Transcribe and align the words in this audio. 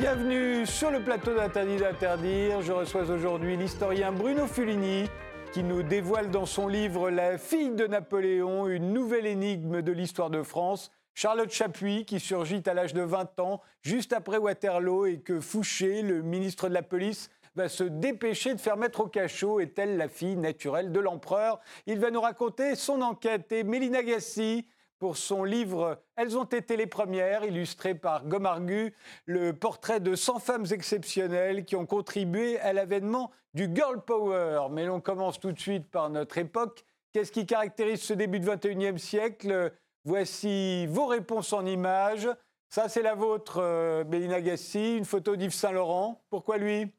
Bienvenue 0.00 0.64
sur 0.64 0.90
le 0.90 1.00
plateau 1.00 1.34
d'Interdit 1.34 1.76
d'interdire. 1.76 2.62
Je 2.62 2.72
reçois 2.72 3.10
aujourd'hui 3.10 3.58
l'historien 3.58 4.12
Bruno 4.12 4.46
Fulini 4.46 5.04
qui 5.52 5.62
nous 5.62 5.82
dévoile 5.82 6.30
dans 6.30 6.46
son 6.46 6.68
livre 6.68 7.10
La 7.10 7.36
fille 7.36 7.72
de 7.72 7.86
Napoléon, 7.86 8.66
une 8.66 8.94
nouvelle 8.94 9.26
énigme 9.26 9.82
de 9.82 9.92
l'histoire 9.92 10.30
de 10.30 10.42
France. 10.42 10.90
Charlotte 11.12 11.50
Chapuis, 11.50 12.06
qui 12.06 12.18
surgit 12.18 12.62
à 12.64 12.72
l'âge 12.72 12.94
de 12.94 13.02
20 13.02 13.40
ans, 13.40 13.60
juste 13.82 14.14
après 14.14 14.38
Waterloo, 14.38 15.04
et 15.04 15.20
que 15.20 15.38
Fouché, 15.38 16.00
le 16.00 16.22
ministre 16.22 16.70
de 16.70 16.74
la 16.74 16.82
police, 16.82 17.28
va 17.54 17.68
se 17.68 17.84
dépêcher 17.84 18.54
de 18.54 18.60
faire 18.60 18.78
mettre 18.78 19.00
au 19.00 19.06
cachot. 19.06 19.60
Est-elle 19.60 19.98
la 19.98 20.08
fille 20.08 20.36
naturelle 20.36 20.92
de 20.92 21.00
l'empereur? 21.00 21.60
Il 21.84 22.00
va 22.00 22.10
nous 22.10 22.22
raconter 22.22 22.74
son 22.74 23.02
enquête. 23.02 23.52
Et 23.52 23.64
Mélina 23.64 24.02
Gassi, 24.02 24.66
pour 25.00 25.16
son 25.16 25.42
livre 25.42 25.98
Elles 26.14 26.38
ont 26.38 26.44
été 26.44 26.76
les 26.76 26.86
premières, 26.86 27.42
illustré 27.42 27.94
par 27.94 28.26
Gomargu, 28.26 28.94
le 29.24 29.52
portrait 29.52 29.98
de 29.98 30.14
100 30.14 30.38
femmes 30.38 30.66
exceptionnelles 30.70 31.64
qui 31.64 31.74
ont 31.74 31.86
contribué 31.86 32.60
à 32.60 32.72
l'avènement 32.72 33.32
du 33.54 33.68
Girl 33.74 34.00
Power. 34.04 34.68
Mais 34.70 34.84
l'on 34.84 35.00
commence 35.00 35.40
tout 35.40 35.50
de 35.50 35.58
suite 35.58 35.90
par 35.90 36.10
notre 36.10 36.38
époque. 36.38 36.84
Qu'est-ce 37.12 37.32
qui 37.32 37.46
caractérise 37.46 38.02
ce 38.02 38.12
début 38.12 38.38
du 38.38 38.48
XXIe 38.48 38.98
siècle? 38.98 39.72
Voici 40.04 40.86
vos 40.86 41.06
réponses 41.06 41.52
en 41.52 41.64
images. 41.66 42.28
Ça, 42.68 42.88
c'est 42.88 43.02
la 43.02 43.14
vôtre, 43.14 44.04
Bélina 44.06 44.36
euh, 44.36 44.40
Gassi, 44.40 44.98
une 44.98 45.04
photo 45.04 45.34
d'Yves 45.34 45.54
Saint-Laurent. 45.54 46.22
Pourquoi 46.30 46.58
lui? 46.58 46.92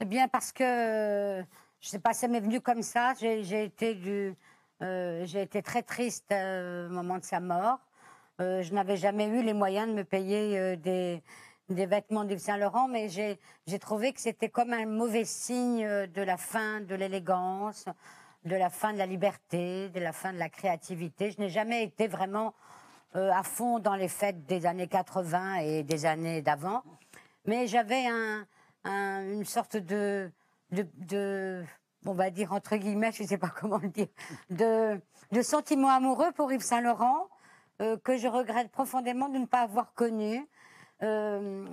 Eh 0.00 0.04
bien, 0.04 0.28
parce 0.28 0.52
que, 0.52 0.64
je 0.64 1.86
ne 1.86 1.90
sais 1.90 1.98
pas, 2.00 2.12
ça 2.12 2.28
m'est 2.28 2.40
venu 2.40 2.60
comme 2.60 2.82
ça. 2.82 3.14
J'ai 3.18 3.64
été 3.64 3.94
du 3.94 4.34
euh, 4.82 5.26
j'ai 5.26 5.42
été 5.42 5.62
très 5.62 5.82
triste 5.82 6.32
euh, 6.32 6.88
au 6.88 6.92
moment 6.92 7.18
de 7.18 7.24
sa 7.24 7.40
mort. 7.40 7.78
Euh, 8.40 8.62
je 8.62 8.72
n'avais 8.72 8.96
jamais 8.96 9.26
eu 9.26 9.42
les 9.42 9.52
moyens 9.52 9.88
de 9.88 9.92
me 9.92 10.04
payer 10.04 10.76
des, 10.76 11.22
vêtements 11.68 12.24
d'Yves 12.24 12.38
Saint 12.38 12.56
Laurent, 12.56 12.88
mais 12.88 13.08
j'ai 13.08 13.78
trouvé 13.78 14.12
que 14.12 14.20
c'était 14.20 14.48
comme 14.48 14.72
un 14.72 14.86
mauvais 14.86 15.26
signe 15.26 15.86
de 16.06 16.22
la 16.22 16.36
fin 16.38 16.80
de 16.80 16.94
l'élégance, 16.94 17.84
de 18.44 18.56
la 18.56 18.70
fin 18.70 18.94
de 18.94 18.98
la 18.98 19.06
liberté, 19.06 19.90
de 19.90 20.00
la 20.00 20.12
fin 20.12 20.32
de 20.32 20.38
la 20.38 20.48
créativité. 20.48 21.30
Je 21.30 21.38
n'ai 21.38 21.50
jamais 21.50 21.84
été 21.84 22.08
vraiment 22.08 22.54
à 23.12 23.42
fond 23.42 23.78
dans 23.78 23.94
les 23.94 24.08
fêtes 24.08 24.46
des 24.46 24.66
années 24.66 24.88
80 24.88 25.56
et 25.56 25.82
des 25.82 26.06
années 26.06 26.40
d'avant, 26.40 26.82
mais 27.44 27.66
j'avais 27.66 28.06
un, 28.06 28.46
une 28.84 29.44
sorte 29.44 29.76
de 29.76 30.32
on 32.06 32.12
va 32.12 32.30
dire 32.30 32.52
entre 32.52 32.76
guillemets, 32.76 33.12
je 33.12 33.22
ne 33.22 33.28
sais 33.28 33.38
pas 33.38 33.48
comment 33.60 33.78
le 33.78 33.88
dire, 33.88 34.08
de, 34.50 35.00
sentiments 35.42 35.90
amoureux 35.90 36.32
pour 36.32 36.52
Yves 36.52 36.62
Saint 36.62 36.80
Laurent 36.80 37.28
euh, 37.80 37.96
que 37.98 38.16
je 38.16 38.28
regrette 38.28 38.70
profondément 38.70 39.28
de 39.28 39.38
ne 39.38 39.46
pas 39.46 39.60
avoir 39.60 39.94
connu. 39.94 40.46
Euh, 41.02 41.66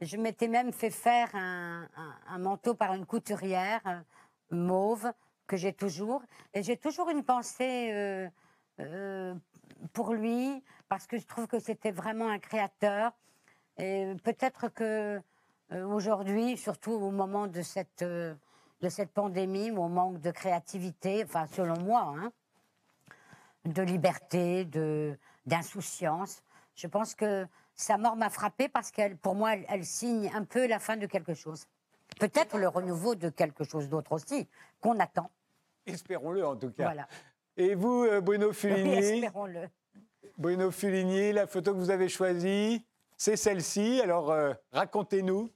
je 0.00 0.16
m'étais 0.16 0.48
même 0.48 0.72
fait 0.72 0.90
faire 0.90 1.30
un, 1.34 1.88
manteau 2.38 2.74
par 2.74 2.94
une 2.94 3.06
couturière 3.06 3.80
euh, 3.86 4.00
mauve 4.50 5.12
que 5.46 5.56
j'ai 5.56 5.72
toujours, 5.72 6.22
et 6.54 6.62
j'ai 6.62 6.76
toujours 6.76 7.10
une 7.10 7.24
pensée 7.24 8.28
pour 9.92 10.14
lui 10.14 10.64
parce 10.88 11.06
que 11.06 11.18
je 11.18 11.26
trouve 11.26 11.46
que 11.46 11.58
c'était 11.58 11.90
vraiment 11.90 12.28
un 12.28 12.38
créateur. 12.38 13.12
Et 13.76 14.14
peut-être 14.24 14.68
que 14.68 15.20
aujourd'hui, 15.70 16.56
surtout 16.56 16.92
au 16.92 17.10
moment 17.10 17.48
de 17.48 17.60
cette 17.60 18.04
de 18.82 18.88
cette 18.88 19.12
pandémie 19.12 19.70
où 19.70 19.80
on 19.80 19.88
manque 19.88 20.20
de 20.20 20.30
créativité, 20.30 21.22
enfin 21.24 21.46
selon 21.46 21.78
moi, 21.78 22.14
hein, 22.16 22.32
de 23.64 23.82
liberté, 23.82 24.64
de 24.64 25.16
d'insouciance. 25.46 26.42
Je 26.74 26.86
pense 26.86 27.14
que 27.14 27.46
sa 27.74 27.98
mort 27.98 28.16
m'a 28.16 28.30
frappée 28.30 28.68
parce 28.68 28.90
qu'elle, 28.90 29.16
pour 29.16 29.34
moi, 29.34 29.54
elle, 29.68 29.84
signe 29.84 30.30
un 30.34 30.44
peu 30.44 30.66
la 30.66 30.78
fin 30.78 30.96
de 30.96 31.06
quelque 31.06 31.34
chose. 31.34 31.66
Peut-être 32.20 32.58
le 32.58 32.68
renouveau 32.68 33.14
de 33.14 33.28
quelque 33.28 33.64
chose 33.64 33.88
d'autre 33.88 34.12
aussi, 34.12 34.48
qu'on 34.80 34.98
attend. 35.00 35.30
Espérons-le 35.86 36.46
en 36.46 36.56
tout 36.56 36.70
cas. 36.70 36.84
Voilà. 36.84 37.08
Et 37.56 37.74
vous, 37.74 38.04
euh, 38.04 38.20
Bruno 38.20 38.52
Fulini 38.52 38.94
Espérons-le. 38.94 39.68
Bruno 40.38 40.70
Fulini, 40.70 41.32
la 41.32 41.46
photo 41.46 41.72
que 41.72 41.78
vous 41.78 41.90
avez 41.90 42.08
choisie, 42.08 42.86
c'est 43.16 43.36
celle-ci. 43.36 44.00
Alors, 44.00 44.30
euh, 44.30 44.52
racontez-nous. 44.72 45.50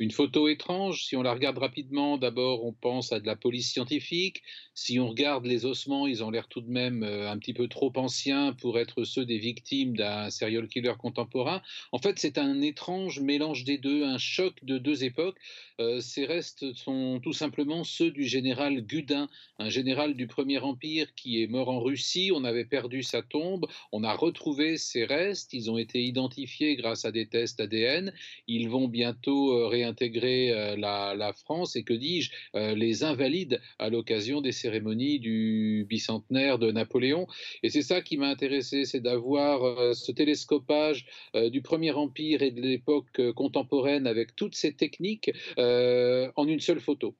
Une 0.00 0.12
photo 0.12 0.46
étrange, 0.46 1.04
si 1.04 1.16
on 1.16 1.22
la 1.22 1.34
regarde 1.34 1.58
rapidement, 1.58 2.18
d'abord 2.18 2.64
on 2.64 2.72
pense 2.72 3.12
à 3.12 3.18
de 3.18 3.26
la 3.26 3.34
police 3.34 3.72
scientifique. 3.72 4.42
Si 4.72 5.00
on 5.00 5.08
regarde 5.08 5.44
les 5.44 5.66
ossements, 5.66 6.06
ils 6.06 6.22
ont 6.22 6.30
l'air 6.30 6.46
tout 6.46 6.60
de 6.60 6.70
même 6.70 7.02
euh, 7.02 7.28
un 7.28 7.36
petit 7.36 7.52
peu 7.52 7.66
trop 7.66 7.92
anciens 7.96 8.52
pour 8.52 8.78
être 8.78 9.02
ceux 9.02 9.26
des 9.26 9.38
victimes 9.38 9.96
d'un 9.96 10.30
serial 10.30 10.68
killer 10.68 10.94
contemporain. 10.96 11.62
En 11.90 11.98
fait, 11.98 12.18
c'est 12.20 12.38
un 12.38 12.60
étrange 12.60 13.18
mélange 13.18 13.64
des 13.64 13.76
deux, 13.76 14.04
un 14.04 14.18
choc 14.18 14.54
de 14.62 14.78
deux 14.78 15.02
époques. 15.02 15.38
Euh, 15.80 16.00
ces 16.00 16.26
restes 16.26 16.72
sont 16.74 17.18
tout 17.20 17.32
simplement 17.32 17.82
ceux 17.82 18.12
du 18.12 18.24
général 18.24 18.82
Gudin, 18.82 19.28
un 19.58 19.68
général 19.68 20.14
du 20.14 20.28
Premier 20.28 20.58
Empire 20.58 21.12
qui 21.16 21.42
est 21.42 21.48
mort 21.48 21.70
en 21.70 21.80
Russie. 21.80 22.30
On 22.32 22.44
avait 22.44 22.64
perdu 22.64 23.02
sa 23.02 23.22
tombe, 23.22 23.66
on 23.90 24.04
a 24.04 24.14
retrouvé 24.14 24.76
ses 24.76 25.04
restes, 25.04 25.52
ils 25.52 25.70
ont 25.72 25.78
été 25.78 26.02
identifiés 26.02 26.76
grâce 26.76 27.04
à 27.04 27.10
des 27.10 27.26
tests 27.26 27.58
ADN. 27.58 28.12
Ils 28.46 28.68
vont 28.68 28.86
bientôt 28.86 29.52
euh, 29.52 29.66
intégrer 29.88 30.52
euh, 30.52 30.76
la, 30.76 31.32
France 31.32 31.76
et 31.76 31.82
que 31.82 31.92
dis-je, 31.92 32.30
euh, 32.54 32.74
les 32.74 33.04
invalides 33.04 33.60
à 33.78 33.88
l'occasion 33.88 34.40
des 34.40 34.52
cérémonies 34.52 35.18
du 35.18 35.86
bicentenaire 35.88 36.58
de 36.58 36.70
Napoléon. 36.70 37.26
Et 37.62 37.70
c'est 37.70 37.82
ça 37.82 38.00
qui 38.00 38.16
m'a 38.16 38.28
intéressé, 38.28 38.84
c'est 38.84 39.00
d'avoir 39.00 39.64
euh, 39.64 39.94
ce 39.94 40.12
télescopage 40.12 41.06
du 41.34 41.62
Premier 41.62 41.92
Empire 41.92 42.42
et 42.42 42.50
de 42.50 42.60
l'époque 42.60 43.20
contemporaine 43.34 44.06
avec 44.06 44.34
toutes 44.36 44.54
ces 44.54 44.74
techniques 44.74 45.30
en 45.56 46.46
une 46.46 46.60
seule 46.60 46.80
photo. 46.80 47.14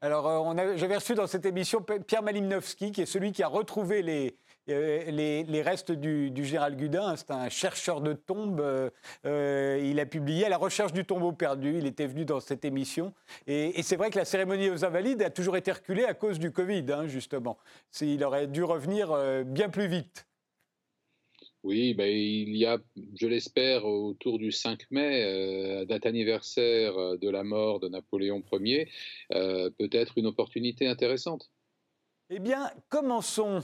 Alors, 0.00 0.54
j'avais 0.76 0.96
reçu 0.96 1.14
dans 1.14 1.26
cette 1.26 1.44
émission 1.44 1.84
Pierre 2.06 2.22
Malimnowski, 2.22 2.92
qui 2.92 3.02
est 3.02 3.06
celui 3.06 3.32
qui 3.32 3.42
a 3.42 3.48
retrouvé 3.48 4.02
les, 4.02 4.36
euh, 4.68 5.10
les, 5.10 5.62
restes 5.62 5.92
du, 5.92 6.44
général 6.44 6.76
Gudin. 6.76 7.16
C'est 7.16 7.30
un 7.30 7.48
chercheur 7.48 8.00
de 8.00 8.12
tombes. 8.12 8.60
Euh, 8.60 8.90
euh, 9.24 9.80
il 9.82 9.98
a 10.00 10.06
publié 10.06 10.44
À 10.44 10.48
la 10.48 10.58
recherche 10.58 10.92
du 10.92 11.04
tombeau 11.04 11.32
perdu. 11.32 11.78
Il 11.78 11.86
était 11.86 12.06
venu 12.06 12.24
dans 12.24 12.40
cette 12.40 12.64
émission. 12.64 13.14
Et, 13.46 13.82
c'est 13.82 13.96
vrai 13.96 14.10
que 14.10 14.18
la 14.18 14.24
cérémonie 14.24 14.70
aux 14.70 14.84
Invalides 14.84 15.22
a 15.22 15.30
toujours 15.30 15.56
été 15.56 15.72
reculée 15.72 16.04
à 16.04 16.14
cause 16.14 16.38
du 16.38 16.50
Covid, 16.50 16.84
hein, 16.90 17.06
justement. 17.06 17.58
Il 18.00 18.22
aurait 18.24 18.46
dû 18.46 18.62
revenir 18.62 19.16
bien 19.44 19.68
plus 19.68 19.86
vite. 19.86 20.26
Oui, 21.64 21.92
ben, 21.92 22.08
il 22.08 22.56
y 22.56 22.66
a, 22.66 22.78
je 23.20 23.26
l'espère, 23.26 23.84
autour 23.84 24.38
du 24.38 24.52
5 24.52 24.90
mai, 24.90 25.84
date 25.86 26.06
anniversaire 26.06 26.94
de 27.18 27.28
la 27.28 27.42
mort 27.42 27.80
de 27.80 27.88
Napoléon 27.88 28.42
Ier, 28.52 28.88
peut-être 29.30 30.18
une 30.18 30.26
opportunité 30.26 30.86
intéressante. 30.86 31.50
Eh 32.30 32.38
bien, 32.38 32.70
commençons 32.90 33.62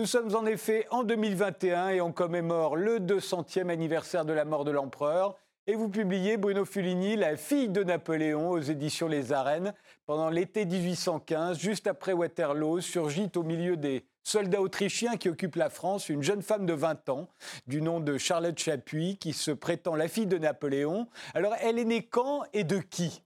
nous 0.00 0.06
sommes 0.06 0.34
en 0.34 0.46
effet 0.46 0.86
en 0.90 1.02
2021 1.02 1.90
et 1.90 2.00
on 2.00 2.10
commémore 2.10 2.74
le 2.74 3.00
200e 3.00 3.68
anniversaire 3.68 4.24
de 4.24 4.32
la 4.32 4.46
mort 4.46 4.64
de 4.64 4.70
l'empereur. 4.70 5.36
Et 5.66 5.74
vous 5.74 5.90
publiez, 5.90 6.38
Bruno 6.38 6.64
Fulini, 6.64 7.16
La 7.16 7.36
fille 7.36 7.68
de 7.68 7.84
Napoléon 7.84 8.48
aux 8.48 8.60
éditions 8.60 9.08
Les 9.08 9.34
Arènes. 9.34 9.74
Pendant 10.06 10.30
l'été 10.30 10.64
1815, 10.64 11.58
juste 11.58 11.86
après 11.86 12.14
Waterloo, 12.14 12.80
surgit 12.80 13.30
au 13.36 13.42
milieu 13.42 13.76
des 13.76 14.06
soldats 14.22 14.60
autrichiens 14.60 15.16
qui 15.16 15.28
occupent 15.28 15.56
la 15.56 15.70
France 15.70 16.08
une 16.08 16.22
jeune 16.22 16.42
femme 16.42 16.66
de 16.66 16.72
20 16.72 17.08
ans, 17.08 17.28
du 17.66 17.82
nom 17.82 18.00
de 18.00 18.18
Charlotte 18.18 18.58
Chapuis, 18.58 19.16
qui 19.18 19.32
se 19.32 19.50
prétend 19.50 19.94
la 19.94 20.08
fille 20.08 20.26
de 20.26 20.38
Napoléon. 20.38 21.08
Alors, 21.34 21.54
elle 21.60 21.78
est 21.78 21.84
née 21.84 22.06
quand 22.06 22.44
et 22.52 22.64
de 22.64 22.78
qui? 22.78 23.22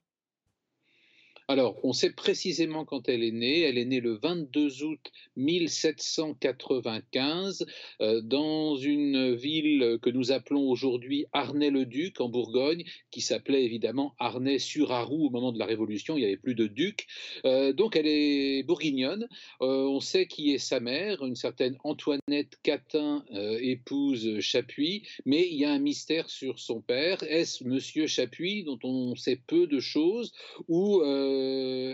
Alors, 1.46 1.79
on 1.82 1.93
sait 1.93 2.08
précisément 2.11 2.87
quand 2.87 3.06
elle 3.08 3.23
est 3.23 3.31
née. 3.31 3.61
Elle 3.61 3.76
est 3.76 3.85
née 3.85 4.00
le 4.00 4.14
22 4.14 4.82
août 4.85 5.12
1795 5.37 7.67
euh, 8.00 8.23
dans 8.23 8.76
une 8.76 9.35
ville 9.35 9.99
que 10.00 10.08
nous 10.08 10.32
appelons 10.32 10.70
aujourd'hui 10.70 11.26
Arnay-le-Duc 11.35 12.23
en 12.23 12.31
Bourgogne, 12.31 12.85
qui 13.11 13.20
s'appelait 13.20 13.64
évidemment 13.64 14.14
Arnay-sur-Arroux 14.19 15.26
au 15.26 15.31
moment 15.31 15.52
de 15.52 15.58
la 15.58 15.67
Révolution. 15.67 16.17
Il 16.17 16.20
n'y 16.20 16.26
avait 16.26 16.38
plus 16.38 16.55
de 16.55 16.67
duc. 16.67 17.06
Euh, 17.44 17.75
donc, 17.75 17.97
elle 17.97 18.06
est 18.06 18.62
bourguignonne. 18.62 19.29
Euh, 19.61 19.87
on 19.87 20.00
sait 20.00 20.26
qui 20.26 20.55
est 20.55 20.58
sa 20.58 20.81
mère, 20.81 21.26
une 21.26 21.37
certaine 21.37 21.76
Antoinette 21.85 22.58
Catin, 22.62 23.23
épouse 23.61 24.40
Chapuis, 24.40 25.06
mais 25.26 25.47
il 25.47 25.56
y 25.56 25.67
a 25.67 25.73
un 25.73 25.79
mystère 25.79 26.31
sur 26.31 26.58
son 26.58 26.81
père. 26.81 27.23
Est-ce 27.25 27.64
Monsieur 27.64 28.06
Chapuis, 28.06 28.64
dont 28.64 28.79
on 28.82 29.14
sait 29.14 29.43
peu 29.47 29.67
de 29.67 29.81
choses, 29.81 30.32
ou 30.69 31.02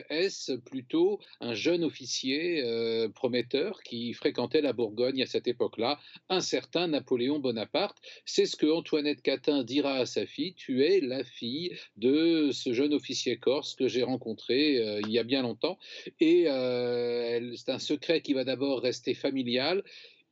est-ce 0.08 0.52
plutôt 0.52 1.20
un 1.40 1.54
jeune 1.54 1.84
officier 1.84 2.62
prometteur 3.14 3.82
qui 3.82 4.12
fréquentait 4.12 4.60
la 4.60 4.72
Bourgogne 4.72 5.22
à 5.22 5.26
cette 5.26 5.48
époque-là, 5.48 5.98
un 6.28 6.40
certain 6.40 6.88
Napoléon 6.88 7.38
Bonaparte? 7.38 7.98
C'est 8.24 8.46
ce 8.46 8.56
que 8.56 8.66
Antoinette 8.66 9.22
Catin 9.22 9.62
dira 9.64 9.94
à 9.94 10.06
sa 10.06 10.26
fille, 10.26 10.54
tu 10.54 10.84
es 10.84 11.00
la 11.00 11.24
fille 11.24 11.76
de 11.96 12.50
ce 12.52 12.72
jeune 12.72 12.94
officier 12.94 13.36
corse 13.36 13.74
que 13.74 13.88
j'ai 13.88 14.02
rencontré 14.02 15.00
il 15.00 15.10
y 15.10 15.18
a 15.18 15.24
bien 15.24 15.42
longtemps. 15.42 15.78
Et 16.20 16.44
c'est 16.44 17.70
un 17.70 17.78
secret 17.78 18.20
qui 18.20 18.32
va 18.32 18.44
d'abord 18.44 18.80
rester 18.80 19.14
familial 19.14 19.82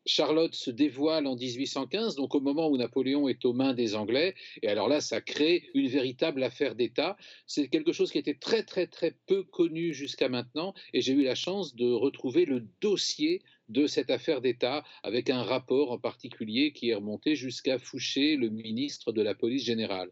Charlotte 0.08 0.54
se 0.54 0.70
dévoile 0.70 1.26
en 1.26 1.36
1815, 1.36 2.16
donc 2.16 2.34
au 2.34 2.40
moment 2.40 2.68
où 2.68 2.76
Napoléon 2.78 3.28
est 3.28 3.44
aux 3.44 3.52
mains 3.52 3.74
des 3.74 3.94
Anglais, 3.94 4.34
et 4.62 4.68
alors 4.68 4.88
là, 4.88 5.00
ça 5.00 5.20
crée 5.20 5.68
une 5.74 5.88
véritable 5.88 6.42
affaire 6.42 6.74
d'État. 6.74 7.16
C'est 7.46 7.68
quelque 7.68 7.92
chose 7.92 8.10
qui 8.10 8.18
était 8.18 8.34
très 8.34 8.62
très 8.62 8.86
très 8.86 9.14
peu 9.26 9.42
connu 9.42 9.92
jusqu'à 9.92 10.30
maintenant, 10.30 10.72
et 10.94 11.02
j'ai 11.02 11.12
eu 11.12 11.22
la 11.22 11.34
chance 11.34 11.76
de 11.76 11.92
retrouver 11.92 12.46
le 12.46 12.66
dossier 12.80 13.42
de 13.68 13.86
cette 13.86 14.10
affaire 14.10 14.40
d'État 14.40 14.82
avec 15.02 15.28
un 15.28 15.42
rapport 15.42 15.92
en 15.92 15.98
particulier 15.98 16.72
qui 16.72 16.88
est 16.88 16.94
remonté 16.94 17.34
jusqu'à 17.34 17.78
Fouché, 17.78 18.36
le 18.36 18.48
ministre 18.48 19.12
de 19.12 19.20
la 19.20 19.34
police 19.34 19.64
générale. 19.64 20.10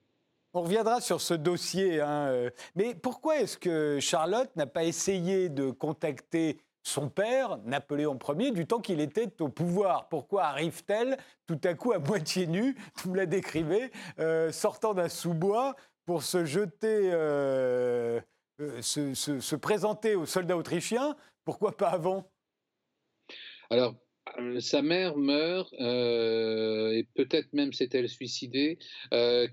On 0.52 0.62
reviendra 0.62 1.00
sur 1.00 1.20
ce 1.20 1.34
dossier, 1.34 2.00
hein, 2.00 2.28
euh, 2.28 2.50
mais 2.76 2.94
pourquoi 2.94 3.40
est-ce 3.40 3.58
que 3.58 3.99
Charlotte 4.00 4.49
n'a 4.56 4.66
pas 4.66 4.84
essayé 4.84 5.50
de 5.50 5.70
contacter 5.70 6.58
son 6.87 7.09
père, 7.09 7.59
Napoléon 7.65 8.17
Ier, 8.38 8.53
du 8.53 8.65
temps 8.65 8.81
qu'il 8.81 9.00
était 9.00 9.43
au 9.43 9.49
pouvoir. 9.49 10.09
Pourquoi 10.09 10.44
arrive-t-elle 10.44 11.19
tout 11.44 11.59
à 11.65 11.75
coup 11.75 11.93
à 11.93 11.99
moitié 11.99 12.47
nue, 12.47 12.77
vous 13.03 13.12
la 13.12 13.27
décrivez, 13.27 13.91
euh, 14.21 14.53
sortant 14.53 14.94
d'un 14.94 15.09
sous-bois 15.09 15.75
pour 16.05 16.23
se 16.23 16.44
jeter, 16.44 17.11
euh, 17.12 18.21
euh, 18.61 18.83
se, 18.83 19.56
présenter 19.56 20.15
aux 20.15 20.27
soldats 20.27 20.56
autrichiens? 20.56 21.17
Pourquoi 21.44 21.77
pas 21.77 21.88
avant? 21.88 22.31
Alors, 23.69 23.97
sa 24.58 24.82
mère 24.82 25.17
meurt, 25.17 25.73
et 25.75 27.06
peut-être 27.14 27.52
même 27.52 27.73
s'est-elle 27.73 28.08
suicidée, 28.08 28.78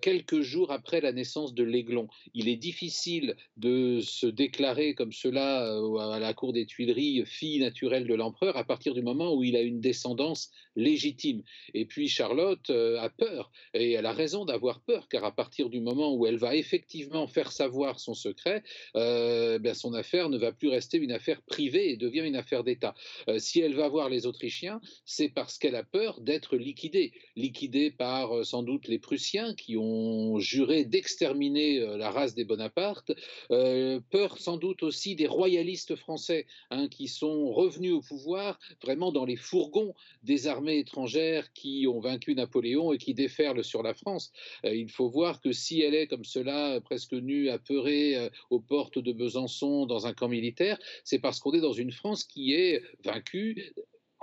quelques 0.01 0.41
jours 0.41 0.71
après 0.71 1.01
la 1.01 1.11
naissance 1.11 1.53
de 1.53 1.63
l'Aiglon. 1.63 2.07
Il 2.33 2.49
est 2.49 2.55
difficile 2.55 3.35
de 3.57 3.99
se 4.01 4.25
déclarer 4.27 4.93
comme 4.95 5.11
cela 5.11 5.77
à 6.13 6.19
la 6.19 6.33
cour 6.33 6.53
des 6.53 6.65
Tuileries 6.65 7.23
fille 7.25 7.59
naturelle 7.59 8.07
de 8.07 8.13
l'empereur 8.13 8.57
à 8.57 8.63
partir 8.63 8.93
du 8.93 9.01
moment 9.01 9.33
où 9.35 9.43
il 9.43 9.55
a 9.55 9.61
une 9.61 9.79
descendance 9.79 10.51
légitime. 10.75 11.43
Et 11.73 11.85
puis 11.85 12.07
Charlotte 12.07 12.69
a 12.69 13.09
peur, 13.09 13.51
et 13.73 13.91
elle 13.91 14.05
a 14.05 14.13
raison 14.13 14.45
d'avoir 14.45 14.81
peur, 14.81 15.07
car 15.07 15.23
à 15.23 15.35
partir 15.35 15.69
du 15.69 15.81
moment 15.81 16.13
où 16.15 16.25
elle 16.25 16.37
va 16.37 16.55
effectivement 16.55 17.27
faire 17.27 17.51
savoir 17.51 17.99
son 17.99 18.13
secret, 18.13 18.63
ben 18.93 19.73
son 19.73 19.93
affaire 19.93 20.29
ne 20.29 20.37
va 20.37 20.51
plus 20.51 20.69
rester 20.69 20.97
une 20.97 21.11
affaire 21.11 21.41
privée 21.43 21.91
et 21.91 21.97
devient 21.97 22.25
une 22.25 22.35
affaire 22.35 22.63
d'État. 22.63 22.95
si 23.37 23.59
elle 23.59 23.75
va 23.75 23.87
voir 23.87 24.09
les 24.09 24.25
Autrichiens, 24.25 24.62
c'est 25.05 25.29
parce 25.29 25.57
qu'elle 25.57 25.75
a 25.75 25.83
peur 25.83 26.21
d'être 26.21 26.57
liquidée. 26.57 27.13
Liquidée 27.35 27.91
par 27.91 28.37
euh, 28.37 28.43
sans 28.43 28.63
doute 28.63 28.87
les 28.87 28.99
Prussiens 28.99 29.53
qui 29.55 29.77
ont 29.77 30.39
juré 30.39 30.85
d'exterminer 30.85 31.79
euh, 31.79 31.97
la 31.97 32.11
race 32.11 32.35
des 32.35 32.45
Bonaparte, 32.45 33.11
euh, 33.51 33.99
peur 34.09 34.37
sans 34.37 34.57
doute 34.57 34.83
aussi 34.83 35.15
des 35.15 35.27
royalistes 35.27 35.95
français 35.95 36.45
hein, 36.69 36.87
qui 36.87 37.07
sont 37.07 37.51
revenus 37.51 37.93
au 37.93 38.01
pouvoir 38.01 38.59
vraiment 38.81 39.11
dans 39.11 39.25
les 39.25 39.35
fourgons 39.35 39.93
des 40.23 40.47
armées 40.47 40.79
étrangères 40.79 41.51
qui 41.53 41.85
ont 41.87 41.99
vaincu 41.99 42.35
Napoléon 42.35 42.93
et 42.93 42.97
qui 42.97 43.13
déferlent 43.13 43.63
sur 43.63 43.83
la 43.83 43.93
France. 43.93 44.31
il 44.63 44.89
faut 44.89 45.09
voir 45.09 45.41
que 45.41 45.51
si 45.51 45.81
elle 45.81 45.95
est 45.95 46.07
comme 46.07 46.23
cela, 46.23 46.79
presque 46.81 47.13
nue, 47.13 47.49
apeurée 47.49 48.29
aux 48.49 48.59
portes 48.59 48.99
de 48.99 49.11
Besançon 49.11 49.85
dans 49.85 50.07
un 50.07 50.13
camp 50.13 50.27
militaire, 50.27 50.77
c'est 51.03 51.19
parce 51.19 51.39
qu'on 51.39 51.53
est 51.53 51.61
dans 51.61 51.73
une 51.73 51.91
France 51.91 52.23
qui 52.23 52.53
est 52.53 52.81
vaincue, 53.03 53.73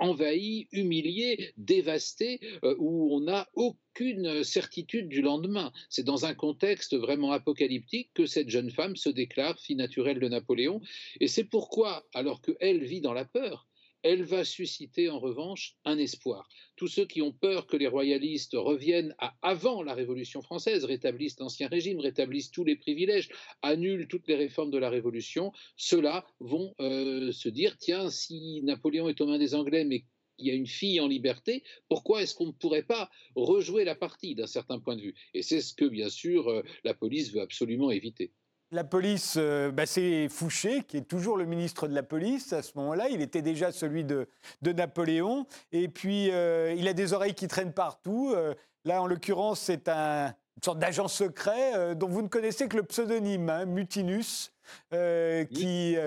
envahi, 0.01 0.67
humilié, 0.71 1.53
dévasté, 1.57 2.41
euh, 2.63 2.75
où 2.79 3.15
on 3.15 3.21
n'a 3.21 3.47
aucune 3.53 4.43
certitude 4.43 5.07
du 5.07 5.21
lendemain. 5.21 5.71
C'est 5.89 6.03
dans 6.03 6.25
un 6.25 6.33
contexte 6.33 6.95
vraiment 6.97 7.31
apocalyptique 7.31 8.09
que 8.13 8.25
cette 8.25 8.49
jeune 8.49 8.71
femme 8.71 8.95
se 8.95 9.09
déclare 9.09 9.59
fille 9.59 9.75
naturelle 9.75 10.19
de 10.19 10.27
Napoléon. 10.27 10.81
Et 11.19 11.27
c'est 11.27 11.45
pourquoi, 11.45 12.05
alors 12.13 12.41
qu'elle 12.41 12.83
vit 12.83 13.01
dans 13.01 13.13
la 13.13 13.25
peur, 13.25 13.67
elle 14.03 14.23
va 14.23 14.43
susciter 14.43 15.09
en 15.09 15.19
revanche 15.19 15.75
un 15.85 15.97
espoir. 15.97 16.47
Tous 16.75 16.87
ceux 16.87 17.05
qui 17.05 17.21
ont 17.21 17.31
peur 17.31 17.67
que 17.67 17.77
les 17.77 17.87
royalistes 17.87 18.53
reviennent 18.53 19.15
avant 19.41 19.83
la 19.83 19.93
Révolution 19.93 20.41
française, 20.41 20.85
rétablissent 20.85 21.39
l'ancien 21.39 21.67
régime, 21.67 21.99
rétablissent 21.99 22.51
tous 22.51 22.63
les 22.63 22.75
privilèges, 22.75 23.29
annulent 23.61 24.07
toutes 24.07 24.27
les 24.27 24.35
réformes 24.35 24.71
de 24.71 24.77
la 24.77 24.89
Révolution, 24.89 25.51
ceux-là 25.75 26.25
vont 26.39 26.73
euh, 26.79 27.31
se 27.31 27.49
dire, 27.49 27.77
tiens, 27.77 28.09
si 28.09 28.61
Napoléon 28.63 29.09
est 29.09 29.21
aux 29.21 29.27
mains 29.27 29.39
des 29.39 29.55
Anglais, 29.55 29.85
mais 29.85 30.05
il 30.37 30.47
y 30.47 30.51
a 30.51 30.55
une 30.55 30.67
fille 30.67 30.99
en 30.99 31.07
liberté, 31.07 31.63
pourquoi 31.87 32.23
est-ce 32.23 32.33
qu'on 32.33 32.47
ne 32.47 32.51
pourrait 32.51 32.83
pas 32.83 33.09
rejouer 33.35 33.83
la 33.83 33.95
partie 33.95 34.33
d'un 34.33 34.47
certain 34.47 34.79
point 34.79 34.95
de 34.95 35.01
vue? 35.01 35.15
Et 35.33 35.43
c'est 35.43 35.61
ce 35.61 35.73
que, 35.73 35.85
bien 35.85 36.09
sûr, 36.09 36.49
euh, 36.49 36.63
la 36.83 36.93
police 36.93 37.31
veut 37.31 37.41
absolument 37.41 37.91
éviter. 37.91 38.31
La 38.73 38.85
police, 38.85 39.35
euh, 39.37 39.69
bah, 39.69 39.85
c'est 39.85 40.29
Fouché, 40.29 40.83
qui 40.83 40.95
est 40.95 41.01
toujours 41.01 41.35
le 41.35 41.43
ministre 41.43 41.89
de 41.89 41.93
la 41.93 42.03
police 42.03 42.53
à 42.53 42.61
ce 42.61 42.71
moment-là. 42.77 43.09
Il 43.09 43.21
était 43.21 43.41
déjà 43.41 43.73
celui 43.73 44.05
de, 44.05 44.27
Napoléon. 44.63 45.45
Et 45.73 45.89
puis, 45.89 46.31
euh, 46.31 46.73
il 46.77 46.87
a 46.87 46.93
des 46.93 47.11
oreilles 47.11 47.33
qui 47.33 47.49
traînent 47.49 47.73
partout. 47.73 48.31
Euh, 48.33 48.53
là, 48.85 49.01
en 49.01 49.07
l'occurrence, 49.07 49.59
c'est 49.59 49.89
un, 49.89 50.27
une 50.27 50.63
sorte 50.63 50.79
d'agent 50.79 51.09
secret 51.09 51.95
dont 51.95 52.07
vous 52.07 52.21
ne 52.21 52.29
connaissez 52.29 52.69
que 52.69 52.77
le 52.77 52.83
pseudonyme, 52.83 53.49
hein, 53.49 53.65
Mutinus, 53.65 54.53
qui... 54.91 55.97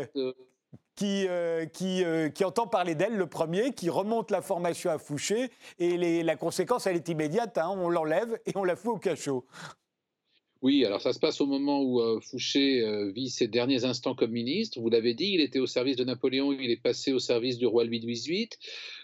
Qui, 0.96 1.26
qui, 1.72 2.44
entend 2.44 2.68
parler 2.68 2.94
d'elle, 2.94 3.16
le 3.16 3.26
premier, 3.26 3.72
qui 3.72 3.90
remonte 3.90 4.30
la 4.30 4.40
formation 4.40 4.92
à 4.92 4.98
Fouché, 4.98 5.50
et 5.80 6.22
la 6.22 6.36
conséquence, 6.36 6.86
elle 6.86 6.94
est 6.94 7.08
immédiate, 7.08 7.58
hein. 7.58 7.68
on 7.68 7.88
l'enlève 7.88 8.38
et 8.46 8.52
on 8.54 8.62
la 8.62 8.76
fout 8.76 8.94
au 8.94 8.98
cachot. 8.98 9.44
Oui, 10.64 10.82
alors 10.86 11.02
ça 11.02 11.12
se 11.12 11.18
passe 11.18 11.42
au 11.42 11.46
moment 11.46 11.82
où 11.82 12.00
euh, 12.00 12.20
Fouché 12.22 12.80
euh, 12.80 13.12
vit 13.12 13.28
ses 13.28 13.48
derniers 13.48 13.84
instants 13.84 14.14
comme 14.14 14.30
ministre. 14.30 14.80
Vous 14.80 14.88
l'avez 14.88 15.12
dit, 15.12 15.32
il 15.34 15.42
était 15.42 15.58
au 15.58 15.66
service 15.66 15.96
de 15.96 16.04
Napoléon, 16.04 16.54
il 16.54 16.70
est 16.70 16.82
passé 16.82 17.12
au 17.12 17.18
service 17.18 17.58
du 17.58 17.66
roi 17.66 17.84
Louis 17.84 18.00
XVIII. 18.00 18.48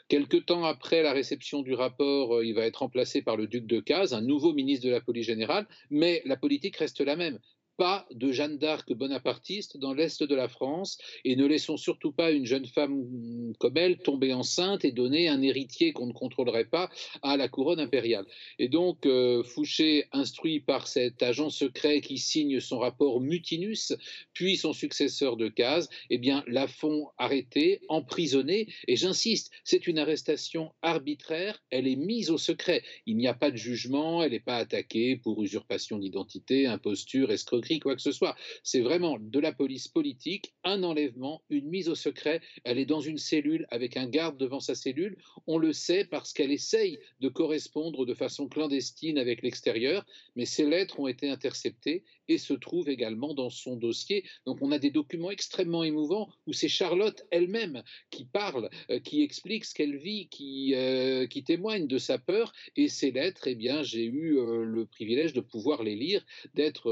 Quelque 0.08 0.38
temps 0.38 0.64
après 0.64 1.02
la 1.02 1.12
réception 1.12 1.60
du 1.60 1.74
rapport, 1.74 2.38
euh, 2.38 2.46
il 2.46 2.54
va 2.54 2.64
être 2.64 2.78
remplacé 2.78 3.20
par 3.20 3.36
le 3.36 3.46
duc 3.46 3.66
de 3.66 3.78
Cazes, 3.78 4.14
un 4.14 4.22
nouveau 4.22 4.54
ministre 4.54 4.86
de 4.86 4.90
la 4.90 5.02
police 5.02 5.26
générale, 5.26 5.66
mais 5.90 6.22
la 6.24 6.38
politique 6.38 6.78
reste 6.78 7.02
la 7.02 7.14
même 7.14 7.38
pas 7.80 8.06
de 8.10 8.30
Jeanne 8.30 8.58
d'Arc 8.58 8.92
bonapartiste 8.92 9.78
dans 9.78 9.94
l'Est 9.94 10.22
de 10.22 10.34
la 10.34 10.48
France 10.48 10.98
et 11.24 11.34
ne 11.34 11.46
laissons 11.46 11.78
surtout 11.78 12.12
pas 12.12 12.30
une 12.30 12.44
jeune 12.44 12.66
femme 12.66 13.54
comme 13.58 13.78
elle 13.78 13.96
tomber 13.96 14.34
enceinte 14.34 14.84
et 14.84 14.92
donner 14.92 15.28
un 15.28 15.40
héritier 15.40 15.94
qu'on 15.94 16.04
ne 16.04 16.12
contrôlerait 16.12 16.66
pas 16.66 16.90
à 17.22 17.38
la 17.38 17.48
couronne 17.48 17.80
impériale. 17.80 18.26
Et 18.58 18.68
donc, 18.68 19.06
euh, 19.06 19.42
Fouché, 19.42 20.04
instruit 20.12 20.60
par 20.60 20.88
cet 20.88 21.22
agent 21.22 21.48
secret 21.48 22.02
qui 22.02 22.18
signe 22.18 22.60
son 22.60 22.78
rapport 22.78 23.18
Mutinus, 23.18 23.94
puis 24.34 24.58
son 24.58 24.74
successeur 24.74 25.38
de 25.38 25.48
case, 25.48 25.88
eh 26.10 26.18
bien, 26.18 26.44
la 26.48 26.68
font 26.68 27.08
arrêter, 27.16 27.80
emprisonner, 27.88 28.68
et 28.88 28.96
j'insiste, 28.96 29.50
c'est 29.64 29.86
une 29.86 29.98
arrestation 29.98 30.74
arbitraire, 30.82 31.62
elle 31.70 31.88
est 31.88 31.96
mise 31.96 32.30
au 32.30 32.36
secret. 32.36 32.82
Il 33.06 33.16
n'y 33.16 33.26
a 33.26 33.32
pas 33.32 33.50
de 33.50 33.56
jugement, 33.56 34.22
elle 34.22 34.32
n'est 34.32 34.40
pas 34.40 34.58
attaquée 34.58 35.16
pour 35.16 35.42
usurpation 35.42 35.98
d'identité, 35.98 36.66
imposture, 36.66 37.30
escroquerie 37.30 37.69
quoi 37.78 37.94
que 37.94 38.02
ce 38.02 38.12
soit. 38.12 38.36
C'est 38.62 38.80
vraiment 38.80 39.18
de 39.20 39.38
la 39.38 39.52
police 39.52 39.88
politique, 39.88 40.54
un 40.64 40.82
enlèvement, 40.82 41.42
une 41.50 41.68
mise 41.68 41.88
au 41.88 41.94
secret. 41.94 42.40
Elle 42.64 42.78
est 42.78 42.86
dans 42.86 43.00
une 43.00 43.18
cellule 43.18 43.66
avec 43.70 43.96
un 43.96 44.06
garde 44.06 44.36
devant 44.36 44.60
sa 44.60 44.74
cellule. 44.74 45.16
On 45.46 45.58
le 45.58 45.72
sait 45.72 46.04
parce 46.04 46.32
qu'elle 46.32 46.50
essaye 46.50 46.98
de 47.20 47.28
correspondre 47.28 48.04
de 48.04 48.14
façon 48.14 48.48
clandestine 48.48 49.18
avec 49.18 49.42
l'extérieur, 49.42 50.04
mais 50.36 50.46
ces 50.46 50.66
lettres 50.66 51.00
ont 51.00 51.08
été 51.08 51.28
interceptées 51.28 52.04
et 52.28 52.38
se 52.38 52.54
trouvent 52.54 52.88
également 52.88 53.34
dans 53.34 53.50
son 53.50 53.76
dossier. 53.76 54.24
Donc 54.46 54.58
on 54.62 54.72
a 54.72 54.78
des 54.78 54.90
documents 54.90 55.30
extrêmement 55.30 55.84
émouvants 55.84 56.28
où 56.46 56.52
c'est 56.52 56.68
Charlotte 56.68 57.26
elle-même 57.30 57.82
qui 58.10 58.24
parle, 58.24 58.70
euh, 58.90 59.00
qui 59.00 59.22
explique 59.22 59.64
ce 59.64 59.74
qu'elle 59.74 59.96
vit, 59.96 60.28
qui, 60.28 60.74
euh, 60.74 61.26
qui 61.26 61.42
témoigne 61.42 61.86
de 61.86 61.98
sa 61.98 62.18
peur. 62.18 62.52
Et 62.76 62.88
ces 62.88 63.10
lettres, 63.10 63.46
eh 63.46 63.54
bien, 63.54 63.82
j'ai 63.82 64.04
eu 64.04 64.38
euh, 64.38 64.64
le 64.64 64.86
privilège 64.86 65.32
de 65.32 65.40
pouvoir 65.40 65.82
les 65.82 65.96
lire, 65.96 66.24
d'être 66.54 66.90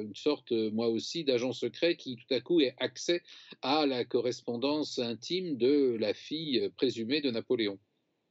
une 0.00 0.14
sorte, 0.14 0.52
moi 0.52 0.88
aussi, 0.88 1.24
d'agent 1.24 1.52
secret 1.52 1.96
qui 1.96 2.16
tout 2.16 2.34
à 2.34 2.40
coup 2.40 2.60
ait 2.60 2.74
accès 2.78 3.22
à 3.62 3.86
la 3.86 4.04
correspondance 4.04 4.98
intime 4.98 5.56
de 5.56 5.96
la 5.98 6.14
fille 6.14 6.70
présumée 6.76 7.20
de 7.20 7.30
Napoléon. 7.30 7.78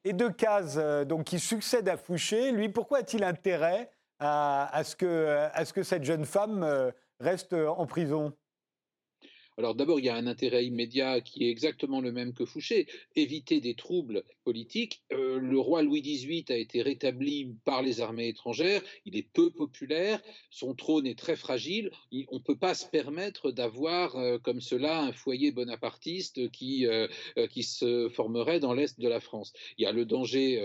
Et 0.04 0.14
de 0.14 0.28
Caz, 0.30 0.78
donc 1.08 1.26
qui 1.26 1.40
succède 1.40 1.90
à 1.90 1.98
Fouché, 1.98 2.52
lui, 2.52 2.70
pourquoi 2.70 3.00
a-t-il 3.00 3.24
intérêt 3.24 3.90
à, 4.20 4.82
ce 4.84 4.96
que, 4.96 5.48
à 5.54 5.66
ce 5.66 5.74
que 5.74 5.84
cette 5.84 6.04
jeune 6.04 6.26
femme 6.26 6.64
euh, 6.64 6.92
reste 7.20 7.54
en 7.54 7.86
prison? 7.86 8.34
Alors 9.60 9.74
d'abord, 9.74 10.00
il 10.00 10.06
y 10.06 10.10
a 10.10 10.16
un 10.16 10.28
intérêt 10.28 10.68
immédiat 10.68 11.20
qui 11.20 11.46
est 11.46 11.50
exactement 11.50 12.00
le 12.00 12.12
même 12.12 12.32
que 12.32 12.46
Fouché, 12.46 12.86
éviter 13.16 13.60
des 13.60 13.74
troubles 13.74 14.24
politiques. 14.44 15.02
Euh, 15.12 15.40
le 15.40 15.60
roi 15.60 15.82
Louis 15.82 16.04
XVIII 16.04 16.46
a 16.50 16.58
été 16.58 16.84
rétabli 16.84 17.56
par 17.66 17.82
les 17.82 18.00
armées 18.00 18.28
étrangères, 18.28 18.84
il 19.06 19.18
est 19.18 19.28
peu 19.34 19.50
populaire, 19.50 20.22
son 20.52 20.76
trône 20.76 21.08
est 21.08 21.18
très 21.18 21.36
fragile, 21.36 21.90
on 22.30 22.36
ne 22.36 22.44
peut 22.44 22.56
pas 22.56 22.76
se 22.76 22.86
permettre 22.86 23.52
d'avoir 23.52 24.16
euh, 24.16 24.38
comme 24.38 24.62
cela 24.62 25.02
un 25.02 25.12
foyer 25.12 25.52
bonapartiste 25.52 26.52
qui, 26.52 26.86
euh, 26.86 27.08
qui 27.50 27.64
se 27.64 28.10
formerait 28.10 28.60
dans 28.60 28.76
l'Est 28.76 29.00
de 29.00 29.08
la 29.08 29.20
France. 29.20 29.54
Il 29.80 29.84
y 29.84 29.86
a 29.88 29.92
le 29.92 30.06
danger 30.06 30.62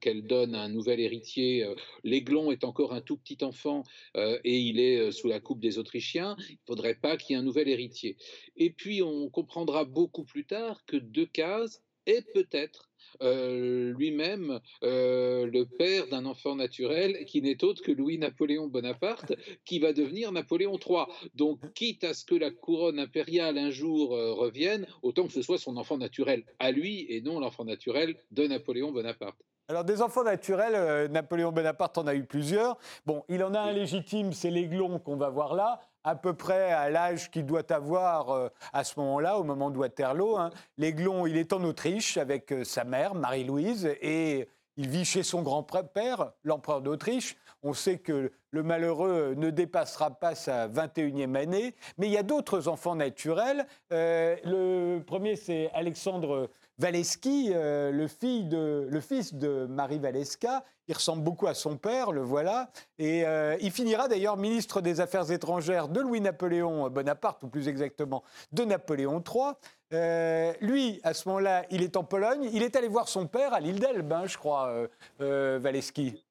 qu'elle 0.00 0.24
donne 0.24 0.54
à 0.54 0.62
un 0.62 0.68
nouvel 0.68 1.00
héritier. 1.00 1.66
L'Aiglon 2.04 2.52
est 2.52 2.62
encore 2.62 2.92
un 2.92 3.00
tout 3.00 3.16
petit 3.16 3.42
enfant 3.42 3.82
et 4.14 4.58
il 4.58 4.78
est 4.78 5.10
sous 5.10 5.28
la 5.28 5.40
coupe 5.40 5.60
des 5.60 5.78
Autrichiens, 5.78 6.36
il 6.48 6.52
ne 6.52 6.66
faudrait 6.66 6.94
pas 6.94 7.16
qu'il 7.16 7.34
y 7.34 7.36
ait 7.36 7.40
un 7.40 7.44
nouvel 7.44 7.68
héritier. 7.68 8.16
Et 8.56 8.70
puis, 8.70 9.02
on 9.02 9.28
comprendra 9.28 9.84
beaucoup 9.84 10.24
plus 10.24 10.46
tard 10.46 10.84
que 10.86 10.96
Decazes 10.96 11.82
est 12.06 12.22
peut-être 12.32 12.88
euh, 13.22 13.92
lui-même 13.92 14.60
euh, 14.82 15.46
le 15.46 15.64
père 15.64 16.06
d'un 16.08 16.26
enfant 16.26 16.54
naturel 16.54 17.24
qui 17.24 17.42
n'est 17.42 17.64
autre 17.64 17.82
que 17.82 17.92
Louis-Napoléon 17.92 18.68
Bonaparte, 18.68 19.34
qui 19.64 19.78
va 19.78 19.92
devenir 19.92 20.32
Napoléon 20.32 20.78
III. 20.78 21.04
Donc, 21.34 21.72
quitte 21.74 22.04
à 22.04 22.14
ce 22.14 22.24
que 22.24 22.34
la 22.34 22.50
couronne 22.50 22.98
impériale 22.98 23.58
un 23.58 23.70
jour 23.70 24.14
euh, 24.14 24.32
revienne, 24.32 24.86
autant 25.02 25.26
que 25.26 25.32
ce 25.32 25.42
soit 25.42 25.58
son 25.58 25.76
enfant 25.76 25.98
naturel 25.98 26.44
à 26.58 26.70
lui 26.70 27.06
et 27.08 27.20
non 27.20 27.40
l'enfant 27.40 27.64
naturel 27.64 28.16
de 28.30 28.46
Napoléon 28.46 28.92
Bonaparte. 28.92 29.38
Alors, 29.68 29.84
des 29.84 30.00
enfants 30.00 30.22
naturels, 30.22 31.10
Napoléon 31.10 31.50
Bonaparte 31.50 31.98
en 31.98 32.06
a 32.06 32.14
eu 32.14 32.24
plusieurs. 32.24 32.78
Bon, 33.04 33.24
il 33.28 33.42
en 33.42 33.52
a 33.52 33.58
un 33.58 33.72
légitime, 33.72 34.32
c'est 34.32 34.50
l'aiglon 34.50 35.00
qu'on 35.00 35.16
va 35.16 35.28
voir 35.28 35.56
là 35.56 35.80
à 36.06 36.14
peu 36.14 36.34
près 36.34 36.70
à 36.70 36.88
l'âge 36.88 37.32
qu'il 37.32 37.44
doit 37.44 37.70
avoir 37.72 38.30
euh, 38.30 38.48
à 38.72 38.84
ce 38.84 38.98
moment-là, 39.00 39.38
au 39.38 39.42
moment 39.42 39.70
de 39.70 39.76
Waterloo. 39.76 40.36
Hein. 40.38 40.50
L'Aiglon, 40.78 41.26
il 41.26 41.36
est 41.36 41.52
en 41.52 41.62
Autriche 41.64 42.16
avec 42.16 42.52
euh, 42.52 42.62
sa 42.62 42.84
mère, 42.84 43.16
Marie-Louise, 43.16 43.92
et 44.00 44.48
il 44.76 44.88
vit 44.88 45.04
chez 45.04 45.24
son 45.24 45.42
grand-père, 45.42 46.30
l'empereur 46.44 46.80
d'Autriche. 46.80 47.36
On 47.64 47.72
sait 47.72 47.98
que 47.98 48.30
le 48.50 48.62
malheureux 48.62 49.34
ne 49.36 49.50
dépassera 49.50 50.10
pas 50.12 50.36
sa 50.36 50.68
21e 50.68 51.34
année, 51.34 51.74
mais 51.98 52.06
il 52.06 52.12
y 52.12 52.18
a 52.18 52.22
d'autres 52.22 52.68
enfants 52.68 52.94
naturels. 52.94 53.66
Euh, 53.92 54.36
le 54.44 55.00
premier, 55.00 55.34
c'est 55.34 55.70
Alexandre 55.74 56.48
Waleski, 56.80 57.50
le, 57.50 57.90
le, 57.90 59.00
fils 59.00 59.34
de 59.34 59.66
Marie 59.66 59.98
Valeska, 59.98 60.64
il 60.88 60.94
ressemble 60.94 61.22
beaucoup 61.22 61.46
à 61.46 61.54
son 61.54 61.76
père, 61.76 62.12
le 62.12 62.20
voilà. 62.20 62.70
Et 62.98 63.24
euh, 63.24 63.56
il 63.60 63.70
finira 63.72 64.08
d'ailleurs 64.08 64.36
ministre 64.36 64.80
des 64.80 65.00
Affaires 65.00 65.30
étrangères 65.30 65.88
de 65.88 66.00
Louis-Napoléon 66.00 66.88
Bonaparte, 66.90 67.42
ou 67.42 67.48
plus 67.48 67.68
exactement 67.68 68.22
de 68.52 68.64
Napoléon 68.64 69.22
III. 69.22 69.54
Euh, 69.92 70.52
lui, 70.60 71.00
à 71.02 71.14
ce 71.14 71.28
moment-là, 71.28 71.64
il 71.70 71.82
est 71.82 71.96
en 71.96 72.04
Pologne. 72.04 72.48
Il 72.52 72.62
est 72.62 72.76
allé 72.76 72.88
voir 72.88 73.08
son 73.08 73.26
père 73.26 73.52
à 73.54 73.60
l'île 73.60 73.80
d'Elbe, 73.80 74.12
hein, 74.12 74.26
je 74.26 74.36
crois, 74.36 74.68
euh, 74.68 74.88
euh 75.20 75.58
Valeski. 75.60 76.25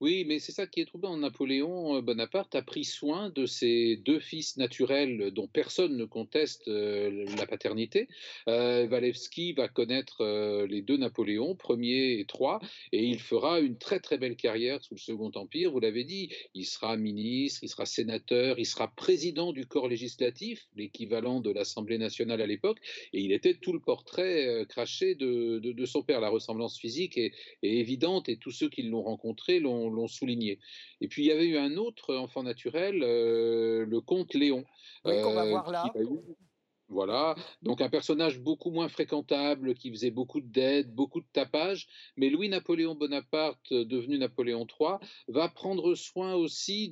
Oui, 0.00 0.24
mais 0.28 0.38
c'est 0.38 0.52
ça 0.52 0.68
qui 0.68 0.80
est 0.80 0.84
troublant. 0.84 1.16
Napoléon 1.16 1.96
euh, 1.96 2.00
Bonaparte 2.00 2.54
a 2.54 2.62
pris 2.62 2.84
soin 2.84 3.30
de 3.30 3.46
ses 3.46 3.96
deux 3.96 4.20
fils 4.20 4.56
naturels 4.56 5.32
dont 5.32 5.48
personne 5.48 5.96
ne 5.96 6.04
conteste 6.04 6.68
euh, 6.68 7.26
la 7.36 7.46
paternité. 7.48 8.06
Euh, 8.46 8.86
Walewski 8.86 9.54
va 9.54 9.66
connaître 9.66 10.20
euh, 10.20 10.68
les 10.68 10.82
deux 10.82 10.98
Napoléons, 10.98 11.56
premier 11.56 12.20
et 12.20 12.26
trois, 12.26 12.60
et 12.92 13.02
il 13.02 13.18
fera 13.18 13.58
une 13.58 13.76
très 13.76 13.98
très 13.98 14.18
belle 14.18 14.36
carrière 14.36 14.84
sous 14.84 14.94
le 14.94 15.00
Second 15.00 15.32
Empire. 15.34 15.72
Vous 15.72 15.80
l'avez 15.80 16.04
dit, 16.04 16.30
il 16.54 16.64
sera 16.64 16.96
ministre, 16.96 17.64
il 17.64 17.68
sera 17.68 17.84
sénateur, 17.84 18.60
il 18.60 18.66
sera 18.66 18.86
président 18.94 19.52
du 19.52 19.66
corps 19.66 19.88
législatif, 19.88 20.68
l'équivalent 20.76 21.40
de 21.40 21.50
l'Assemblée 21.50 21.98
nationale 21.98 22.40
à 22.40 22.46
l'époque, 22.46 22.78
et 23.12 23.20
il 23.20 23.32
était 23.32 23.54
tout 23.54 23.72
le 23.72 23.80
portrait 23.80 24.64
craché 24.68 25.16
de, 25.16 25.58
de, 25.58 25.72
de, 25.72 25.86
son 25.86 26.04
père. 26.04 26.20
La 26.20 26.28
ressemblance 26.28 26.78
physique 26.78 27.18
est, 27.18 27.32
est 27.64 27.78
évidente, 27.78 28.28
et 28.28 28.36
tous 28.36 28.52
ceux 28.52 28.68
qui 28.68 28.82
l'ont 28.82 29.02
rencontré 29.02 29.58
l'ont 29.58 29.87
l'ont 29.90 30.08
souligné. 30.08 30.58
Et 31.00 31.08
puis 31.08 31.22
il 31.22 31.26
y 31.26 31.32
avait 31.32 31.46
eu 31.46 31.58
un 31.58 31.76
autre 31.76 32.14
enfant 32.14 32.42
naturel, 32.42 33.02
euh, 33.02 33.84
le 33.86 34.00
comte 34.00 34.34
Léon. 34.34 34.64
Oui, 35.04 35.20
qu'on 35.22 35.34
va 35.34 35.44
euh, 35.44 35.50
voir 35.50 35.70
là. 35.70 35.92
Voilà, 36.90 37.36
donc 37.60 37.82
un 37.82 37.90
personnage 37.90 38.40
beaucoup 38.40 38.70
moins 38.70 38.88
fréquentable, 38.88 39.74
qui 39.74 39.90
faisait 39.90 40.10
beaucoup 40.10 40.40
de 40.40 40.50
dettes, 40.50 40.90
beaucoup 40.94 41.20
de 41.20 41.26
tapage, 41.34 41.86
mais 42.16 42.30
Louis-Napoléon 42.30 42.94
Bonaparte, 42.94 43.74
devenu 43.74 44.16
Napoléon 44.16 44.66
III, 44.66 44.94
va 45.28 45.50
prendre 45.50 45.94
soin 45.94 46.34
aussi 46.34 46.88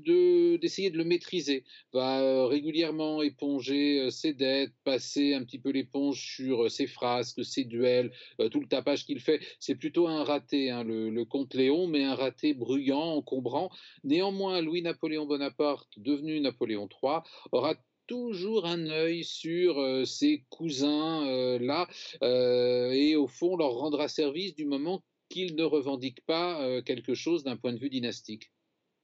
d'essayer 0.61 0.91
de, 0.91 0.99
le 0.99 1.05
maîtriser, 1.05 1.65
va 1.95 2.21
euh, 2.21 2.45
régulièrement 2.45 3.23
éponger 3.23 4.01
euh, 4.03 4.11
ses 4.11 4.35
dettes, 4.35 4.75
passer 4.85 5.33
un 5.33 5.43
petit 5.45 5.59
peu 5.59 5.71
l'éponge 5.71 6.23
sur 6.37 6.65
euh, 6.65 6.69
ses 6.69 6.87
frasques, 6.87 7.43
ses 7.43 7.65
duels, 7.65 8.13
tout 8.51 8.61
le 8.61 8.69
tapage 8.69 9.07
qu'il 9.07 9.21
fait. 9.21 9.41
C'est 9.61 9.77
plutôt 9.77 10.09
un 10.09 10.25
raté, 10.25 10.71
hein, 10.71 10.85
le, 10.85 11.25
comte 11.25 11.55
Léon, 11.55 11.87
mais 11.87 12.05
un 12.05 12.15
raté 12.15 12.53
bruyant, 12.53 13.15
encombrant. 13.15 13.71
Néanmoins, 14.05 14.61
Louis-Napoléon 14.61 15.25
Bonaparte, 15.25 15.89
devenu 15.97 16.39
Napoléon 16.41 16.87
III, 17.03 17.21
aura 17.53 17.77
toujours 18.07 18.67
un 18.67 18.87
œil 18.87 19.25
sur 19.25 19.81
euh, 19.81 20.05
ses 20.05 20.45
cousins-là 20.51 21.87
euh, 22.23 22.27
euh, 22.27 22.91
et 22.91 23.17
au 23.17 23.27
fond 23.27 23.57
leur 23.57 23.73
rendra 23.73 24.09
service 24.09 24.55
du 24.55 24.65
moment 24.65 25.03
qu'ils 25.29 25.57
ne 25.57 25.65
revendiquent 25.65 26.25
pas 26.25 26.81
quelque 26.83 27.15
chose 27.15 27.43
d'un 27.43 27.57
point 27.57 27.73
de 27.73 27.79
vue 27.79 27.91
dynastique. 27.91 28.53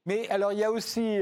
Mais 0.06 0.28
alors 0.28 0.52
il 0.52 0.58
y 0.60 0.64
a 0.64 0.70
aussi... 0.70 1.18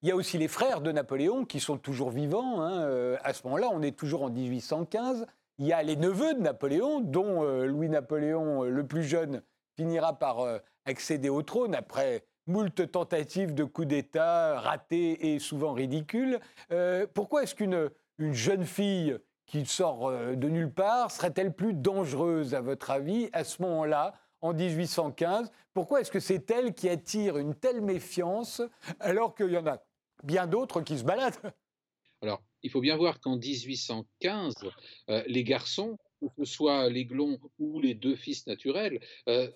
Il 0.00 0.08
y 0.08 0.12
a 0.12 0.14
aussi 0.14 0.38
les 0.38 0.46
frères 0.46 0.80
de 0.80 0.92
Napoléon 0.92 1.44
qui 1.44 1.58
sont 1.58 1.76
toujours 1.76 2.10
vivants. 2.10 2.60
Hein, 2.62 3.18
à 3.24 3.34
ce 3.34 3.42
moment-là, 3.42 3.68
on 3.72 3.82
est 3.82 3.98
toujours 3.98 4.22
en 4.22 4.30
1815. 4.30 5.26
Il 5.58 5.66
y 5.66 5.72
a 5.72 5.82
les 5.82 5.96
neveux 5.96 6.34
de 6.34 6.38
Napoléon, 6.38 7.00
dont 7.00 7.42
Louis-Napoléon 7.42 8.62
le 8.62 8.86
plus 8.86 9.02
jeune 9.02 9.42
finira 9.76 10.16
par 10.16 10.60
accéder 10.84 11.28
au 11.28 11.42
trône 11.42 11.74
après 11.74 12.24
moult 12.48 12.90
tentatives 12.90 13.54
de 13.54 13.64
coup 13.64 13.84
d'État 13.84 14.58
ratées 14.58 15.34
et 15.34 15.38
souvent 15.38 15.72
ridicules. 15.72 16.40
Euh, 16.72 17.06
pourquoi 17.12 17.42
est-ce 17.42 17.54
qu'une 17.54 17.90
une 18.18 18.32
jeune 18.32 18.64
fille 18.64 19.16
qui 19.46 19.64
sort 19.64 20.08
euh, 20.08 20.34
de 20.34 20.48
nulle 20.48 20.72
part 20.72 21.10
serait-elle 21.10 21.54
plus 21.54 21.74
dangereuse, 21.74 22.54
à 22.54 22.60
votre 22.60 22.90
avis, 22.90 23.28
à 23.32 23.44
ce 23.44 23.62
moment-là, 23.62 24.14
en 24.40 24.54
1815 24.54 25.52
Pourquoi 25.74 26.00
est-ce 26.00 26.10
que 26.10 26.20
c'est 26.20 26.50
elle 26.50 26.74
qui 26.74 26.88
attire 26.88 27.36
une 27.36 27.54
telle 27.54 27.80
méfiance 27.80 28.62
alors 28.98 29.34
qu'il 29.34 29.50
y 29.50 29.56
en 29.56 29.66
a 29.66 29.78
bien 30.24 30.46
d'autres 30.46 30.80
qui 30.80 30.98
se 30.98 31.04
baladent? 31.04 31.52
Alors, 32.22 32.42
il 32.62 32.70
faut 32.70 32.80
bien 32.80 32.96
voir 32.96 33.20
qu'en 33.20 33.36
1815, 33.36 34.54
euh, 35.10 35.22
les 35.26 35.44
garçons, 35.44 35.98
que 36.20 36.44
ce 36.44 36.52
soit 36.52 36.88
les 36.88 37.04
glons 37.04 37.38
ou 37.60 37.80
les 37.80 37.94
deux 37.94 38.16
fils 38.16 38.46
naturels, 38.48 38.98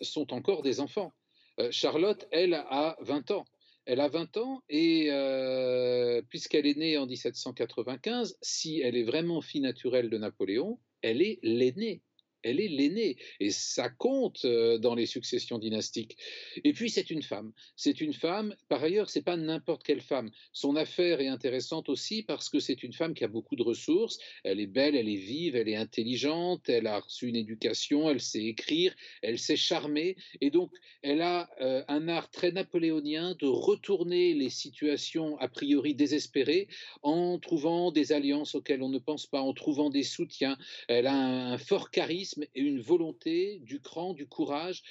sont 0.00 0.32
encore 0.32 0.62
des 0.62 0.78
enfants. 0.78 1.12
Euh, 1.60 1.70
Charlotte, 1.70 2.26
elle, 2.30 2.54
a 2.54 2.96
20 3.00 3.30
ans. 3.30 3.44
Elle 3.84 4.00
a 4.00 4.08
20 4.08 4.36
ans 4.36 4.62
et 4.68 5.08
euh, 5.10 6.22
puisqu'elle 6.28 6.66
est 6.66 6.76
née 6.76 6.98
en 6.98 7.06
1795, 7.06 8.38
si 8.40 8.80
elle 8.80 8.96
est 8.96 9.02
vraiment 9.02 9.40
fille 9.40 9.60
naturelle 9.60 10.08
de 10.08 10.18
Napoléon, 10.18 10.78
elle 11.02 11.20
est 11.20 11.40
l'aînée 11.42 12.00
elle 12.42 12.60
est 12.60 12.68
l'aînée 12.68 13.16
et 13.40 13.50
ça 13.50 13.88
compte 13.88 14.46
dans 14.46 14.94
les 14.94 15.06
successions 15.06 15.58
dynastiques. 15.58 16.16
Et 16.64 16.72
puis 16.72 16.90
c'est 16.90 17.10
une 17.10 17.22
femme. 17.22 17.52
C'est 17.76 18.00
une 18.00 18.12
femme. 18.12 18.54
Par 18.68 18.82
ailleurs, 18.82 19.10
c'est 19.10 19.22
pas 19.22 19.36
n'importe 19.36 19.82
quelle 19.82 20.00
femme. 20.00 20.30
Son 20.52 20.76
affaire 20.76 21.20
est 21.20 21.28
intéressante 21.28 21.88
aussi 21.88 22.22
parce 22.22 22.48
que 22.48 22.60
c'est 22.60 22.82
une 22.82 22.92
femme 22.92 23.14
qui 23.14 23.24
a 23.24 23.28
beaucoup 23.28 23.56
de 23.56 23.62
ressources. 23.62 24.18
Elle 24.44 24.60
est 24.60 24.66
belle, 24.66 24.96
elle 24.96 25.08
est 25.08 25.16
vive, 25.16 25.56
elle 25.56 25.68
est 25.68 25.76
intelligente, 25.76 26.68
elle 26.68 26.86
a 26.86 27.00
reçu 27.00 27.28
une 27.28 27.36
éducation, 27.36 28.10
elle 28.10 28.20
sait 28.20 28.44
écrire, 28.44 28.94
elle 29.22 29.38
sait 29.38 29.56
charmer 29.56 30.16
et 30.40 30.50
donc 30.50 30.72
elle 31.02 31.22
a 31.22 31.50
un 31.88 32.08
art 32.08 32.30
très 32.30 32.52
napoléonien 32.52 33.36
de 33.38 33.46
retourner 33.46 34.34
les 34.34 34.50
situations 34.50 35.38
a 35.38 35.48
priori 35.48 35.94
désespérées 35.94 36.68
en 37.02 37.38
trouvant 37.38 37.92
des 37.92 38.12
alliances 38.12 38.54
auxquelles 38.54 38.82
on 38.82 38.88
ne 38.88 38.98
pense 38.98 39.26
pas, 39.26 39.40
en 39.40 39.52
trouvant 39.52 39.90
des 39.90 40.02
soutiens. 40.02 40.56
Elle 40.88 41.06
a 41.06 41.14
un 41.14 41.58
fort 41.58 41.90
charisme 41.90 42.31
et 42.54 42.60
une 42.60 42.80
volonté, 42.80 43.60
du 43.60 43.80
cran, 43.80 44.14
du 44.14 44.26
courage. 44.26 44.82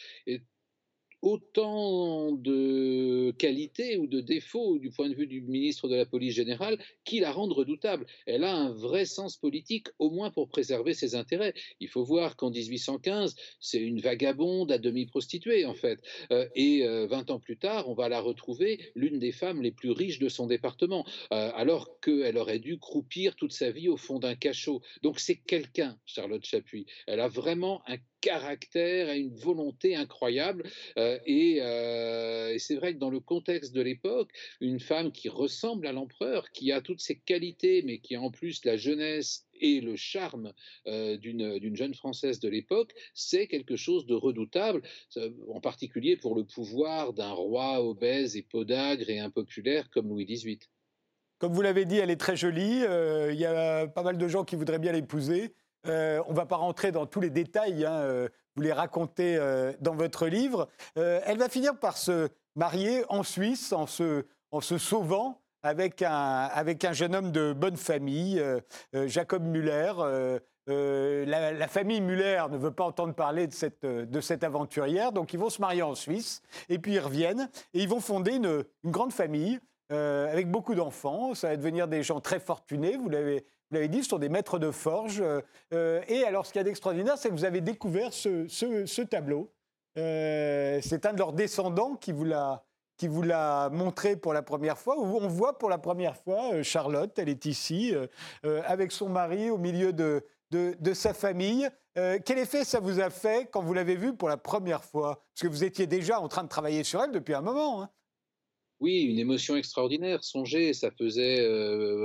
Autant 1.21 2.31
de 2.31 3.31
qualités 3.37 3.97
ou 3.97 4.07
de 4.07 4.21
défauts 4.21 4.79
du 4.79 4.89
point 4.89 5.09
de 5.09 5.15
vue 5.15 5.27
du 5.27 5.41
ministre 5.41 5.87
de 5.87 5.95
la 5.95 6.05
police 6.05 6.35
générale 6.35 6.77
qui 7.05 7.19
la 7.19 7.31
rendent 7.31 7.53
redoutable. 7.53 8.05
Elle 8.25 8.43
a 8.43 8.55
un 8.55 8.71
vrai 8.71 9.05
sens 9.05 9.37
politique, 9.37 9.87
au 9.99 10.09
moins 10.09 10.31
pour 10.31 10.47
préserver 10.47 10.93
ses 10.93 11.15
intérêts. 11.15 11.53
Il 11.79 11.87
faut 11.87 12.03
voir 12.03 12.35
qu'en 12.35 12.49
1815, 12.49 13.35
c'est 13.59 13.79
une 13.79 13.99
vagabonde 13.99 14.71
à 14.71 14.77
demi-prostituée, 14.77 15.65
en 15.65 15.73
fait. 15.73 15.99
Euh, 16.31 16.47
et 16.55 16.83
20 16.83 17.29
euh, 17.29 17.33
ans 17.33 17.39
plus 17.39 17.57
tard, 17.57 17.89
on 17.89 17.93
va 17.93 18.09
la 18.09 18.19
retrouver 18.19 18.79
l'une 18.95 19.19
des 19.19 19.31
femmes 19.31 19.61
les 19.61 19.71
plus 19.71 19.91
riches 19.91 20.19
de 20.19 20.29
son 20.29 20.47
département, 20.47 21.05
euh, 21.31 21.51
alors 21.55 21.99
qu'elle 21.99 22.37
aurait 22.37 22.59
dû 22.59 22.79
croupir 22.79 23.35
toute 23.35 23.53
sa 23.53 23.71
vie 23.71 23.89
au 23.89 23.97
fond 23.97 24.19
d'un 24.19 24.35
cachot. 24.35 24.81
Donc 25.03 25.19
c'est 25.19 25.37
quelqu'un, 25.37 25.97
Charlotte 26.05 26.45
Chapuis. 26.45 26.85
Elle 27.07 27.19
a 27.19 27.27
vraiment 27.27 27.81
un 27.87 27.97
caractère, 28.21 29.09
a 29.09 29.15
une 29.15 29.35
volonté 29.35 29.95
incroyable. 29.95 30.63
et, 30.97 31.57
et 31.57 32.59
c'est 32.59 32.75
vrai 32.75 32.93
que 32.93 32.99
dans 32.99 33.09
le 33.09 33.19
contexte 33.19 33.73
de 33.73 33.81
l'époque, 33.81 34.29
une 34.59 34.79
femme 34.79 35.11
qui 35.11 35.29
ressemble 35.29 35.87
à 35.87 35.91
l'empereur, 35.91 36.51
qui 36.51 36.71
a 36.71 36.81
toutes 36.81 37.01
ses 37.01 37.19
qualités, 37.19 37.81
mais 37.83 37.99
qui 37.99 38.15
a 38.15 38.21
en 38.21 38.31
plus 38.31 38.63
la 38.65 38.77
jeunesse 38.77 39.45
et 39.61 39.79
le 39.79 39.95
charme 39.95 40.53
euh, 40.87 41.17
d'une 41.17 41.75
jeune 41.75 41.93
Française 41.93 42.39
de 42.39 42.49
l'époque, 42.49 42.93
c'est 43.13 43.47
quelque 43.47 43.75
chose 43.75 44.05
de 44.05 44.15
redoutable, 44.15 44.81
en 45.47 45.61
particulier 45.61 46.17
pour 46.17 46.35
le 46.35 46.43
pouvoir 46.43 47.13
d'un 47.13 47.31
roi 47.31 47.83
obèse 47.83 48.35
et 48.35 48.41
podagre 48.41 49.09
et 49.09 49.19
impopulaire 49.19 49.89
comme 49.89 50.09
Louis 50.09 50.25
XVIII. 50.25 50.59
Comme 51.37 51.53
vous 51.53 51.61
l'avez 51.61 51.85
dit, 51.85 51.97
elle 51.97 52.11
est 52.11 52.19
très 52.19 52.35
jolie. 52.35 52.83
Euh, 52.83 53.31
il 53.33 53.39
y 53.39 53.45
a 53.45 53.87
pas 53.87 54.03
mal 54.03 54.17
de 54.17 54.27
gens 54.27 54.43
qui 54.43 54.55
voudraient 54.55 54.79
bien 54.79 54.91
l'épouser. 54.91 55.55
Euh, 55.88 56.21
on 56.27 56.31
ne 56.31 56.35
va 56.35 56.45
pas 56.45 56.57
rentrer 56.57 56.91
dans 56.91 57.05
tous 57.05 57.21
les 57.21 57.29
détails, 57.29 57.85
hein, 57.85 58.27
vous 58.55 58.61
les 58.61 58.73
racontez 58.73 59.39
dans 59.79 59.95
votre 59.95 60.27
livre. 60.27 60.67
elle 60.95 61.38
va 61.38 61.50
finir 61.50 61.77
par 61.79 61.97
se 61.97 62.29
marier 62.55 63.03
en 63.09 63.23
Suisse 63.23 63.73
en 63.73 63.88
se, 63.88 64.25
en 64.51 64.61
se 64.61 64.77
sauvant 64.77 65.41
avec 65.63 66.01
un, 66.01 66.50
avec 66.53 66.83
un 66.85 66.93
jeune 66.93 67.15
homme 67.15 67.31
de 67.31 67.53
bonne 67.53 67.77
famille, 67.77 68.39
euh, 68.39 68.59
euh, 68.95 69.07
Jacob 69.07 69.43
Muller. 69.43 69.93
Euh, 70.69 71.25
la, 71.25 71.67
famille 71.67 72.01
Muller 72.01 72.43
ne 72.50 72.57
veut 72.57 72.71
pas 72.71 72.85
entendre 72.85 73.13
parler 73.13 73.47
de 73.47 73.53
cette, 73.53 73.85
de 73.85 74.21
cette 74.21 74.43
aventurière, 74.43 75.11
donc 75.11 75.33
ils 75.33 75.39
vont 75.39 75.50
se 75.50 75.59
marier 75.59 75.81
en 75.81 75.95
Suisse, 75.95 76.41
et 76.69 76.79
puis 76.79 76.93
ils 76.93 77.00
reviennent, 77.00 77.50
et 77.73 77.81
ils 77.81 77.89
vont 77.89 78.00
fonder 78.00 78.35
une, 78.35 78.63
une 78.83 78.91
grande 78.91 79.11
famille 79.11 79.59
avec 79.89 80.50
beaucoup 80.50 80.73
d'enfants. 80.73 81.33
Ça 81.33 81.50
va 81.50 81.57
devenir 81.57 81.89
des 81.89 82.03
gens 82.03 82.21
très 82.21 82.39
fortunés, 82.39 82.95
vous 82.95 83.09
l'avez, 83.09 83.43
vous 83.71 83.75
l'avez 83.75 83.87
dit, 83.87 84.03
ce 84.03 84.09
sont 84.09 84.19
des 84.19 84.29
maîtres 84.29 84.59
de 84.59 84.69
forge. 84.69 85.23
et 85.71 86.23
alors, 86.25 86.45
ce 86.45 86.51
qu'il 86.51 86.59
y 86.59 86.61
a 86.61 86.63
d'extraordinaire, 86.63 87.17
c'est 87.17 87.29
que 87.29 87.33
vous 87.33 87.45
avez 87.45 87.61
découvert 87.61 88.13
ce, 88.13 89.01
tableau. 89.03 89.49
c'est 89.95 91.05
un 91.05 91.13
de 91.13 91.17
leurs 91.17 91.33
descendants 91.33 91.95
qui 91.95 92.11
vous 92.11 92.25
l'a 92.25 92.63
qui 93.01 93.07
vous 93.07 93.23
l'a 93.23 93.71
montré 93.71 94.15
pour 94.15 94.31
la 94.31 94.43
première 94.43 94.77
fois, 94.77 94.95
où 94.99 95.17
on 95.17 95.27
voit 95.27 95.57
pour 95.57 95.71
la 95.71 95.79
première 95.79 96.15
fois 96.15 96.53
euh, 96.53 96.61
Charlotte, 96.61 97.17
elle 97.17 97.29
est 97.29 97.47
ici, 97.47 97.95
euh, 97.95 98.05
euh, 98.45 98.61
avec 98.67 98.91
son 98.91 99.09
mari 99.09 99.49
au 99.49 99.57
milieu 99.57 99.91
de, 99.91 100.23
de, 100.51 100.93
sa 100.93 101.15
famille. 101.15 101.67
quel 101.95 102.37
effet 102.37 102.63
ça 102.63 102.79
vous 102.79 102.99
a 102.99 103.09
fait 103.09 103.49
quand 103.51 103.63
vous 103.63 103.73
l'avez 103.73 103.95
vue 103.95 104.15
pour 104.15 104.29
la 104.29 104.37
première 104.37 104.83
fois? 104.83 105.23
Parce 105.33 105.41
que 105.41 105.47
vous 105.47 105.63
étiez 105.63 105.87
déjà 105.87 106.19
en 106.19 106.27
train 106.27 106.43
de 106.43 106.47
travailler 106.47 106.83
sur 106.83 107.01
elle 107.01 107.11
depuis 107.11 107.33
un 107.33 107.41
moment. 107.41 107.81
Hein. 107.81 107.89
Oui, 108.81 109.01
une 109.03 109.19
émotion 109.19 109.55
extraordinaire. 109.55 110.23
Songez, 110.23 110.73
ça 110.73 110.89
faisait 110.89 111.47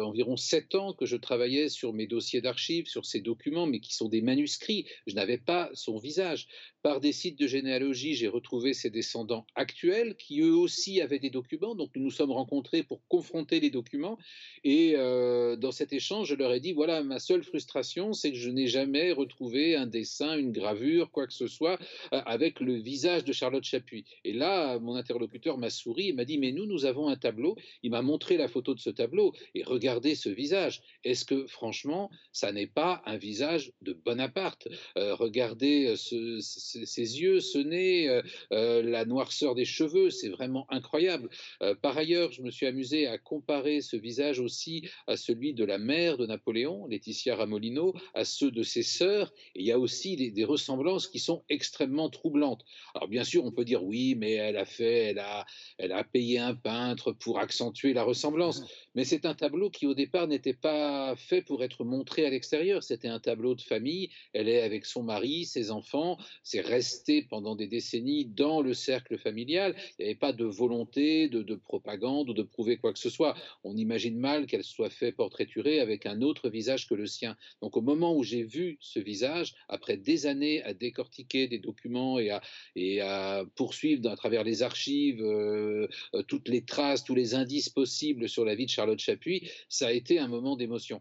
environ 0.03 0.37
sept 0.37 0.75
ans 0.75 0.93
que 0.93 1.07
je 1.07 1.17
travaillais 1.17 1.71
sur 1.71 1.95
mes 1.95 2.07
dossiers 2.07 2.43
d'archives, 2.43 2.87
sur 2.87 3.07
ces 3.07 3.21
documents, 3.21 3.67
mais 3.67 3.81
qui 3.81 3.95
sont 3.95 4.09
des 4.11 4.21
manuscrits. 4.21 4.87
Je 5.07 5.15
n'avais 5.15 5.39
pas 5.39 5.71
son 5.73 5.97
visage. 5.97 6.47
Par 6.83 7.01
des 7.01 7.13
sites 7.13 7.39
de 7.39 7.47
généalogie, 7.47 8.15
j'ai 8.15 8.29
retrouvé 8.29 8.75
ses 8.75 8.91
descendants 8.91 9.47
actuels 9.55 10.17
qui 10.17 10.41
eux 10.43 10.55
aussi 10.55 11.01
avaient 11.01 11.19
des 11.19 11.31
documents. 11.31 11.75
Donc 11.75 11.91
nous 11.97 12.03
nous 12.05 12.11
sommes 12.11 12.31
rencontrés 12.31 12.83
pour 12.83 13.01
confronter 13.09 13.59
les 13.59 13.71
documents. 13.71 14.19
Et 14.63 14.93
euh, 14.97 15.57
dans 15.57 15.73
cet 15.73 15.93
échange, 15.93 16.29
je 16.29 16.35
leur 16.35 16.53
ai 16.53 16.61
dit, 16.61 16.73
voilà, 16.73 17.03
ma 17.03 17.19
seule 17.19 17.43
frustration, 17.43 18.13
c'est 18.13 18.31
que 18.31 18.37
je 18.37 18.51
n'ai 18.51 18.67
jamais 18.67 19.13
retrouvé 19.13 19.77
un 19.77 19.87
dessin, 19.87 20.37
une 20.39 20.53
gravure, 20.53 21.11
quoi 21.11 21.27
que 21.27 21.33
ce 21.33 21.47
soit, 21.47 21.81
euh, 22.13 22.21
avec 22.27 22.61
le 22.61 22.75
visage 22.75 23.25
de 23.25 23.33
Charlotte 23.33 23.65
Chapuis. 23.65 24.05
Et 24.25 24.35
là, 24.35 24.79
mon 24.79 24.95
interlocuteur 24.95 25.59
m'a 25.59 25.71
souri 25.71 26.11
et 26.11 26.13
m'a 26.13 26.25
dit, 26.25 26.39
mais 26.39 26.53
nous, 26.53 26.66
nous 26.67 26.85
avons 26.85 27.09
un 27.09 27.17
tableau. 27.17 27.57
Il 27.83 27.91
m'a 27.91 28.03
montré 28.03 28.37
la 28.37 28.49
photo 28.49 28.75
de 28.75 28.81
ce 28.81 28.91
tableau. 28.91 29.33
Et 29.55 29.63
regardez 29.63 30.15
ce 30.15 30.29
visage. 30.29 30.83
Est-ce 31.05 31.25
que, 31.25 31.47
franchement, 31.47 32.11
ça 32.33 32.53
n'est 32.53 32.67
pas 32.67 33.03
un 33.07 33.17
visage 33.17 33.73
de 33.83 33.93
Bonaparte? 33.93 34.69
Euh, 34.99 35.15
Regardez 35.15 35.97
ce 35.97 36.27
ses, 36.41 37.21
yeux, 37.21 37.41
ce 37.41 37.59
nez, 37.59 38.09
euh, 38.09 38.23
euh, 38.53 38.83
la 38.83 39.05
noirceur 39.05 39.55
des 39.55 39.65
cheveux, 39.65 40.11
c'est 40.11 40.29
vraiment 40.29 40.67
incroyable. 40.71 41.29
Euh, 41.63 41.75
par 41.75 41.97
ailleurs, 41.97 42.33
je 42.33 42.43
me 42.43 42.51
suis 42.51 42.67
amusé 42.67 43.07
à 43.07 43.19
comparer 43.19 43.81
ce 43.81 43.97
visage 43.97 44.41
aussi 44.41 44.89
à 45.07 45.17
celui 45.17 45.55
de 45.55 45.65
la 45.65 45.79
mère 45.79 46.19
de 46.19 46.27
Napoléon, 46.27 46.87
Laetitia 46.87 47.37
Ramolino, 47.37 47.95
à 48.15 48.25
ceux 48.25 48.51
de 48.51 48.63
ses 48.63 48.83
sœurs. 48.83 49.33
Il 49.55 49.65
y 49.65 49.73
a 49.73 49.79
aussi 49.79 50.17
des, 50.17 50.47
ressemblances 50.47 51.09
qui 51.09 51.19
sont 51.19 51.43
extrêmement 51.49 52.09
troublantes. 52.09 52.65
Alors 52.95 53.09
bien 53.09 53.25
sûr, 53.25 53.45
on 53.45 53.51
peut 53.51 53.65
dire 53.65 53.83
oui, 53.83 54.15
mais 54.15 54.33
elle 54.33 54.57
a 54.57 54.65
fait, 54.65 55.07
elle 55.07 55.19
a, 55.19 55.45
elle 55.77 55.91
a 55.91 56.05
payé 56.05 56.39
un 56.39 56.55
peintre 56.57 57.13
pour 57.13 57.39
accentuer 57.39 57.93
la 57.93 58.03
ressemblance. 58.03 58.63
Mais 58.95 59.05
c'est 59.05 59.27
un 59.27 59.35
tableau 59.35 59.71
qui 59.71 59.87
au 59.87 59.95
départ 59.95 60.27
n'était 60.27 60.55
pas 60.55 61.15
fait 61.17 61.43
pour 61.43 61.63
être 61.63 61.85
montré 61.85 62.27
à 62.27 62.31
l'extérieur. 62.31 62.83
C'était 62.83 63.09
un 63.09 63.21
tableau 63.21 63.55
de 63.55 63.61
famille. 63.61 64.11
Elle 64.33 64.49
est 64.49 64.63
avec 64.63 64.85
son 64.87 65.03
mari, 65.03 65.45
ses 65.45 65.71
enfants. 65.71 66.19
C'est 66.43 66.61
resté 66.61 67.23
pendant 67.23 67.57
des 67.57 67.67
décennies 67.67 68.25
dans 68.25 68.61
le 68.63 68.75
cercle 68.75 69.19
familial. 69.19 69.75
Il 69.99 70.03
n'y 70.03 70.11
avait 70.11 70.19
pas 70.19 70.33
de 70.33 70.45
volonté 70.45 71.29
de, 71.29 71.55
propagande 71.55 72.31
ou 72.31 72.35
de 72.35 72.43
prouver 72.43 72.77
quoi 72.77 72.93
que 72.93 72.99
ce 72.99 73.11
soit. 73.11 73.35
On 73.65 73.77
imagine 73.77 74.19
mal 74.19 74.47
qu'elle 74.47 74.65
soit 74.65 74.91
fait 74.91 75.13
portraiturer 75.13 75.81
avec 75.81 76.07
un 76.07 76.23
autre 76.23 76.49
visage 76.49 76.89
que 76.89 76.95
le 76.95 77.07
sien. 77.07 77.37
Donc 77.63 77.77
au 77.77 77.83
moment 77.83 78.15
où 78.15 78.23
j'ai 78.23 78.43
vu 78.43 78.79
ce 78.81 79.01
visage, 79.01 79.55
après 79.69 79.97
des 79.97 80.27
années 80.27 80.63
à 80.63 80.75
décortiquer 80.75 81.49
des 81.49 81.59
documents 81.59 82.19
et 82.19 82.31
à, 82.31 82.43
et 82.75 83.01
à 83.01 83.45
poursuivre 83.55 84.09
à 84.09 84.17
travers 84.17 84.45
les 84.45 84.63
archives 84.63 85.23
euh, 85.23 85.89
euh, 86.15 86.23
toutes 86.37 86.49
les 86.49 86.65
traces, 86.65 87.03
tous 87.03 87.15
les 87.15 87.35
indices 87.35 87.71
possibles 87.71 88.29
sur 88.29 88.45
la 88.45 88.55
vie 88.55 88.67
de 88.67 88.71
Charlotte 88.71 88.99
Chapuis, 88.99 89.49
ça 89.69 89.89
a 89.89 89.93
été 89.93 90.19
un 90.19 90.29
moment 90.29 90.57
d'émotion 90.57 91.01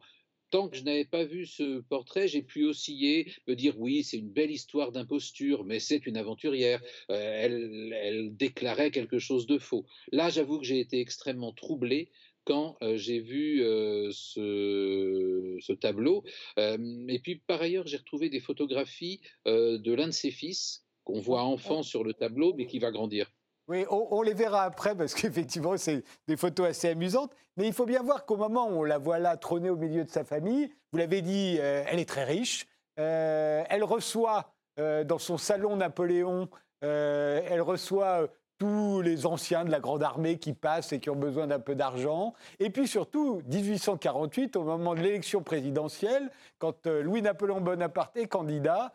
tant 0.50 0.70
que 0.70 0.78
je 0.78 0.84
n'avais 0.84 1.04
pas 1.04 1.26
vu 1.26 1.46
ce 1.46 1.82
portrait, 1.82 2.30
j'ai 2.30 2.42
pu 2.42 2.64
osciller, 2.64 3.30
me 3.46 3.56
dire 3.56 3.78
oui, 3.78 4.06
c'est 4.06 4.18
une 4.18 4.30
belle 4.30 4.52
histoire 4.52 4.94
d'imposture, 4.94 5.66
mais 5.66 5.80
c'est 5.80 6.06
une 6.06 6.16
aventurière. 6.16 6.82
Euh, 7.10 7.90
elle, 7.92 8.38
déclarait 8.38 8.92
quelque 8.92 9.20
chose 9.20 9.48
de 9.48 9.58
faux. 9.58 9.86
Là, 10.14 10.30
j'avoue 10.30 10.60
que 10.60 10.66
j'ai 10.66 10.80
été 10.80 11.02
extrêmement 11.02 11.52
troublé 11.52 12.10
quand 12.46 12.78
euh, 12.84 12.96
j'ai 12.96 13.20
vu 13.20 13.64
euh, 13.64 14.12
ce, 14.12 15.74
tableau. 15.74 16.24
et 16.58 17.20
puis, 17.22 17.36
par 17.48 17.62
ailleurs, 17.62 17.88
j'ai 17.88 17.98
retrouvé 17.98 18.30
des 18.30 18.40
photographies 18.40 19.20
de 19.46 19.94
l'un 19.94 20.08
de 20.08 20.12
ses 20.12 20.32
fils 20.32 20.86
qu'on 21.04 21.20
voit 21.20 21.44
enfant 21.44 21.84
sur 21.84 22.06
le 22.06 22.14
tableau, 22.14 22.54
mais 22.56 22.66
qui 22.66 22.80
va 22.80 22.92
grandir. 22.92 23.30
Oui, 23.68 23.86
on, 23.90 24.22
les 24.22 24.34
verra 24.34 24.64
après 24.64 24.96
parce 24.96 25.14
qu'effectivement, 25.16 25.76
c'est 25.78 26.04
des 26.28 26.38
photos 26.38 26.68
assez 26.68 26.90
amusantes. 26.90 27.32
Mais 27.58 27.68
il 27.68 27.74
faut 27.74 27.86
bien 27.86 28.04
voir 28.04 28.26
qu'au 28.26 28.38
moment 28.38 28.68
où 28.68 28.80
on 28.80 28.84
la 28.84 28.98
voit 28.98 29.18
là 29.18 29.38
trôner 29.38 29.70
au 29.70 29.76
milieu 29.76 30.04
de 30.04 30.10
sa 30.10 30.24
famille, 30.24 30.72
vous 30.92 31.00
l'avez 31.00 31.22
dit, 31.22 31.58
euh, 31.60 31.84
elle 31.88 32.00
est 32.00 32.10
très 32.10 32.26
riche. 32.26 32.68
Euh, 33.00 33.64
elle 33.70 33.84
reçoit 33.84 34.54
euh, 34.80 35.04
dans 35.04 35.20
son 35.20 35.38
salon 35.38 35.78
Napoléon, 35.78 36.50
elle 36.82 37.62
reçoit 37.62 38.28
tous 38.60 39.02
les 39.02 39.26
anciens 39.26 39.66
de 39.66 39.72
la 39.72 39.80
Grande 39.80 40.04
Armée 40.04 40.38
qui 40.38 40.54
passent 40.54 40.94
et 40.94 41.00
qui 41.00 41.10
ont 41.10 41.16
besoin 41.16 41.48
d'un 41.48 41.60
peu 41.60 41.74
d'argent. 41.74 42.36
Et 42.60 42.70
puis 42.70 42.88
surtout, 42.88 43.42
1848, 43.48 44.56
au 44.56 44.64
moment 44.64 44.94
de 44.94 45.00
l'élection 45.00 45.42
présidentielle, 45.42 46.30
quand 46.60 46.86
Louis-Napoléon 46.86 47.60
Bonaparte 47.60 48.16
est 48.18 48.28
candidat, 48.28 48.94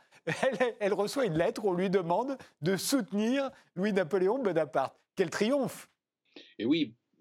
elle, 0.80 0.94
reçoit 0.94 1.26
une 1.26 1.36
lettre 1.36 1.64
où 1.64 1.70
on 1.70 1.74
lui 1.74 1.90
demande 1.90 2.36
de 2.62 2.76
soutenir 2.76 3.50
Louis-Napoléon 3.74 4.38
Bonaparte. 4.38 4.96
Quel 5.16 5.30
triomphe 5.30 5.88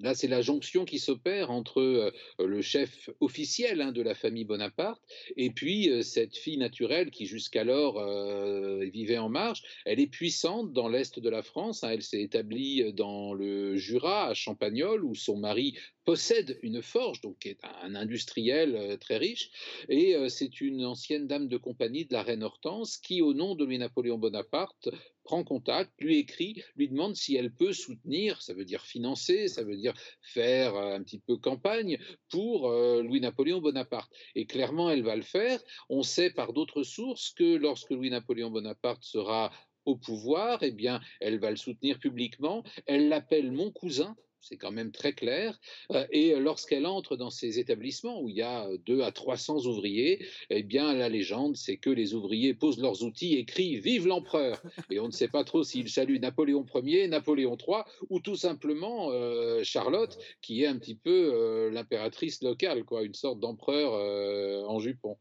Là, 0.01 0.15
c'est 0.15 0.29
la 0.29 0.41
jonction 0.41 0.85
qui 0.85 0.97
s'opère 0.97 1.51
entre 1.51 1.81
euh, 1.81 2.11
le 2.39 2.61
chef 2.61 3.09
officiel 3.19 3.81
hein, 3.81 3.91
de 3.91 4.01
la 4.01 4.15
famille 4.15 4.45
Bonaparte 4.45 5.01
et 5.35 5.49
puis 5.49 5.89
euh, 5.89 6.03
cette 6.03 6.37
fille 6.37 6.57
naturelle 6.57 7.11
qui 7.11 7.25
jusqu'alors 7.25 7.99
euh, 7.99 8.85
vivait 8.93 9.17
en 9.17 9.27
marge. 9.27 9.61
Elle 9.85 9.99
est 9.99 10.07
puissante 10.07 10.71
dans 10.71 10.87
l'est 10.87 11.19
de 11.19 11.29
la 11.29 11.43
France. 11.43 11.83
Hein. 11.83 11.89
elle 11.91 12.03
s'est 12.03 12.21
établie 12.21 12.93
dans 12.93 13.33
le 13.33 13.75
Jura, 13.75 14.27
à 14.27 14.33
Champagnol, 14.33 15.03
où 15.03 15.15
son 15.15 15.35
mari 15.35 15.77
possède 16.05 16.57
une 16.63 16.81
forge, 16.81 17.19
donc 17.21 17.45
est 17.45 17.59
un 17.83 17.93
industriel 17.93 18.97
très 18.99 19.17
riche. 19.17 19.51
Et 19.89 20.15
c'est 20.29 20.59
une 20.61 20.83
ancienne 20.85 21.27
dame 21.27 21.47
de 21.47 21.57
compagnie 21.57 22.05
de 22.05 22.13
la 22.13 22.23
reine 22.23 22.41
Hortense 22.41 22.97
qui, 22.97 23.21
au 23.21 23.33
nom 23.33 23.53
de 23.53 23.63
Louis-Napoléon 23.65 24.17
Bonaparte, 24.17 24.89
prend 25.29 25.43
contact, 25.43 25.93
lui 25.99 26.17
écrit, 26.17 26.63
lui 26.75 26.89
demande 26.89 27.15
si 27.15 27.35
elle 27.35 27.51
peut 27.51 27.71
soutenir, 27.71 28.41
ça 28.41 28.55
veut 28.55 28.65
dire 28.65 28.81
financer, 28.81 29.47
ça 29.47 29.63
veut 29.63 29.77
dire 29.77 29.93
faire 30.23 30.75
euh, 30.75 30.95
un 30.95 31.03
petit 31.03 31.19
peu 31.19 31.37
campagne 31.37 31.99
pour 32.31 32.67
euh, 32.67 33.03
Louis-Napoléon 33.03 33.61
Bonaparte. 33.61 34.11
Et 34.33 34.47
clairement, 34.47 34.89
elle 34.89 35.03
va 35.03 35.15
le 35.15 35.21
faire. 35.21 35.61
On 35.87 36.01
sait 36.01 36.31
par 36.31 36.51
d'autres 36.51 36.81
sources 36.81 37.29
que 37.29 37.57
lorsque 37.57 37.91
Louis-Napoléon 37.91 38.49
Bonaparte 38.49 39.03
sera 39.03 39.51
au 39.85 39.95
pouvoir, 39.95 40.63
eh 40.63 40.71
bien, 40.71 40.99
elle 41.19 41.39
va 41.39 41.51
le 41.51 41.57
soutenir 41.57 41.99
publiquement. 41.99 42.63
Elle 42.87 43.07
l'appelle 43.07 43.51
mon 43.51 43.69
cousin, 43.69 44.15
c'est 44.41 44.57
quand 44.57 44.71
même 44.71 44.91
très 44.91 45.13
clair. 45.13 45.59
Euh, 45.91 46.05
et 46.11 46.35
lorsqu'elle 46.35 46.85
entre 46.85 47.15
dans 47.15 47.29
ces 47.29 47.59
établissements 47.59 48.21
où 48.21 48.29
il 48.29 48.35
y 48.35 48.41
a 48.41 48.67
2 48.85 49.01
à 49.01 49.11
300 49.11 49.65
ouvriers, 49.65 50.25
eh 50.49 50.63
bien, 50.63 50.93
la 50.93 51.09
légende, 51.09 51.55
c'est 51.55 51.77
que 51.77 51.89
les 51.89 52.13
ouvriers 52.13 52.53
posent 52.53 52.79
leurs 52.79 53.03
outils 53.03 53.35
et 53.35 53.45
crient 53.45 53.79
Vive 53.79 54.07
l'empereur 54.07 54.61
Et 54.91 54.99
on 54.99 55.07
ne 55.07 55.11
sait 55.11 55.27
pas 55.27 55.43
trop 55.43 55.63
s'ils 55.63 55.89
saluent 55.89 56.19
Napoléon 56.19 56.65
Ier, 56.75 57.07
Napoléon 57.07 57.57
III 57.57 57.83
ou 58.09 58.19
tout 58.19 58.35
simplement 58.35 59.09
euh, 59.11 59.61
Charlotte, 59.63 60.17
qui 60.41 60.63
est 60.63 60.67
un 60.67 60.77
petit 60.77 60.95
peu 60.95 61.31
euh, 61.33 61.69
l'impératrice 61.71 62.41
locale, 62.41 62.83
quoi, 62.83 63.03
une 63.03 63.13
sorte 63.13 63.39
d'empereur 63.39 64.69
en 64.69 64.79
jupon. 64.79 65.17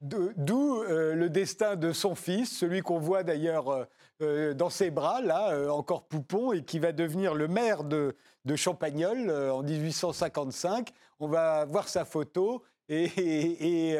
D'où 0.00 0.82
le 0.82 1.28
destin 1.28 1.76
de 1.76 1.92
son 1.92 2.14
fils, 2.14 2.58
celui 2.58 2.82
qu'on 2.82 2.98
voit 2.98 3.22
d'ailleurs 3.22 3.86
dans 4.20 4.70
ses 4.70 4.90
bras, 4.90 5.22
là, 5.22 5.72
encore 5.72 6.06
poupon, 6.06 6.52
et 6.52 6.64
qui 6.64 6.78
va 6.78 6.92
devenir 6.92 7.34
le 7.34 7.48
maire 7.48 7.84
de, 7.84 8.14
de 8.46 8.56
Champagnol 8.56 9.30
en 9.30 9.62
1855. 9.62 10.90
On 11.20 11.28
va 11.28 11.66
voir 11.66 11.88
sa 11.88 12.04
photo 12.06 12.62
et, 12.88 13.98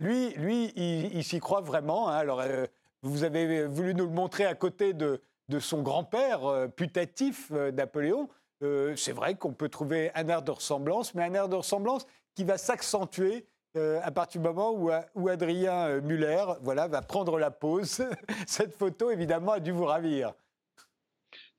lui, 0.00 0.30
lui, 0.30 0.72
il, 0.76 1.24
s'y 1.24 1.40
croit 1.40 1.60
vraiment. 1.60 2.08
Hein. 2.08 2.16
Alors, 2.16 2.42
vous 3.02 3.24
avez 3.24 3.66
voulu 3.66 3.94
nous 3.94 4.06
le 4.06 4.12
montrer 4.12 4.46
à 4.46 4.54
côté 4.54 4.94
de, 4.94 5.20
de 5.48 5.58
son 5.58 5.82
grand-père 5.82 6.68
putatif, 6.76 7.50
Napoléon. 7.50 8.28
c'est 8.96 9.12
vrai 9.12 9.34
qu'on 9.34 9.52
peut 9.52 9.68
trouver 9.68 10.10
un 10.14 10.28
air 10.28 10.42
de 10.42 10.52
ressemblance, 10.52 11.14
mais 11.14 11.24
un 11.24 11.34
air 11.34 11.48
de 11.48 11.56
ressemblance 11.56 12.06
qui 12.34 12.44
va 12.44 12.56
s'accentuer 12.56 13.46
euh, 13.76 14.00
à 14.02 14.10
partir 14.10 14.40
du 14.40 14.46
moment 14.46 14.72
où, 14.72 14.90
où 15.14 15.28
Adrien 15.28 15.88
euh, 15.88 16.00
Muller 16.00 16.44
voilà, 16.62 16.88
va 16.88 17.02
prendre 17.02 17.38
la 17.38 17.50
pause. 17.50 18.02
Cette 18.46 18.74
photo, 18.74 19.10
évidemment, 19.10 19.52
a 19.52 19.60
dû 19.60 19.72
vous 19.72 19.84
ravir. 19.84 20.32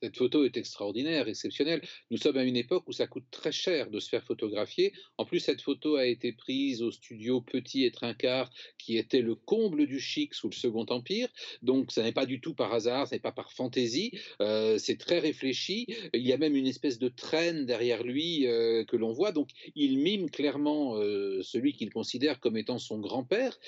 Cette 0.02 0.16
photo 0.16 0.44
est 0.44 0.56
extraordinaire, 0.56 1.28
exceptionnelle. 1.28 1.82
Nous 2.10 2.16
sommes 2.16 2.38
à 2.38 2.44
une 2.44 2.56
époque 2.56 2.84
où 2.86 2.92
ça 2.92 3.06
coûte 3.06 3.26
très 3.30 3.52
cher 3.52 3.90
de 3.90 4.00
se 4.00 4.08
faire 4.08 4.24
photographier. 4.24 4.94
En 5.18 5.26
plus, 5.26 5.40
cette 5.40 5.60
photo 5.60 5.96
a 5.96 6.06
été 6.06 6.32
prise 6.32 6.80
au 6.80 6.90
studio 6.90 7.42
Petit 7.42 7.84
et 7.84 7.90
Trincard, 7.90 8.50
qui 8.78 8.96
était 8.96 9.20
le 9.20 9.34
comble 9.34 9.86
du 9.86 10.00
chic 10.00 10.32
sous 10.32 10.48
le 10.48 10.54
Second 10.54 10.86
Empire. 10.88 11.28
Donc, 11.62 11.92
ça 11.92 12.02
n'est 12.02 12.12
pas 12.12 12.24
du 12.24 12.40
tout 12.40 12.54
par 12.54 12.72
hasard, 12.72 13.08
ce 13.08 13.14
n'est 13.14 13.20
pas 13.20 13.32
par 13.32 13.52
fantaisie. 13.52 14.12
Euh, 14.40 14.78
c'est 14.78 14.96
très 14.96 15.18
réfléchi. 15.18 15.86
Il 16.14 16.26
y 16.26 16.32
a 16.32 16.38
même 16.38 16.56
une 16.56 16.66
espèce 16.66 16.98
de 16.98 17.08
traîne 17.08 17.66
derrière 17.66 18.02
lui 18.02 18.46
euh, 18.46 18.84
que 18.84 18.96
l'on 18.96 19.12
voit. 19.12 19.32
Donc, 19.32 19.50
il 19.74 19.98
mime 19.98 20.30
clairement 20.30 20.96
euh, 20.96 21.42
celui 21.42 21.74
qu'il 21.74 21.92
considère 21.92 22.40
comme 22.40 22.56
étant 22.56 22.78
son 22.78 23.00
grand-père. 23.00 23.58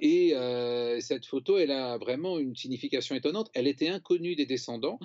et 0.00 0.32
cette 1.00 1.26
photo, 1.26 1.58
elle 1.58 1.70
a 1.70 1.98
vraiment 1.98 2.38
une 2.38 2.56
signification 2.56 3.14
étonnante. 3.14 3.50
Elle 3.52 3.66
était 3.66 3.88
inconnue 3.88 4.36
des 4.36 4.46
descendants 4.46 4.98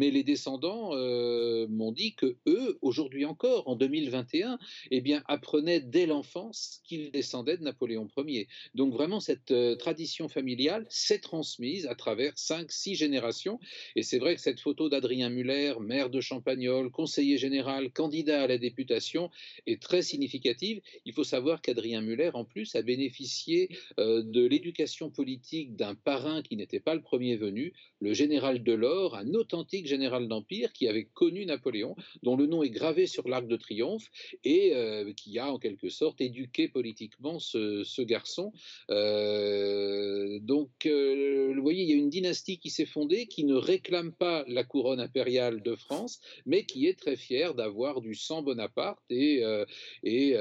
mais 0.00 0.10
les 0.10 0.22
descendants 0.22 0.94
euh, 0.94 1.66
m'ont 1.68 1.92
dit 1.92 2.14
que 2.14 2.38
eux, 2.46 2.78
aujourd'hui 2.80 3.26
encore, 3.26 3.68
en 3.68 3.76
2021, 3.76 4.58
eh 4.90 5.02
bien, 5.02 5.22
apprenaient 5.26 5.80
dès 5.80 6.06
l'enfance 6.06 6.80
qu'ils 6.84 7.10
descendaient 7.10 7.58
de 7.58 7.64
Napoléon 7.64 8.08
Ier. 8.16 8.48
Donc 8.74 8.94
vraiment, 8.94 9.20
cette 9.20 9.50
euh, 9.50 9.76
tradition 9.76 10.30
familiale 10.30 10.86
s'est 10.88 11.18
transmise 11.18 11.86
à 11.86 11.94
travers 11.94 12.32
cinq, 12.38 12.72
six 12.72 12.94
générations. 12.94 13.60
Et 13.94 14.02
c'est 14.02 14.18
vrai 14.18 14.34
que 14.36 14.40
cette 14.40 14.60
photo 14.60 14.88
d'Adrien 14.88 15.28
Muller, 15.28 15.74
maire 15.82 16.08
de 16.08 16.22
Champagnol, 16.22 16.90
conseiller 16.90 17.36
général, 17.36 17.92
candidat 17.92 18.44
à 18.44 18.46
la 18.46 18.56
députation, 18.56 19.30
est 19.66 19.82
très 19.82 20.00
significative. 20.00 20.80
Il 21.04 21.12
faut 21.12 21.24
savoir 21.24 21.60
qu'Adrien 21.60 22.00
Muller, 22.00 22.30
en 22.32 22.46
plus, 22.46 22.74
a 22.74 22.80
bénéficié 22.80 23.68
euh, 23.98 24.22
de 24.22 24.46
l'éducation 24.46 25.10
politique 25.10 25.76
d'un 25.76 25.94
parrain 25.94 26.40
qui 26.40 26.56
n'était 26.56 26.80
pas 26.80 26.94
le 26.94 27.02
premier 27.02 27.36
venu, 27.36 27.74
le 28.00 28.14
général 28.14 28.62
Delors, 28.62 29.14
un 29.14 29.34
authentique 29.34 29.89
général 29.90 30.28
d'Empire 30.28 30.72
qui 30.72 30.88
avait 30.88 31.04
connu 31.04 31.44
Napoléon, 31.44 31.96
dont 32.22 32.36
le 32.36 32.46
nom 32.46 32.62
est 32.62 32.70
gravé 32.70 33.06
sur 33.06 33.28
l'Arc 33.28 33.46
de 33.46 33.56
Triomphe 33.56 34.08
et 34.44 34.74
euh, 34.74 35.12
qui 35.12 35.38
a 35.38 35.52
en 35.52 35.58
quelque 35.58 35.88
sorte 35.88 36.20
éduqué 36.20 36.68
politiquement 36.68 37.38
ce, 37.38 38.02
garçon. 38.02 38.52
Euh, 38.90 40.38
donc, 40.40 40.70
euh, 40.86 41.52
vous 41.54 41.62
voyez, 41.62 41.82
il 41.82 41.90
y 41.90 41.92
a 41.92 41.96
une 41.96 42.08
dynastie 42.08 42.58
qui 42.58 42.70
s'est 42.70 42.86
fondée, 42.86 43.26
qui 43.26 43.44
ne 43.44 43.54
réclame 43.54 44.12
pas 44.12 44.44
la 44.48 44.64
couronne 44.64 45.00
impériale 45.00 45.62
de 45.62 45.74
France, 45.74 46.20
mais 46.46 46.64
qui 46.64 46.86
est 46.86 46.98
très 46.98 47.16
fière 47.16 47.54
d'avoir 47.54 48.00
du 48.00 48.14
sang 48.14 48.42
Bonaparte 48.42 49.00
et, 49.10 49.42
et 50.02 50.34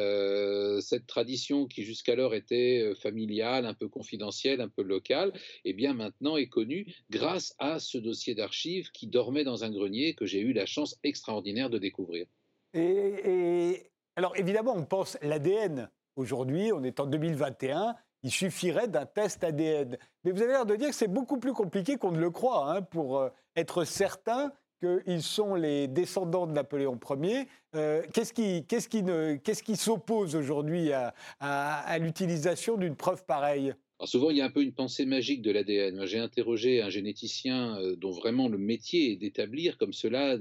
cette 0.81 1.07
tradition 1.07 1.65
qui 1.65 1.83
jusqu'alors 1.83 2.33
était 2.33 2.93
familiale, 2.95 3.65
un 3.65 3.73
peu 3.73 3.89
confidentielle, 3.89 4.61
un 4.61 4.69
peu 4.69 4.83
locale, 4.83 5.33
et 5.65 5.71
eh 5.71 5.73
bien 5.73 5.93
maintenant 5.93 6.37
est 6.37 6.47
connue 6.47 6.85
grâce 7.09 7.55
à 7.59 7.79
ce 7.79 7.97
dossier 7.97 8.35
d'archives 8.35 8.91
qui 8.91 9.07
dormait 9.07 9.38
dans 9.43 9.63
un 9.63 9.69
grenier 9.69 10.13
que 10.13 10.25
j'ai 10.25 10.39
eu 10.39 10.53
la 10.53 10.65
chance 10.65 10.97
extraordinaire 11.03 11.69
de 11.69 11.77
découvrir. 11.77 12.25
Et, 12.73 13.91
alors 14.15 14.33
évidemment, 14.37 14.73
on 14.75 14.85
pense 14.85 15.17
l'ADN. 15.21 15.89
Aujourd'hui, 16.15 16.71
on 16.73 16.83
est 16.83 16.99
en 16.99 17.05
2021, 17.05 17.95
il 18.23 18.31
suffirait 18.31 18.87
d'un 18.87 19.05
test 19.05 19.43
ADN. 19.43 19.97
Mais 20.23 20.31
vous 20.31 20.41
avez 20.41 20.51
l'air 20.51 20.65
de 20.65 20.75
dire 20.75 20.89
que 20.89 20.95
c'est 20.95 21.07
beaucoup 21.07 21.37
plus 21.37 21.53
compliqué 21.53 21.97
qu'on 21.97 22.11
ne 22.11 22.19
le 22.19 22.29
croit 22.29 22.71
hein, 22.71 22.81
pour 22.81 23.19
euh, 23.19 23.29
être 23.55 23.85
certain 23.85 24.51
qu'ils 24.81 25.23
sont 25.23 25.55
les 25.55 25.87
descendants 25.87 26.47
de 26.47 26.53
Napoléon 26.53 26.99
Ier. 27.21 27.47
Euh, 27.75 28.03
qu'est-ce 28.13 28.33
qui, 28.33 29.75
s'oppose 29.75 30.35
aujourd'hui 30.35 30.91
à 30.93 31.97
l'utilisation 31.99 32.77
d'une 32.77 32.95
preuve 32.95 33.25
pareille? 33.25 33.73
Souvent, 34.05 34.29
il 34.29 34.37
y 34.37 34.41
a 34.41 34.45
un 34.45 34.49
peu 34.49 34.61
une 34.61 34.73
pensée 34.73 35.05
magique 35.05 35.41
de 35.41 35.51
l'ADN. 35.51 36.05
J'ai 36.05 36.19
interrogé 36.19 36.81
un 36.81 36.89
généticien 36.89 37.77
euh, 37.79 37.95
dont 37.95 38.11
vraiment 38.11 38.47
le 38.47 38.57
métier 38.57 39.11
est 39.11 39.15
d'établir 39.17 39.77
comme 39.77 39.93
cela, 39.93 40.37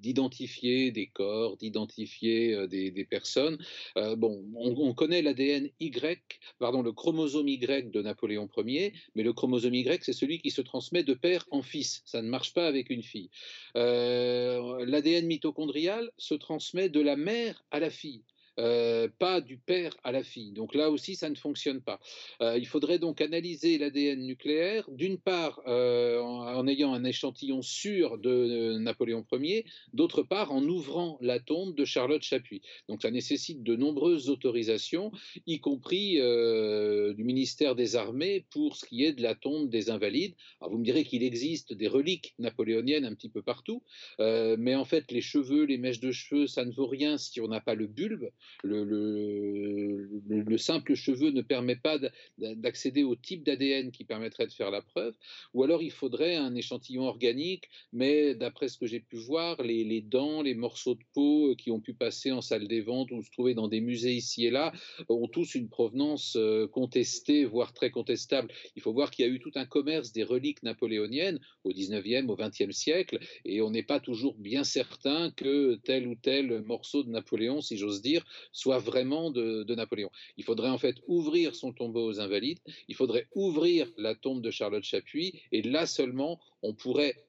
d'identifier 0.00 0.92
des 0.92 1.08
corps, 1.08 1.56
d'identifier 1.56 2.54
euh, 2.54 2.66
des, 2.66 3.04
personnes. 3.04 3.58
Euh, 3.96 4.14
bon, 4.16 4.44
on, 4.54 4.94
connaît 4.94 5.22
l'ADN 5.22 5.68
Y, 5.80 6.40
pardon, 6.58 6.82
le 6.82 6.92
chromosome 6.92 7.48
Y 7.48 7.90
de 7.90 8.02
Napoléon 8.02 8.48
Ier, 8.58 8.92
mais 9.14 9.22
le 9.24 9.32
chromosome 9.32 9.74
Y, 9.74 10.04
c'est 10.04 10.12
celui 10.12 10.40
qui 10.40 10.50
se 10.50 10.60
transmet 10.60 11.02
de 11.02 11.14
père 11.14 11.46
en 11.50 11.62
fils. 11.62 12.02
Ça 12.04 12.22
ne 12.22 12.28
marche 12.28 12.54
pas 12.54 12.66
avec 12.66 12.90
une 12.90 13.02
fille. 13.02 13.30
L'ADN 13.74 15.26
mitochondrial 15.26 16.10
se 16.16 16.34
transmet 16.34 16.88
de 16.88 17.00
la 17.00 17.16
mère 17.16 17.64
à 17.70 17.80
la 17.80 17.90
fille. 17.90 18.22
Euh, 18.60 19.08
pas 19.18 19.40
du 19.40 19.56
père 19.58 19.96
à 20.04 20.12
la 20.12 20.22
fille. 20.22 20.52
Donc 20.52 20.74
là 20.74 20.90
aussi, 20.90 21.16
ça 21.16 21.28
ne 21.28 21.34
fonctionne 21.34 21.80
pas. 21.80 22.00
Euh, 22.40 22.56
il 22.56 22.66
faudrait 22.66 23.00
donc 23.00 23.20
analyser 23.20 23.78
l'ADN 23.78 24.24
nucléaire, 24.24 24.88
d'une 24.90 25.18
part 25.18 25.60
euh, 25.66 26.20
en, 26.20 26.66
ayant 26.68 26.94
un 26.94 27.04
échantillon 27.04 27.62
sûr 27.62 28.18
de 28.18 28.78
Napoléon 28.78 29.26
Ier, 29.32 29.64
d'autre 29.92 30.22
part 30.22 30.52
en 30.52 30.62
ouvrant 30.64 31.18
la 31.20 31.40
tombe 31.40 31.74
de 31.74 31.84
Charlotte 31.84 32.22
Chapuis. 32.22 32.62
Donc 32.88 33.02
ça 33.02 33.10
nécessite 33.10 33.62
de 33.64 33.74
nombreuses 33.74 34.30
autorisations, 34.30 35.10
y 35.46 35.58
compris 35.58 36.14
du 36.14 37.24
ministère 37.24 37.74
des 37.74 37.96
Armées 37.96 38.46
pour 38.50 38.76
ce 38.76 38.86
qui 38.86 39.04
est 39.04 39.12
de 39.12 39.22
la 39.22 39.34
tombe 39.34 39.68
des 39.68 39.90
Invalides. 39.90 40.34
Alors 40.60 40.72
vous 40.72 40.78
me 40.78 40.84
direz 40.84 41.04
qu'il 41.04 41.22
existe 41.22 41.72
des 41.72 41.88
reliques 41.88 42.34
napoléoniennes 42.38 43.04
un 43.04 43.14
petit 43.14 43.28
peu 43.28 43.42
partout, 43.42 43.82
mais 44.18 44.74
en 44.74 44.84
fait 44.84 45.10
les 45.10 45.20
cheveux, 45.20 45.64
les 45.64 45.78
mèches 45.78 46.00
de 46.00 46.12
cheveux, 46.12 46.46
ça 46.46 46.64
ne 46.64 46.72
vaut 46.72 46.86
rien 46.86 47.18
si 47.18 47.40
on 47.40 47.48
n'a 47.48 47.60
pas 47.60 47.74
le 47.74 47.86
bulbe 47.86 48.30
le, 48.64 50.56
simple 50.56 50.94
cheveu 50.94 51.30
ne 51.30 51.42
permet 51.42 51.76
pas 51.76 51.98
d'accéder 52.38 53.02
au 53.02 53.16
type 53.16 53.44
d'ADN 53.44 53.90
qui 53.90 54.04
permettrait 54.04 54.46
de 54.46 54.52
faire 54.52 54.70
la 54.70 54.82
preuve, 54.82 55.14
ou 55.52 55.62
alors 55.62 55.82
il 55.82 55.90
faudrait 55.90 56.36
un 56.36 56.54
échantillon 56.54 57.02
organique, 57.02 57.68
mais 57.92 58.34
d'après 58.34 58.68
ce 58.68 58.78
que 58.78 58.86
j'ai 58.86 59.00
pu 59.00 59.16
voir, 59.16 59.60
les, 59.62 60.00
dents, 60.00 60.42
les 60.42 60.54
morceaux 60.54 60.94
de 60.94 61.02
peau 61.12 61.50
euh, 61.50 61.54
qui 61.54 61.70
ont 61.70 61.80
pu 61.80 61.94
passer 61.94 62.32
en 62.32 62.40
salle 62.40 62.68
des 62.68 62.80
ventes 62.80 63.10
ou 63.10 63.22
se 63.22 63.30
trouver 63.30 63.54
dans 63.54 63.68
des 63.68 63.80
musées 63.80 64.14
ici 64.14 64.46
et 64.46 64.50
là 64.50 64.72
ont 65.08 65.28
tous 65.28 65.54
une 65.54 65.68
provenance 65.68 66.36
euh, 66.36 66.66
contestée, 66.66 67.44
voire 67.44 67.72
très 67.72 67.90
contestable. 67.90 68.50
Il 68.76 68.82
faut 68.82 68.92
voir 68.92 69.10
qu'il 69.10 69.26
y 69.26 69.28
a 69.28 69.30
eu 69.30 69.40
tout 69.40 69.52
un 69.54 69.66
commerce 69.66 70.12
des 70.12 70.22
reliques 70.22 70.62
napoléoniennes 70.62 71.40
au 71.64 71.72
19e, 71.72 72.28
au 72.28 72.36
20e 72.36 72.72
siècle, 72.72 73.18
et 73.44 73.60
on 73.60 73.70
n'est 73.70 73.82
pas 73.82 74.00
toujours 74.00 74.34
bien 74.34 74.64
certain 74.64 75.30
que 75.30 75.76
tel 75.84 76.06
ou 76.06 76.14
tel 76.14 76.62
morceau 76.62 77.02
de 77.02 77.10
Napoléon, 77.10 77.60
si 77.60 77.76
j'ose 77.76 78.02
dire, 78.02 78.24
soit 78.52 78.78
vraiment 78.78 79.30
de, 79.30 79.74
Napoléon. 79.74 80.10
Il 80.36 80.44
faudrait 80.44 80.70
en 80.70 80.78
fait 80.78 80.96
ouvrir 81.06 81.54
son 81.54 81.72
tombeau 81.72 82.06
aux 82.06 82.20
invalides, 82.20 82.60
il 82.88 82.94
faudrait 82.94 83.28
ouvrir 83.34 83.90
la 83.96 84.14
tombe 84.14 84.42
de 84.42 84.50
Charlotte 84.50 84.84
Chapuis, 84.84 85.40
et 85.52 85.62
là 85.62 85.86
seulement 85.86 86.40
on 86.62 86.74
pourrait 86.74 87.26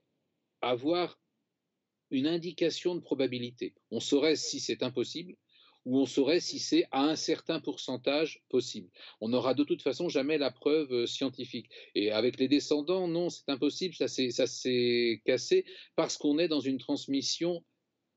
avoir 0.61 1.19
une 2.11 2.27
indication 2.27 2.95
de 2.95 2.99
probabilité. 2.99 3.73
On 3.91 3.99
saurait 3.99 4.35
si 4.35 4.59
c'est 4.59 4.83
impossible 4.83 5.35
ou 5.85 5.99
on 5.99 6.05
saurait 6.05 6.39
si 6.39 6.59
c'est 6.59 6.85
à 6.91 7.03
un 7.03 7.15
certain 7.15 7.59
pourcentage 7.59 8.43
possible. 8.49 8.89
On 9.21 9.29
n'aura 9.29 9.53
de 9.53 9.63
toute 9.63 9.83
façon 9.83 10.09
jamais 10.09 10.37
la 10.37 10.51
preuve 10.51 10.91
euh, 10.91 11.05
scientifique. 11.05 11.69
Et 11.93 12.11
avec 12.11 12.39
les 12.39 12.47
descendants, 12.47 13.07
non, 13.07 13.29
c'est 13.29 13.47
impossible, 13.49 13.93
ça 13.93 14.07
s'est 14.07 15.21
cassé 15.25 15.65
parce 15.95 16.17
qu'on 16.17 16.39
est 16.39 16.47
dans 16.47 16.59
une 16.59 16.79
transmission 16.79 17.63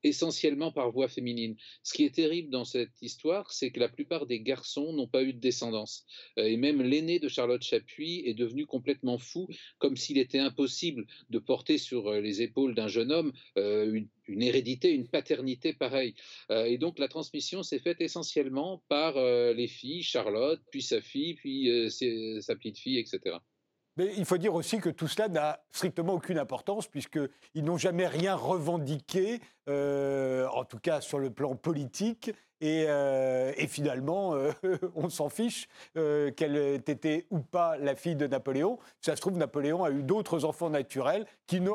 essentiellement 0.04 0.72
par 0.72 0.90
voie 0.90 1.08
féminine. 1.08 1.56
Ce 1.82 1.92
qui 1.92 2.04
est 2.04 2.14
terrible 2.14 2.50
dans 2.50 2.64
cette 2.64 3.02
histoire, 3.02 3.52
c'est 3.52 3.70
que 3.70 3.80
la 3.80 3.88
plupart 3.88 4.26
des 4.26 4.40
garçons 4.40 4.92
n'ont 4.92 5.08
pas 5.08 5.22
eu 5.22 5.32
de 5.32 5.40
descendance. 5.40 6.04
Euh, 6.38 6.44
et 6.44 6.56
même 6.56 6.82
l'aîné 6.82 7.18
de 7.18 7.28
Charlotte 7.28 7.62
Chapuis 7.62 8.22
est 8.26 8.34
devenu 8.34 8.66
complètement 8.66 9.18
fou, 9.18 9.48
comme 9.78 9.96
s'il 9.96 10.18
était 10.18 10.38
impossible 10.38 11.06
de 11.30 11.38
porter 11.38 11.78
sur 11.78 12.08
euh, 12.08 12.20
les 12.20 12.42
épaules 12.42 12.74
d'un 12.74 12.88
jeune 12.88 13.12
homme 13.12 13.32
euh, 13.56 14.00
une, 14.26 14.42
hérédité, 14.42 14.92
une 14.92 15.08
paternité 15.08 15.72
pareille. 15.72 16.14
Et 16.50 16.76
donc 16.76 16.98
la 16.98 17.08
transmission 17.08 17.62
s'est 17.62 17.78
faite 17.78 18.02
essentiellement 18.02 18.82
par 18.88 19.14
les 19.14 19.68
filles, 19.68 20.02
Charlotte, 20.02 20.60
puis 20.70 20.82
sa 20.82 21.00
fille, 21.00 21.34
puis 21.34 21.90
sa 21.90 22.54
petite 22.54 22.78
fille, 22.78 22.98
etc. 22.98 23.38
Mais 23.98 24.12
il 24.16 24.24
faut 24.24 24.38
dire 24.38 24.54
aussi 24.54 24.78
que 24.78 24.90
tout 24.90 25.08
cela 25.08 25.26
n'a 25.26 25.60
strictement 25.72 26.14
aucune 26.14 26.38
importance, 26.38 26.86
puisqu'ils 26.86 27.64
n'ont 27.64 27.78
jamais 27.78 28.06
rien 28.06 28.36
revendiqué, 28.36 29.40
euh, 29.68 30.46
en 30.54 30.64
tout 30.64 30.78
cas 30.78 31.00
sur 31.00 31.18
le 31.18 31.30
plan 31.30 31.56
politique. 31.56 32.30
Et, 32.60 32.86
euh, 32.88 33.52
finalement, 33.66 34.34
euh, 34.34 34.52
on 34.94 35.10
s'en 35.10 35.28
fiche 35.28 35.68
qu'elle 35.94 36.56
ait 36.56 36.76
été 36.76 37.26
ou 37.30 37.40
pas 37.40 37.76
la 37.76 37.96
fille 37.96 38.14
de 38.14 38.28
Napoléon. 38.28 38.78
Ça 39.00 39.16
se 39.16 39.20
trouve, 39.20 39.36
Napoléon 39.36 39.82
a 39.82 39.90
eu 39.90 40.04
d'autres 40.04 40.44
enfants 40.44 40.70
naturels 40.70 41.26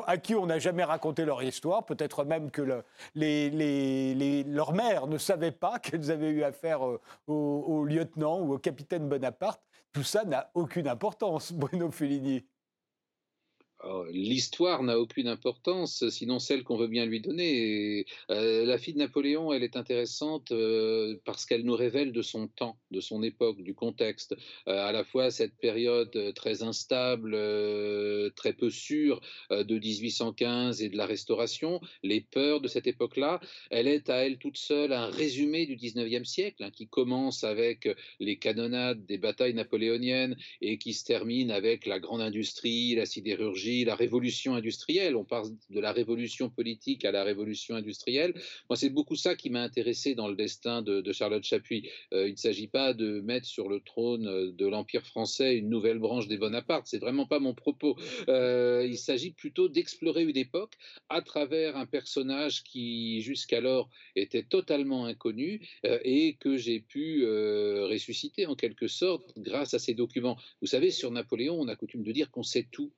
à 0.06 0.16
qui 0.16 0.34
on 0.34 0.46
n'a 0.46 0.58
jamais 0.58 0.84
raconté 0.84 1.26
leur 1.26 1.42
histoire. 1.42 1.84
Peut-être 1.84 2.24
même 2.24 2.50
que 2.50 2.62
le, 2.62 2.84
les, 3.14 4.44
leurs 4.44 4.72
mères 4.72 5.08
ne 5.08 5.18
savaient 5.18 5.52
pas 5.52 5.78
qu'elles 5.82 6.10
avaient 6.10 6.30
eu 6.30 6.42
affaire 6.42 6.80
au 7.26 7.84
lieutenant 7.84 8.40
ou 8.40 8.54
au 8.54 8.58
capitaine 8.58 9.08
Bonaparte. 9.08 9.60
Tout 9.94 10.02
ça 10.02 10.24
n'a 10.24 10.50
aucune 10.54 10.88
importance, 10.88 11.52
Bruno 11.52 11.88
Fulini. 11.92 12.44
L'histoire 14.12 14.82
n'a 14.82 14.98
aucune 14.98 15.28
importance, 15.28 16.08
sinon 16.08 16.38
celle 16.38 16.62
qu'on 16.64 16.76
veut 16.76 16.88
bien 16.88 17.04
lui 17.04 17.20
donner. 17.20 18.06
Euh, 18.30 18.64
la 18.64 18.78
fille 18.78 18.94
de 18.94 18.98
Napoléon, 18.98 19.52
elle 19.52 19.62
est 19.62 19.76
intéressante 19.76 20.52
euh, 20.52 21.16
parce 21.24 21.44
qu'elle 21.44 21.64
nous 21.64 21.74
révèle 21.74 22.12
de 22.12 22.22
son 22.22 22.48
temps, 22.48 22.78
de 22.90 23.00
son 23.00 23.22
époque, 23.22 23.62
du 23.62 23.74
contexte. 23.74 24.34
Euh, 24.68 24.86
à 24.86 24.92
la 24.92 25.04
fois 25.04 25.30
cette 25.30 25.56
période 25.56 26.32
très 26.34 26.62
instable, 26.62 27.32
très 28.34 28.52
peu 28.52 28.70
sûre 28.70 29.20
de 29.50 29.78
1815 29.78 30.82
et 30.82 30.88
de 30.88 30.96
la 30.96 31.06
Restauration, 31.06 31.80
les 32.02 32.20
peurs 32.20 32.60
de 32.60 32.68
cette 32.68 32.86
époque-là. 32.86 33.40
Elle 33.70 33.88
est 33.88 34.08
à 34.08 34.26
elle 34.26 34.38
toute 34.38 34.56
seule 34.56 34.92
un 34.92 35.06
résumé 35.06 35.66
du 35.66 35.76
19e 35.76 36.24
siècle 36.24 36.62
hein, 36.62 36.70
qui 36.70 36.88
commence 36.88 37.44
avec 37.44 37.88
les 38.20 38.38
canonnades 38.38 39.04
des 39.06 39.18
batailles 39.18 39.54
napoléoniennes 39.54 40.36
et 40.60 40.78
qui 40.78 40.94
se 40.94 41.04
termine 41.04 41.50
avec 41.50 41.86
la 41.86 41.98
grande 41.98 42.20
industrie, 42.20 42.94
la 42.94 43.06
sidérurgie 43.06 43.73
la 43.82 43.96
révolution 43.96 44.54
industrielle. 44.54 45.16
On 45.16 45.24
parle 45.24 45.48
de 45.70 45.80
la 45.80 45.92
révolution 45.92 46.50
politique 46.50 47.04
à 47.04 47.10
la 47.10 47.24
révolution 47.24 47.74
industrielle. 47.74 48.34
Moi, 48.70 48.76
c'est 48.76 48.90
beaucoup 48.90 49.16
ça 49.16 49.34
qui 49.34 49.50
m'a 49.50 49.62
intéressé 49.62 50.14
dans 50.14 50.28
le 50.28 50.36
destin 50.36 50.82
de, 50.82 51.12
Charlotte 51.12 51.44
Chapuis. 51.44 51.88
Euh, 52.12 52.28
il 52.28 52.32
ne 52.32 52.36
s'agit 52.36 52.66
pas 52.66 52.92
de 52.92 53.20
mettre 53.20 53.46
sur 53.46 53.68
le 53.68 53.80
trône 53.80 54.54
de 54.54 54.66
l'Empire 54.66 55.06
français 55.06 55.56
une 55.56 55.68
nouvelle 55.68 55.98
branche 55.98 56.28
des 56.28 56.36
Bonaparte. 56.36 56.86
C'est 56.86 56.98
vraiment 56.98 57.26
pas 57.26 57.38
mon 57.38 57.54
propos. 57.54 57.96
Euh, 58.28 58.86
il 58.88 58.98
s'agit 58.98 59.30
plutôt 59.30 59.68
d'explorer 59.68 60.22
une 60.24 60.36
époque 60.36 60.74
à 61.08 61.22
travers 61.22 61.76
un 61.76 61.86
personnage 61.86 62.62
qui 62.64 63.22
jusqu'alors 63.22 63.88
était 64.16 64.42
totalement 64.42 65.06
inconnu 65.06 65.66
euh, 65.86 65.98
et 66.04 66.34
que 66.34 66.56
j'ai 66.56 66.80
pu 66.80 67.24
ressusciter 67.24 68.46
en 68.46 68.54
quelque 68.54 68.88
sorte 68.88 69.32
grâce 69.38 69.74
à 69.74 69.78
ces 69.78 69.94
documents. 69.94 70.36
Vous 70.60 70.66
savez, 70.66 70.90
sur 70.90 71.10
Napoléon, 71.10 71.58
on 71.60 71.68
a 71.68 71.76
coutume 71.76 72.02
de 72.02 72.12
dire 72.12 72.30
qu'on 72.30 72.42
sait 72.42 72.66
tout, 72.70 72.92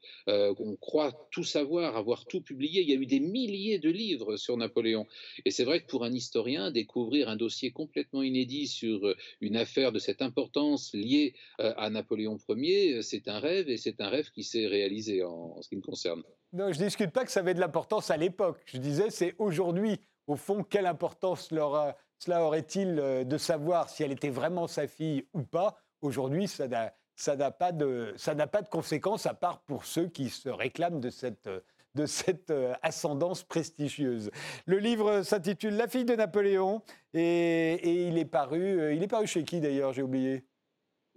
on 0.61 0.77
croit 0.77 1.29
tout 1.31 1.45
savoir, 1.45 1.97
avoir 1.97 2.25
tout 2.25 2.41
publié. 2.41 2.83
Il 2.83 2.89
y 2.89 2.93
a 2.93 2.97
eu 2.97 3.07
des 3.07 3.21
milliers 3.21 3.79
de 3.79 3.91
livres 3.91 4.37
sur 4.37 4.57
Napoléon. 4.57 5.07
Et 5.45 5.51
c'est 5.51 5.65
vrai 5.65 5.81
que 5.81 5.87
pour 5.87 6.05
un 6.05 6.13
historien, 6.13 6.71
découvrir 6.71 7.29
un 7.29 7.37
dossier 7.37 7.71
complètement 7.71 8.23
inédit 8.23 8.67
sur 8.67 9.07
euh, 9.07 9.17
une 9.41 9.57
affaire 9.57 9.93
de 9.93 9.99
cette 9.99 10.23
importance 10.23 10.93
liée 10.95 11.35
euh, 11.61 11.73
à 11.77 11.91
Napoléon 11.91 12.39
Ier, 12.49 13.03
c'est 13.03 13.29
un 13.29 13.39
rêve 13.39 13.69
et 13.69 13.77
c'est 13.77 14.01
un 14.01 14.09
rêve 14.09 14.31
qui 14.31 14.45
s'est 14.45 14.67
réalisé 14.67 15.23
en, 15.23 15.61
ce 15.63 15.69
qui 15.69 15.77
me 15.77 15.83
concerne. 15.83 16.23
Non, 16.53 16.73
je 16.73 16.79
ne 16.79 16.85
discute 16.85 17.11
pas 17.11 17.25
que 17.25 17.31
ça 17.31 17.41
avait 17.41 17.55
de 17.55 17.61
l'importance 17.61 18.11
à 18.11 18.17
l'époque. 18.17 18.61
Je 18.67 18.79
disais, 18.79 19.11
c'est 19.11 19.35
aujourd'hui, 19.39 20.01
au 20.27 20.37
fond, 20.37 20.63
quelle 20.63 20.87
importance 20.87 21.49
cela 21.49 22.45
aurait-il 22.45 22.99
euh, 22.99 23.25
de 23.25 23.39
savoir 23.39 23.89
si 23.89 24.03
elle 24.03 24.13
était 24.13 24.31
vraiment 24.31 24.67
sa 24.67 24.87
fille 24.87 25.27
ou 25.35 25.43
pas 25.43 25.79
Aujourd'hui, 26.03 26.47
ça 26.47 26.69
n'a 26.69 26.95
ça 27.17 27.35
n'a 27.35 27.51
pas, 27.51 27.73
de, 27.73 28.15
pas 28.53 28.63
de 28.63 28.69
conséquences 28.69 29.27
à 29.27 29.35
part 29.35 29.61
pour 29.63 29.87
ceux 29.87 30.07
qui 30.07 30.29
se 30.29 30.49
réclament 30.49 31.01
de 31.01 31.11
cette, 31.11 31.49
de 31.95 32.07
cette 32.07 32.51
euh, 32.51 32.75
ascendance 32.83 33.43
prestigieuse. 33.43 34.31
Le 34.67 34.79
livre 34.79 35.23
s'intitule 35.23 35.77
La 35.77 35.89
fille 35.89 36.05
de 36.05 36.15
Napoléon 36.15 36.83
et, 37.15 37.73
et, 37.73 38.09
il, 38.09 38.19
est 38.19 38.27
paru, 38.27 38.81
euh, 38.81 38.95
il 38.95 39.03
est 39.03 39.09
paru 39.09 39.27
chez 39.27 39.45
qui 39.45 39.61
d'ailleurs, 39.61 39.95
j'ai 39.95 40.03
oublié? 40.03 40.45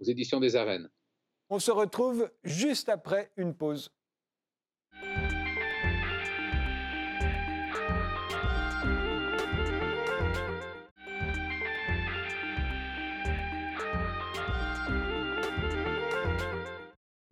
Aux 0.00 0.04
éditions 0.04 0.40
des 0.40 0.56
Arènes. 0.56 0.88
On 1.50 1.58
se 1.58 1.70
retrouve 1.70 2.30
juste 2.44 2.88
après 2.88 3.30
une 3.36 3.54
pause. 3.54 3.92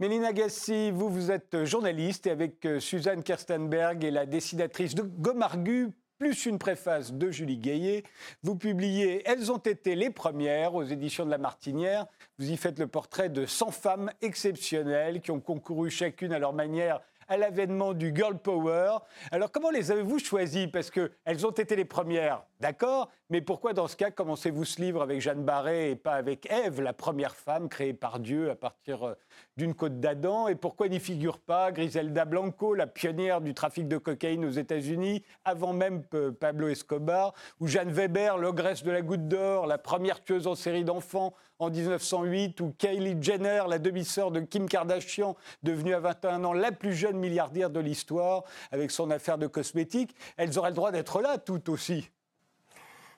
Mélina 0.00 0.32
Gassi, 0.32 0.92
vous, 0.92 1.08
vous 1.08 1.32
êtes 1.32 1.64
journaliste 1.64 2.28
et 2.28 2.30
avec 2.30 2.64
euh, 2.66 2.78
Suzanne 2.78 3.24
Kerstenberg 3.24 4.04
et 4.04 4.12
la 4.12 4.26
dessinatrice 4.26 4.94
de 4.94 5.02
Gomargu, 5.02 5.88
plus 6.18 6.46
une 6.46 6.60
préface 6.60 7.12
de 7.12 7.32
Julie 7.32 7.58
Gaillet, 7.58 8.04
vous 8.44 8.54
publiez 8.54 9.28
Elles 9.28 9.50
ont 9.50 9.58
été 9.58 9.96
les 9.96 10.10
premières 10.10 10.76
aux 10.76 10.84
éditions 10.84 11.26
de 11.26 11.32
La 11.32 11.38
Martinière. 11.38 12.06
Vous 12.38 12.48
y 12.48 12.56
faites 12.56 12.78
le 12.78 12.86
portrait 12.86 13.28
de 13.28 13.44
100 13.44 13.72
femmes 13.72 14.12
exceptionnelles 14.22 15.20
qui 15.20 15.32
ont 15.32 15.40
concouru 15.40 15.90
chacune 15.90 16.32
à 16.32 16.38
leur 16.38 16.52
manière 16.52 17.00
à 17.26 17.36
l'avènement 17.36 17.92
du 17.92 18.12
Girl 18.14 18.38
Power. 18.38 18.98
Alors 19.32 19.50
comment 19.50 19.70
les 19.70 19.90
avez-vous 19.90 20.20
choisies? 20.20 20.68
Parce 20.68 20.92
qu'elles 20.92 21.44
ont 21.44 21.50
été 21.50 21.74
les 21.74 21.84
premières, 21.84 22.44
d'accord, 22.60 23.10
mais 23.30 23.40
pourquoi 23.40 23.72
dans 23.72 23.88
ce 23.88 23.96
cas 23.96 24.10
commencez-vous 24.10 24.64
ce 24.64 24.80
livre 24.80 25.02
avec 25.02 25.20
Jeanne 25.20 25.44
Barré 25.44 25.90
et 25.90 25.96
pas 25.96 26.14
avec 26.14 26.50
Ève, 26.50 26.80
la 26.80 26.92
première 26.92 27.36
femme 27.36 27.68
créée 27.68 27.92
par 27.92 28.20
Dieu 28.20 28.50
à 28.50 28.56
partir 28.56 29.06
euh, 29.06 29.14
d'une 29.56 29.74
côte 29.74 30.00
d'Adam? 30.00 30.48
Et 30.48 30.54
pourquoi 30.54 30.88
n'y 30.88 31.00
figure 31.00 31.38
pas 31.38 31.72
Griselda 31.72 32.24
Blanco, 32.24 32.74
la 32.74 32.86
pionnière 32.86 33.40
du 33.40 33.54
trafic 33.54 33.86
de 33.86 33.98
cocaïne 33.98 34.44
aux 34.44 34.50
États-Unis, 34.50 35.22
avant 35.44 35.72
même 35.72 36.02
Pablo 36.40 36.68
Escobar, 36.68 37.34
ou 37.60 37.66
Jeanne 37.66 37.90
Weber, 37.90 38.38
l'ogresse 38.38 38.82
de 38.82 38.90
la 38.90 39.02
goutte 39.02 39.28
d'or, 39.28 39.66
la 39.66 39.78
première 39.78 40.24
tueuse 40.24 40.46
en 40.46 40.54
série 40.54 40.84
d'enfants 40.84 41.34
en 41.58 41.70
1908, 41.70 42.60
ou 42.60 42.74
Kylie 42.78 43.20
Jenner, 43.20 43.62
la 43.68 43.78
demi-sœur 43.78 44.30
de 44.30 44.40
Kim 44.40 44.68
Kardashian, 44.68 45.36
devenue 45.62 45.94
à 45.94 46.00
21 46.00 46.44
ans 46.44 46.52
la 46.52 46.72
plus 46.72 46.92
jeune 46.92 47.18
milliardaire 47.18 47.70
de 47.70 47.80
l'histoire 47.80 48.44
avec 48.70 48.90
son 48.90 49.10
affaire 49.10 49.38
de 49.38 49.46
cosmétiques, 49.46 50.14
elles 50.36 50.58
auraient 50.58 50.70
le 50.70 50.76
droit 50.76 50.92
d'être 50.92 51.20
là 51.20 51.38
toutes 51.38 51.68
aussi. 51.68 52.10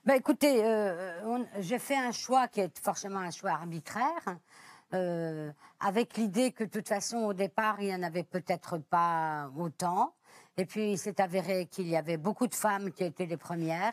Ben 0.07 0.15
écoutez, 0.15 0.65
euh, 0.65 1.45
j'ai 1.59 1.79
fait 1.79 1.97
un 1.97 2.11
choix 2.11 2.49
qui 2.49 2.61
est 2.61 2.79
forcément 2.79 3.19
un 3.19 3.31
choix 3.31 3.51
arbitraire, 3.51 4.39
euh, 4.95 5.53
avec 5.79 6.17
l'idée 6.17 6.53
que 6.53 6.65
de 6.65 6.71
toute 6.71 6.89
façon, 6.89 7.19
au 7.19 7.35
départ, 7.35 7.77
il 7.81 7.89
n'y 7.89 7.95
en 7.95 8.03
avait 8.03 8.23
peut-être 8.23 8.79
pas 8.79 9.51
autant. 9.59 10.15
Et 10.57 10.65
puis, 10.65 10.93
il 10.93 10.99
s'est 10.99 11.21
avéré 11.21 11.67
qu'il 11.67 11.87
y 11.87 11.97
avait 11.97 12.17
beaucoup 12.17 12.47
de 12.47 12.55
femmes 12.55 12.93
qui 12.93 13.05
étaient 13.05 13.27
les 13.27 13.37
premières. 13.37 13.93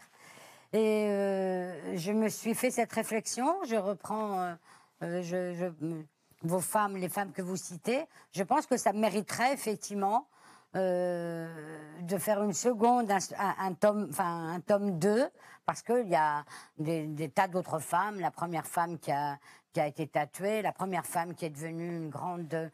Et 0.71 1.07
euh, 1.09 1.97
je 1.97 2.13
me 2.13 2.29
suis 2.29 2.55
fait 2.55 2.71
cette 2.71 2.93
réflexion. 2.93 3.57
Je 3.65 3.75
reprends 3.75 4.55
vos 6.41 6.61
femmes, 6.61 6.95
les 6.95 7.09
femmes 7.09 7.33
que 7.33 7.41
vous 7.41 7.57
citez. 7.57 8.05
Je 8.31 8.43
pense 8.43 8.65
que 8.65 8.77
ça 8.77 8.93
mériterait 8.93 9.53
effectivement 9.53 10.25
euh, 10.75 11.47
de 12.01 12.17
faire 12.17 12.43
une 12.43 12.53
seconde, 12.53 13.09
un, 13.09 13.73
tome, 13.73 14.07
enfin 14.09 14.53
un 14.53 14.59
tome 14.59 14.99
2, 14.99 15.29
parce 15.65 15.81
qu'il 15.81 16.07
y 16.09 16.15
a 16.15 16.43
des, 16.77 17.31
tas 17.33 17.47
d'autres 17.47 17.79
femmes. 17.79 18.19
La 18.19 18.31
première 18.31 18.67
femme 18.67 18.99
qui 18.99 19.11
a, 19.11 19.37
qui 19.73 19.79
a 19.79 19.87
été 19.87 20.07
tatouée, 20.07 20.61
la 20.61 20.73
première 20.73 21.05
femme 21.05 21.33
qui 21.35 21.45
est 21.45 21.49
devenue 21.49 21.97
une 21.97 22.09
grande 22.09 22.69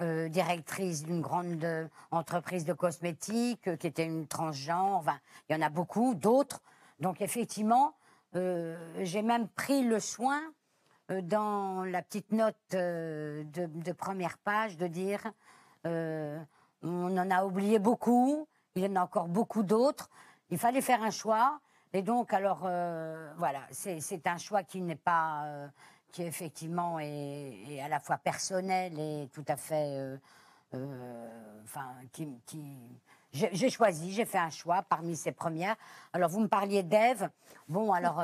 euh, 0.00 0.28
directrice 0.28 1.04
d'une 1.04 1.20
grande 1.20 1.66
entreprise 2.12 2.64
de 2.64 2.72
cosmétiques, 2.72 3.68
euh, 3.68 3.76
qui 3.76 3.88
était 3.88 4.06
une 4.06 4.26
transgenre. 4.26 4.96
Enfin, 4.98 5.18
il 5.48 5.56
y 5.56 5.58
en 5.58 5.62
a 5.62 5.70
beaucoup, 5.70 6.14
d'autres. 6.14 6.62
Donc 7.00 7.20
effectivement, 7.20 7.94
j'ai 8.32 9.22
même 9.22 9.46
pris 9.48 9.84
le 9.84 10.00
soin 10.00 10.40
dans 11.08 11.84
la 11.84 12.02
petite 12.02 12.32
note 12.32 12.56
de, 12.70 13.44
de, 13.52 13.92
première 13.92 14.38
page 14.38 14.76
de 14.76 14.88
dire 14.88 15.20
on 16.84 17.16
en 17.16 17.30
a 17.30 17.44
oublié 17.44 17.78
beaucoup. 17.78 18.46
Il 18.76 18.84
y 18.84 18.86
en 18.86 18.96
a 18.96 19.02
encore 19.02 19.28
beaucoup 19.28 19.62
d'autres. 19.62 20.10
Il 20.50 20.58
fallait 20.58 20.80
faire 20.80 21.02
un 21.02 21.10
choix. 21.10 21.58
Et 21.92 22.02
donc, 22.02 22.32
alors, 22.32 22.62
euh, 22.64 23.32
voilà, 23.38 23.60
c'est 23.70 24.26
un 24.26 24.36
choix 24.36 24.64
qui 24.64 24.80
n'est 24.80 24.96
pas, 24.96 25.44
euh, 25.44 25.68
qui 26.10 26.24
effectivement 26.24 26.98
est, 26.98 27.80
à 27.80 27.88
la 27.88 28.00
fois 28.00 28.18
personnel 28.18 28.98
et 28.98 29.28
tout 29.32 29.44
à 29.46 29.56
fait, 29.56 30.18
euh, 30.74 31.28
enfin, 31.62 31.92
qui, 32.12 32.28
j'ai 33.32 33.70
choisi, 33.70 34.12
j'ai 34.12 34.24
fait 34.24 34.38
un 34.38 34.50
choix 34.50 34.82
parmi 34.82 35.16
ces 35.16 35.32
premières. 35.32 35.76
Alors, 36.12 36.30
vous 36.30 36.40
me 36.40 36.48
parliez 36.48 36.82
d'Ève. 36.82 37.30
Bon, 37.68 37.92
alors, 37.92 38.22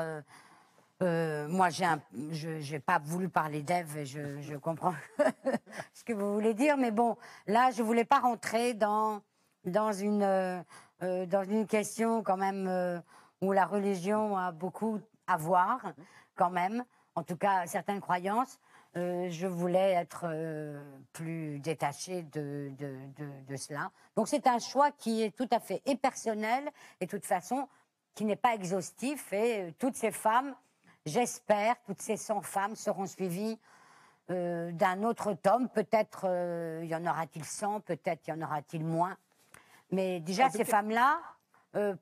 euh, 1.01 1.47
moi, 1.47 1.69
je 1.69 2.71
n'ai 2.71 2.79
pas 2.79 2.99
voulu 2.99 3.27
parler 3.27 3.63
d'Ève 3.63 3.97
et 3.97 4.05
je, 4.05 4.55
comprends 4.57 4.93
ce 5.93 6.03
que 6.03 6.13
vous 6.13 6.33
voulez 6.33 6.53
dire, 6.53 6.77
mais 6.77 6.91
bon, 6.91 7.17
là, 7.47 7.71
je 7.71 7.81
voulais 7.81 8.05
pas 8.05 8.19
rentrer 8.19 8.75
dans, 8.75 9.21
euh, 9.65 10.61
euh, 11.01 11.43
une 11.49 11.65
question 11.65 12.21
quand 12.21 12.37
même 12.37 13.01
où 13.41 13.51
la 13.51 13.65
religion 13.65 14.37
a 14.37 14.51
beaucoup 14.51 14.99
à 15.25 15.37
voir, 15.37 15.93
quand 16.35 16.51
même, 16.51 16.83
en 17.15 17.23
tout 17.23 17.37
cas 17.37 17.65
certaines 17.65 18.01
croyances. 18.01 18.59
je 18.93 19.47
voulais 19.47 19.93
être 19.93 20.27
plus 21.13 21.57
détachée 21.59 22.21
de, 22.23 22.71
cela. 23.57 23.91
Donc 24.15 24.27
c'est 24.27 24.45
un 24.45 24.59
choix 24.59 24.91
qui 24.91 25.23
est 25.23 25.35
tout 25.35 25.49
à 25.51 25.59
fait 25.59 25.81
et 25.87 25.95
personnel 25.95 26.69
et 26.99 27.05
de 27.05 27.09
toute 27.09 27.25
façon 27.25 27.67
qui 28.13 28.25
n'est 28.25 28.35
pas 28.35 28.53
exhaustif. 28.53 29.33
Et 29.33 29.73
toutes 29.79 29.95
ces 29.95 30.11
femmes, 30.11 30.53
j'espère, 31.05 31.75
toutes 31.85 32.01
ces 32.01 32.17
100 32.17 32.41
femmes 32.41 32.75
seront 32.75 33.05
suivies 33.05 33.59
d'un 34.29 35.03
autre 35.03 35.33
tome. 35.33 35.67
Peut-être 35.67 36.25
y 36.83 36.95
en 36.95 37.05
aura-t-il 37.05 37.43
100, 37.43 37.81
peut-être 37.81 38.27
y 38.27 38.31
en 38.31 38.41
aura-t-il 38.41 38.85
moins. 38.85 39.17
Mais 39.91 40.21
déjà, 40.21 40.49
ces 40.49 40.63
femmes-là, 40.63 41.19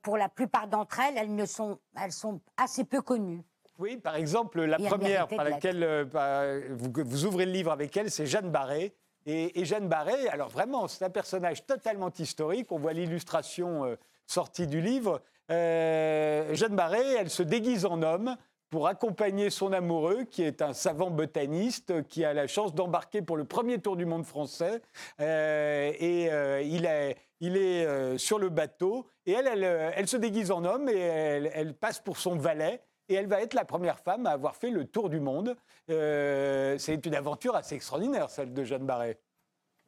pour 0.02 0.16
la 0.16 0.28
plupart 0.28 0.68
d'entre 0.68 1.00
elles, 1.00 1.16
elles, 1.16 1.34
ne 1.34 1.44
sont, 1.44 1.80
elles 2.00 2.12
sont 2.12 2.40
assez 2.56 2.84
peu 2.84 3.02
connues. 3.02 3.42
Oui, 3.80 3.96
par 3.96 4.14
exemple, 4.14 4.62
la 4.62 4.78
première 4.78 5.26
par 5.26 5.42
laquelle 5.42 5.82
euh, 5.82 6.04
bah, 6.04 6.44
vous, 6.68 7.24
ouvrez 7.24 7.46
le 7.46 7.52
livre 7.52 7.72
avec 7.72 7.96
elle, 7.96 8.10
c'est 8.10 8.26
Jeanne 8.26 8.50
Barré. 8.50 8.94
Et, 9.24 9.64
Jeanne 9.64 9.88
Barré, 9.88 10.28
alors 10.28 10.50
vraiment, 10.50 10.86
c'est 10.86 11.04
un 11.04 11.10
personnage 11.10 11.64
totalement 11.64 12.10
historique. 12.18 12.70
On 12.72 12.78
voit 12.78 12.92
l'illustration 12.92 13.86
euh, 13.86 13.96
sortie 14.26 14.66
du 14.66 14.82
livre. 14.82 15.22
Euh, 15.50 16.54
Jeanne 16.54 16.76
Barré, 16.76 17.00
elle 17.18 17.30
se 17.30 17.42
déguise 17.42 17.86
en 17.86 18.02
homme 18.02 18.36
pour 18.70 18.86
accompagner 18.86 19.50
son 19.50 19.72
amoureux, 19.72 20.24
qui 20.24 20.42
est 20.42 20.62
un 20.62 20.72
savant 20.72 21.10
botaniste, 21.10 22.06
qui 22.08 22.24
a 22.24 22.32
la 22.32 22.46
chance 22.46 22.74
d'embarquer 22.74 23.20
pour 23.20 23.36
le 23.36 23.44
premier 23.44 23.80
tour 23.80 23.96
du 23.96 24.06
monde 24.06 24.24
français. 24.24 24.80
et 25.18 26.30
il 26.64 26.86
est, 26.86 27.16
il 27.40 27.56
est 27.56 28.18
sur 28.18 28.38
le 28.38 28.48
bateau, 28.48 29.06
et 29.26 29.32
elle, 29.32 29.48
elle, 29.48 29.92
elle, 29.96 30.08
se 30.08 30.16
déguise 30.16 30.50
en 30.50 30.64
homme, 30.64 30.88
et 30.88 30.98
elle, 30.98 31.74
passe 31.74 31.98
pour 31.98 32.16
son 32.16 32.36
valet 32.36 32.80
et 33.10 33.14
elle 33.14 33.26
va 33.26 33.42
être 33.42 33.54
la 33.54 33.64
première 33.64 33.98
femme 33.98 34.24
à 34.26 34.30
avoir 34.30 34.56
fait 34.56 34.70
le 34.70 34.86
tour 34.86 35.10
du 35.10 35.18
monde. 35.18 35.56
Euh, 35.90 36.78
c'est 36.78 37.04
une 37.04 37.14
aventure 37.14 37.56
assez 37.56 37.74
extraordinaire, 37.74 38.30
celle 38.30 38.54
de 38.54 38.64
Jeanne 38.64 38.86
Barret. 38.86 39.20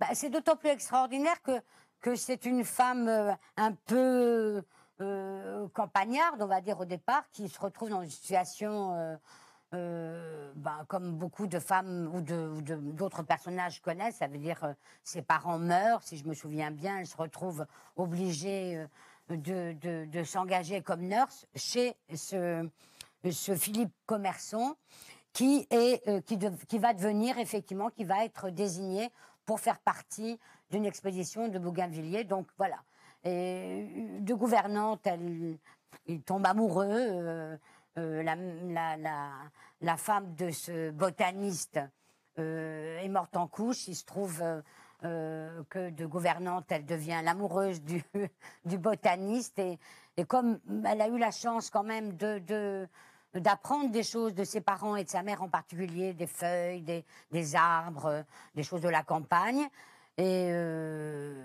Bah, 0.01 0.09
c'est 0.13 0.29
d'autant 0.29 0.57
plus 0.57 0.71
extraordinaire 0.71 1.41
que, 1.43 1.53
que 2.01 2.17
c'est 2.17 2.45
une 2.45 2.65
femme 2.65 3.09
euh, 3.09 3.33
un 3.57 3.73
peu 3.73 4.63
euh, 5.01 5.67
campagnarde, 5.75 6.43
on 6.43 6.47
va 6.47 6.61
dire 6.61 6.79
au 6.81 6.85
départ, 6.85 7.29
qui 7.31 7.49
se 7.49 7.59
retrouve 7.59 7.91
dans 7.91 8.03
une 8.03 8.11
situation 8.11 9.19
ben, 9.73 10.85
comme 10.87 11.13
beaucoup 11.17 11.47
de 11.47 11.59
femmes 11.59 12.11
ou 12.15 12.21
d'autres 12.21 13.23
personnages 13.23 13.81
connaissent, 13.81 14.17
ça 14.17 14.27
veut 14.27 14.37
dire 14.37 14.75
ses 15.03 15.23
parents 15.23 15.59
meurent, 15.59 16.03
si 16.03 16.19
je 16.19 16.27
me 16.27 16.35
souviens 16.35 16.71
bien, 16.71 16.99
elle 16.99 17.07
se 17.07 17.17
retrouve 17.17 17.67
obligée 17.97 18.87
de, 19.37 20.25
s'engager 20.25 20.83
comme 20.83 21.03
nurse 21.03 21.47
chez 21.55 21.95
ce, 22.15 22.69
Philippe 23.57 23.93
Commerçon, 24.07 24.77
qui, 25.33 25.67
est, 25.71 26.07
euh, 26.09 26.21
qui, 26.21 26.39
qui, 26.69 26.79
va 26.79 26.93
devenir 26.93 27.39
effectivement, 27.39 27.89
qui 27.89 28.05
va 28.05 28.25
être 28.25 28.51
désigné 28.51 29.11
pour 29.47 29.61
faire 29.61 29.79
partie 29.79 30.39
d'une 30.71 30.85
expédition 30.85 31.49
de 31.49 31.59
Bougainvilliers. 31.59 32.25
Donc 32.25 32.49
voilà. 32.59 32.77
Et 33.25 33.89
euh, 33.97 34.21
de 34.21 34.35
gouvernante, 34.35 35.07
elle, 35.07 35.57
il 36.07 36.23
tombe 36.23 36.47
amoureux. 36.47 36.89
Euh, 36.89 37.57
la, 37.97 38.97
la, 39.81 39.97
femme 39.97 40.35
de 40.35 40.51
ce 40.51 40.91
botaniste 40.91 41.79
est 42.37 43.09
morte 43.09 43.37
en 43.37 43.47
couche. 43.47 43.89
Il 43.89 43.95
se 43.95 44.05
trouve 44.07 44.43
que 45.03 45.91
de 45.91 46.07
gouvernante, 46.07 46.65
elle 46.71 46.87
devient 46.87 47.21
l'amoureuse 47.23 47.83
du, 47.83 48.03
botaniste. 48.79 49.59
Et, 49.59 50.25
comme 50.25 50.59
elle 50.87 51.03
a 51.03 51.09
eu 51.09 51.19
la 51.19 51.31
chance 51.31 51.69
quand 51.69 51.83
même 51.83 52.17
d'apprendre 53.35 53.91
des 53.91 54.03
choses 54.03 54.35
de 54.35 54.45
ses 54.45 54.61
parents 54.61 54.97
et 54.97 55.05
de 55.05 55.09
sa 55.09 55.23
mère 55.23 55.43
en 55.43 55.49
particulier, 55.49 56.13
des 56.13 56.27
feuilles, 56.27 56.83
des, 57.31 57.57
arbres, 57.57 58.07
euh, 58.07 58.23
des 58.55 58.63
choses 58.63 58.81
de 58.81 58.89
la 58.89 59.03
campagne. 59.03 59.69
Et 60.19 60.49
euh, 60.51 61.43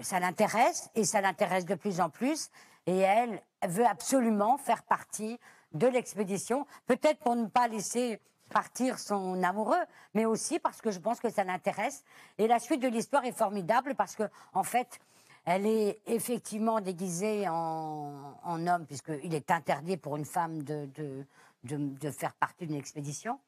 ça 0.00 0.20
l'intéresse, 0.20 0.90
et 0.94 1.04
ça 1.04 1.20
l'intéresse 1.20 1.64
de 1.64 1.74
plus 1.74 2.00
en 2.00 2.10
plus. 2.10 2.50
Et 2.86 2.98
elle 2.98 3.40
veut 3.66 3.86
absolument 3.86 4.58
faire 4.58 4.82
partie 4.82 5.38
de 5.72 5.86
l'expédition, 5.86 6.66
peut-être 6.86 7.18
pour 7.20 7.36
ne 7.36 7.46
pas 7.46 7.68
laisser 7.68 8.20
partir 8.50 8.98
son 8.98 9.42
amoureux, 9.42 9.82
mais 10.14 10.24
aussi 10.24 10.58
parce 10.58 10.80
que 10.80 10.90
je 10.90 10.98
pense 10.98 11.18
que 11.18 11.30
ça 11.30 11.44
l'intéresse. 11.44 12.04
Et 12.38 12.46
la 12.46 12.58
suite 12.58 12.80
de 12.80 12.88
l'histoire 12.88 13.24
est 13.24 13.36
formidable 13.36 13.94
parce 13.94 14.14
que, 14.14 14.24
en 14.52 14.62
fait, 14.62 15.00
elle 15.44 15.66
est 15.66 16.00
effectivement 16.06 16.80
déguisée 16.80 17.46
en, 17.48 18.66
homme, 18.66 18.86
puisqu'il 18.86 19.34
est 19.34 19.50
interdit 19.50 19.96
pour 19.96 20.16
une 20.16 20.24
femme 20.24 20.62
de, 20.62 21.24
faire 22.12 22.34
partie 22.34 22.66
d'une 22.66 22.76
expédition. 22.76 23.38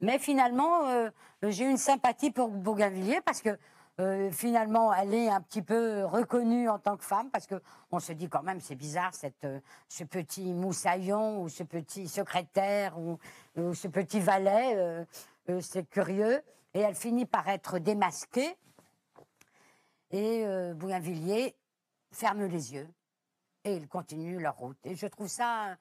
Mais 0.00 0.18
finalement, 0.18 0.86
euh, 0.86 1.10
j'ai 1.42 1.64
une 1.64 1.76
sympathie 1.76 2.30
pour 2.30 2.48
Bougainvilliers 2.48 3.20
parce 3.24 3.42
que 3.42 3.58
euh, 4.00 4.30
finalement, 4.30 4.92
elle 4.94 5.14
est 5.14 5.28
un 5.28 5.40
petit 5.40 5.62
peu 5.62 6.04
reconnue 6.04 6.68
en 6.68 6.78
tant 6.78 6.96
que 6.96 7.04
femme 7.04 7.30
parce 7.30 7.46
qu'on 7.46 7.98
se 8.00 8.12
dit 8.12 8.28
quand 8.28 8.42
même, 8.42 8.60
c'est 8.60 8.76
bizarre, 8.76 9.14
cette, 9.14 9.44
euh, 9.44 9.60
ce 9.88 10.04
petit 10.04 10.52
moussaillon 10.52 11.42
ou 11.42 11.48
ce 11.48 11.64
petit 11.64 12.08
secrétaire 12.08 12.98
ou, 12.98 13.18
ce 13.74 13.88
petit 13.88 14.20
valet, 14.20 15.04
c'est 15.60 15.88
curieux. 15.90 16.40
Et 16.74 16.80
elle 16.80 16.94
finit 16.94 17.26
par 17.26 17.48
être 17.48 17.78
démasquée 17.78 18.56
et 20.10 20.44
euh, 20.46 20.74
Bougainvilliers 20.74 21.54
ferme 22.12 22.44
les 22.44 22.74
yeux 22.74 22.88
et 23.64 23.76
ils 23.76 23.88
continuent 23.88 24.40
leur 24.40 24.56
route. 24.56 24.78
Et 24.84 24.94
je 24.94 25.06
trouve 25.06 25.28
ça 25.28 25.76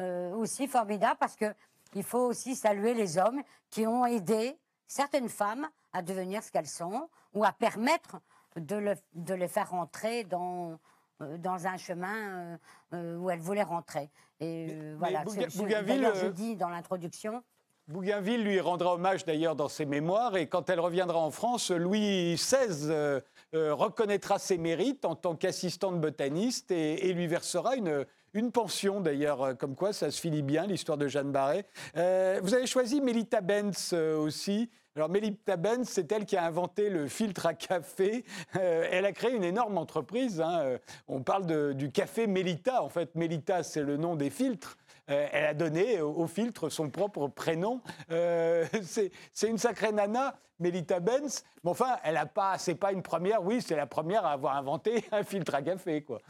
euh, 0.00 0.32
aussi 0.34 0.68
formidable 0.68 1.16
parce 1.18 1.36
que 1.36 1.52
il 1.94 2.02
faut 2.02 2.26
aussi 2.26 2.56
saluer 2.56 2.94
les 2.94 3.18
hommes 3.18 3.42
qui 3.68 3.86
ont 3.86 4.06
aidé 4.06 4.56
certaines 4.92 5.28
femmes 5.28 5.68
à 5.92 6.02
devenir 6.02 6.42
ce 6.42 6.50
qu'elles 6.50 6.66
sont 6.66 7.08
ou 7.34 7.44
à 7.44 7.52
permettre 7.52 8.20
de, 8.56 8.94
de 9.14 9.34
les 9.34 9.48
faire 9.48 9.70
rentrer 9.70 10.24
dans, 10.24 10.78
euh, 11.20 11.38
dans 11.38 11.66
un 11.66 11.76
chemin 11.76 12.58
où 12.92 13.30
elles 13.30 13.40
voulaient 13.40 13.62
rentrer. 13.62 14.10
Et 14.40 14.92
voilà, 14.98 15.24
ce, 15.26 15.48
je 15.48 16.26
dis 16.28 16.56
dans 16.56 16.68
l'introduction, 16.68 17.42
Bougainville 17.88 18.44
lui 18.44 18.60
rendra 18.60 18.94
hommage 18.94 19.24
d'ailleurs 19.24 19.56
dans 19.56 19.68
ses 19.68 19.84
mémoires 19.84 20.36
et 20.36 20.46
quand 20.46 20.70
elle 20.70 20.78
reviendra 20.78 21.18
en 21.18 21.32
France, 21.32 21.70
Louis 21.70 22.34
XVI 22.34 22.88
euh, 22.88 23.20
euh, 23.54 23.74
reconnaîtra 23.74 24.38
ses 24.38 24.56
mérites 24.56 25.04
en 25.04 25.16
tant 25.16 25.34
qu'assistante 25.34 26.00
botaniste 26.00 26.70
et, 26.70 27.12
lui 27.12 27.26
versera 27.26 27.74
une, 27.74 28.06
une 28.34 28.52
pension 28.52 29.00
d'ailleurs, 29.00 29.42
euh, 29.42 29.54
comme 29.54 29.74
quoi 29.74 29.92
ça 29.92 30.10
se 30.10 30.20
finit 30.20 30.42
bien 30.42 30.66
l'histoire 30.66 30.98
de 30.98 31.08
Jeanne 31.08 31.32
Barré. 31.32 31.64
vous 31.94 32.54
avez 32.54 32.66
choisi 32.66 33.00
Melita 33.00 33.40
Benz 33.40 33.92
aussi. 33.92 34.70
Alors 34.94 35.08
Melita 35.08 35.56
Benz, 35.56 35.88
c'est 35.88 36.10
elle 36.12 36.26
qui 36.26 36.36
a 36.36 36.44
inventé 36.44 36.90
le 36.90 37.08
filtre 37.08 37.46
à 37.46 37.54
café. 37.54 38.24
elle 38.52 39.06
a 39.06 39.12
créé 39.12 39.34
une 39.34 39.44
énorme 39.44 39.78
entreprise. 39.78 40.40
Hein. 40.40 40.78
On 41.08 41.22
parle 41.22 41.74
du 41.74 41.90
café 41.90 42.26
Melita. 42.26 42.82
En 42.82 42.90
fait, 42.90 43.14
Melita, 43.14 43.62
c'est 43.62 43.82
le 43.82 43.96
nom 43.96 44.16
des 44.16 44.28
filtres. 44.28 44.76
Euh, 45.10 45.28
elle 45.32 45.44
a 45.44 45.54
donné 45.54 46.00
au, 46.00 46.26
filtre 46.26 46.68
son 46.68 46.88
propre 46.90 47.28
prénom. 47.28 47.80
Euh, 48.10 48.64
c'est 48.82 49.48
une 49.48 49.58
sacrée 49.58 49.92
nana, 49.92 50.36
Melita 50.58 51.00
Benz. 51.00 51.44
Mais 51.64 51.70
enfin, 51.70 51.96
elle 52.04 52.16
a 52.16 52.26
pas, 52.26 52.58
c'est 52.58 52.74
pas 52.74 52.92
une 52.92 53.02
première. 53.02 53.42
Oui, 53.42 53.60
c'est 53.60 53.76
la 53.76 53.86
première 53.86 54.24
à 54.24 54.32
avoir 54.32 54.56
inventé 54.56 55.04
un 55.12 55.24
filtre 55.24 55.54
à 55.54 55.62
café, 55.62 56.02
quoi. 56.02 56.20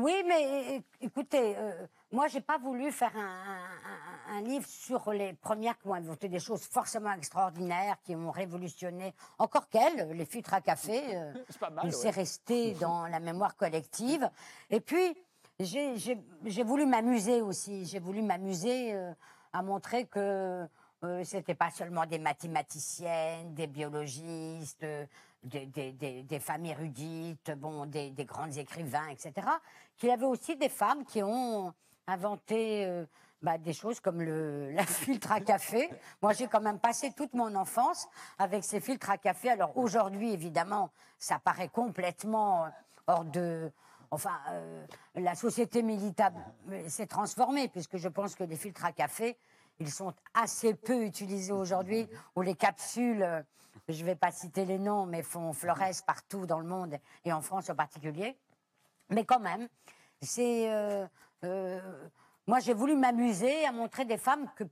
Oui, 0.00 0.22
mais 0.28 0.80
écoutez, 1.00 1.56
euh, 1.56 1.72
moi, 2.12 2.28
j'ai 2.28 2.40
pas 2.40 2.56
voulu 2.56 2.92
faire 2.92 3.10
un, 3.16 4.40
livre 4.42 4.68
sur 4.68 5.10
les 5.12 5.32
premières 5.32 5.76
qui 5.76 5.88
ont 5.88 5.94
inventé 5.94 6.28
des 6.28 6.38
choses 6.38 6.62
forcément 6.62 7.10
extraordinaires, 7.10 7.96
qui 8.04 8.14
ont 8.14 8.30
révolutionné. 8.30 9.12
Encore 9.40 9.68
qu'elles, 9.68 10.12
les 10.12 10.24
filtres 10.24 10.54
à 10.54 10.60
café, 10.60 11.02
c'est 11.90 12.10
resté 12.10 12.74
dans 12.80 13.08
la 13.08 13.18
mémoire 13.18 13.56
collective. 13.56 14.30
Et 14.70 14.78
puis, 14.78 15.16
j'ai 15.58 16.62
voulu 16.62 16.86
m'amuser 16.86 17.42
aussi. 17.42 17.84
J'ai 17.84 17.98
voulu 17.98 18.22
m'amuser 18.22 18.94
euh, 18.94 19.12
à 19.52 19.62
montrer 19.62 20.06
que 20.06 20.64
euh, 21.02 21.24
c'était 21.24 21.56
pas 21.56 21.72
seulement 21.72 22.06
des 22.06 22.20
mathématiciennes, 22.20 23.52
des 23.52 23.66
biologistes, 23.66 24.86
des, 25.42 25.66
des, 25.66 26.22
des, 26.22 26.40
femmes 26.40 26.66
érudites, 26.66 27.52
bon, 27.56 27.86
des, 27.86 28.12
grands 28.24 28.50
écrivains, 28.50 29.08
etc. 29.08 29.32
Qu'il 29.96 30.08
y 30.08 30.12
avait 30.12 30.26
aussi 30.26 30.56
des 30.56 30.68
femmes 30.68 31.04
qui 31.04 31.22
ont 31.22 31.72
inventé 32.06 32.84
euh, 32.86 33.04
bah, 33.42 33.58
des 33.58 33.72
choses 33.72 34.00
comme 34.00 34.20
le 34.20 34.70
la 34.74 34.84
filtre 34.84 35.32
à 35.32 35.40
café. 35.40 35.90
Moi, 36.22 36.32
j'ai 36.32 36.48
quand 36.48 36.60
même 36.60 36.80
passé 36.80 37.12
toute 37.16 37.34
mon 37.34 37.54
enfance 37.54 38.08
avec 38.38 38.64
ces 38.64 38.80
filtres 38.80 39.10
à 39.10 39.18
café. 39.18 39.50
Alors 39.50 39.76
aujourd'hui, 39.76 40.32
évidemment, 40.32 40.90
ça 41.18 41.38
paraît 41.38 41.68
complètement 41.68 42.68
hors 43.06 43.24
de 43.24 43.70
Enfin, 44.10 44.38
euh, 44.50 44.86
la 45.16 45.34
société 45.34 45.82
militaire 45.82 46.32
s'est 46.86 47.06
transformée, 47.06 47.68
puisque 47.68 47.98
je 47.98 48.08
pense 48.08 48.34
que 48.34 48.44
les 48.44 48.56
filtres 48.56 48.84
à 48.84 48.92
café, 48.92 49.36
ils 49.80 49.90
sont 49.90 50.14
assez 50.34 50.74
peu 50.74 51.04
utilisés 51.04 51.52
aujourd'hui, 51.52 52.08
ou 52.34 52.40
les 52.40 52.54
capsules, 52.54 53.22
euh, 53.22 53.42
je 53.88 54.00
ne 54.00 54.06
vais 54.06 54.14
pas 54.14 54.30
citer 54.30 54.64
les 54.64 54.78
noms, 54.78 55.06
mais 55.06 55.22
font 55.22 55.52
florès 55.52 56.02
partout 56.02 56.46
dans 56.46 56.60
le 56.60 56.66
monde, 56.66 56.96
et 57.24 57.32
en 57.32 57.40
France 57.40 57.70
en 57.70 57.74
particulier. 57.74 58.36
Mais 59.10 59.24
quand 59.24 59.40
même, 59.40 59.68
c'est... 60.20 60.70
Euh, 61.44 61.80
moi, 62.46 62.60
j'ai 62.60 62.74
voulu 62.74 62.96
m'amuser 62.96 63.64
à 63.64 63.72
montrer 63.72 64.04
des 64.04 64.18
femmes 64.18 64.48
que 64.56 64.64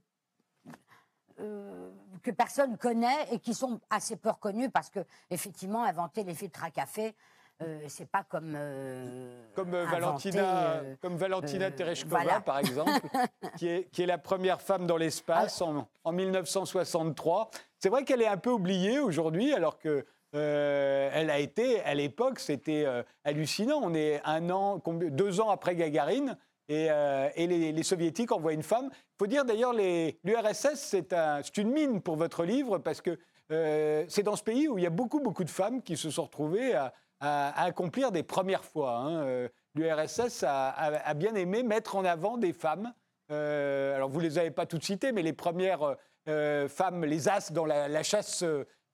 que 2.23 2.31
personne 2.31 2.77
connaît 2.77 3.31
et 3.31 3.37
qui 3.37 3.53
sont 3.53 3.79
assez 3.91 4.15
peu 4.15 4.31
reconnus 4.31 4.69
parce 4.73 4.89
que, 4.89 4.99
effectivement, 5.29 5.83
inventer 5.83 6.23
les 6.23 6.33
filtres 6.33 6.63
à 6.63 6.71
café, 6.71 7.15
euh, 7.61 7.79
c'est 7.87 8.07
pas 8.07 8.23
comme 8.23 8.53
euh, 8.55 9.41
comme 9.55 9.71
Valentina 9.71 10.81
comme 11.01 11.15
Valentina 11.15 11.71
Tereshkova 11.71 12.41
par 12.41 12.59
exemple 12.59 12.91
qui 13.57 13.67
est 13.67 13.89
qui 13.89 14.03
est 14.03 14.05
la 14.05 14.19
première 14.19 14.61
femme 14.61 14.85
dans 14.85 14.97
l'espace 14.97 15.59
en, 15.63 15.87
en, 16.03 16.11
1963 16.11 17.49
c'est 17.79 17.89
vrai 17.89 18.03
qu'elle 18.03 18.21
est 18.21 18.27
un 18.27 18.37
peu 18.37 18.51
oubliée 18.51 18.99
aujourd'hui 18.99 19.53
alors 19.53 19.77
que 19.77 20.05
elle 20.33 21.29
a 21.31 21.39
été 21.39 21.79
à 21.81 21.95
l'époque 21.95 22.39
c'était 22.39 22.85
hallucinant 23.23 23.79
on 23.81 23.95
est 23.95 24.21
un 24.23 24.49
an 24.51 24.83
deux 24.85 25.39
ans 25.39 25.49
après 25.49 25.75
Gagarine 25.75 26.37
et, 26.69 26.89
et 27.35 27.47
les, 27.47 27.83
soviétiques 27.83 28.31
envoient 28.31 28.53
une 28.53 28.61
femme. 28.61 28.89
Il 28.91 29.15
faut 29.19 29.27
dire 29.27 29.45
d'ailleurs, 29.45 29.73
l'URSS, 29.73 30.75
c'est 30.75 31.13
un, 31.13 31.41
une 31.57 31.71
mine 31.71 32.01
pour 32.01 32.17
votre 32.17 32.43
livre, 32.43 32.77
parce 32.77 33.01
que 33.01 33.17
c'est 33.49 34.23
dans 34.23 34.35
ce 34.35 34.43
pays 34.43 34.67
où 34.67 34.77
il 34.77 34.83
y 34.83 34.87
a 34.87 34.91
beaucoup, 34.91 35.21
beaucoup 35.21 35.43
de 35.43 35.49
femmes 35.49 35.81
qui 35.81 35.95
se 35.97 36.09
sont 36.09 36.25
retrouvées 36.25 36.75
à, 36.75 36.93
accomplir 37.19 38.11
des 38.11 38.23
premières 38.23 38.63
fois. 38.63 38.97
Hein. 38.97 39.23
Euh, 39.23 39.49
L'URSS 39.75 40.43
a, 40.47 41.13
bien 41.15 41.35
aimé 41.35 41.63
mettre 41.63 41.95
en 41.95 42.05
avant 42.05 42.37
des 42.37 42.53
femmes. 42.53 42.93
Euh, 43.31 43.95
alors 43.95 44.09
vous 44.09 44.19
les 44.19 44.37
avez 44.37 44.51
pas 44.51 44.65
toutes 44.65 44.83
citées, 44.83 45.11
mais 45.11 45.21
les 45.21 45.33
premières 45.33 45.83
euh, 45.83 45.95
femmes, 46.27 47.05
les 47.05 47.29
as 47.29 47.51
dans 47.51 47.65
la, 47.65 48.03
chasse 48.03 48.43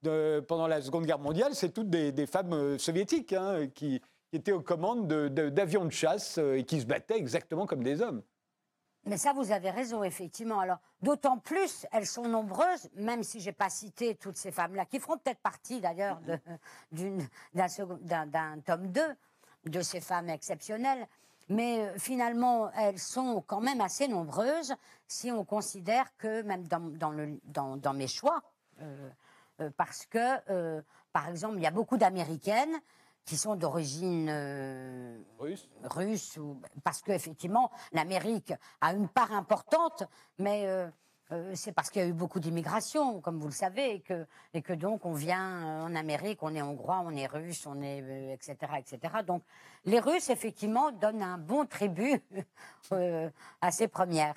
de, 0.02 0.40
pendant 0.46 0.66
la 0.66 0.80
Seconde 0.80 1.06
Guerre 1.06 1.18
mondiale, 1.18 1.54
c'est 1.54 1.70
toutes 1.70 1.90
des, 1.90 2.26
femmes 2.26 2.78
soviétiques 2.78 3.32
hein, 3.32 3.66
qui, 3.74 4.00
étaient 4.32 4.52
aux 4.52 4.62
commandes 4.62 5.06
d'avions 5.06 5.84
de, 5.84 5.90
chasse 5.90 6.38
et 6.38 6.64
qui 6.64 6.80
se 6.80 6.86
battaient 6.86 7.16
exactement 7.16 7.66
comme 7.66 7.82
des 7.82 8.00
hommes. 8.00 8.22
Mais 9.06 9.18
ça, 9.18 9.32
vous 9.34 9.52
avez 9.52 9.70
raison, 9.70 10.02
effectivement. 10.02 10.60
Alors, 10.60 10.78
d'autant 11.02 11.38
plus, 11.38 11.86
elles 11.92 12.06
sont 12.06 12.26
nombreuses, 12.26 12.88
même 12.94 13.22
si 13.22 13.40
j'ai 13.40 13.52
pas 13.52 13.68
cité 13.68 14.14
toutes 14.14 14.36
ces 14.36 14.50
femmes-là, 14.50 14.86
qui 14.86 14.98
feront 14.98 15.18
peut-être 15.18 15.40
partie 15.40 15.80
d'ailleurs 15.80 16.20
d'un 16.92 18.60
tome 18.64 18.88
2 18.88 19.02
de 19.66 19.80
ces 19.82 20.00
femmes 20.00 20.30
exceptionnelles. 20.30 21.06
Mais 21.48 21.80
euh, 21.80 21.98
finalement, 21.98 22.70
elles 22.72 22.98
sont 22.98 23.42
quand 23.46 23.60
même 23.60 23.80
assez 23.80 24.08
nombreuses 24.08 24.74
si 25.06 25.30
on 25.30 25.44
considère 25.44 26.16
que, 26.16 26.42
même 26.42 26.66
dans, 26.66 27.10
le, 27.10 27.38
dans, 27.44 27.94
mes 27.94 28.08
choix, 28.08 28.42
euh, 28.80 29.10
euh, 29.60 29.70
parce 29.76 30.06
que, 30.06 30.82
par 31.12 31.28
exemple, 31.28 31.56
il 31.56 31.62
y 31.62 31.66
a 31.66 31.70
beaucoup 31.70 31.96
d'Américaines 31.96 32.80
qui 33.24 33.36
sont 33.36 33.56
d'origine 33.56 34.28
euh, 34.30 35.18
russe, 35.38 35.68
russe 35.84 36.36
ou, 36.36 36.60
parce 36.82 37.00
qu'effectivement, 37.02 37.70
l'Amérique 37.92 38.52
a 38.80 38.92
une 38.92 39.08
part 39.08 39.32
importante, 39.32 40.04
mais 40.38 40.66
euh, 41.32 41.34
euh, 41.34 41.52
c'est 41.54 41.72
parce 41.72 41.90
qu'il 41.90 42.02
y 42.02 42.04
a 42.04 42.08
eu 42.08 42.12
beaucoup 42.12 42.40
d'immigration, 42.40 43.20
comme 43.20 43.38
vous 43.38 43.46
le 43.46 43.52
savez, 43.52 43.94
et 43.94 44.00
que, 44.00 44.26
et 44.52 44.62
que 44.62 44.72
donc 44.72 45.04
on 45.06 45.12
vient 45.12 45.82
en 45.82 45.94
Amérique, 45.94 46.42
on 46.42 46.54
est 46.54 46.62
hongrois, 46.62 47.02
on 47.04 47.10
est 47.10 47.26
russe, 47.26 47.66
on 47.66 47.80
est 47.82 48.32
etc., 48.32 48.56
etc. 48.78 49.14
Donc 49.26 49.42
les 49.84 50.00
Russes, 50.00 50.30
effectivement, 50.30 50.92
donnent 50.92 51.22
un 51.22 51.38
bon 51.38 51.66
tribut 51.66 52.22
à 52.90 53.70
ces 53.70 53.88
premières. 53.88 54.34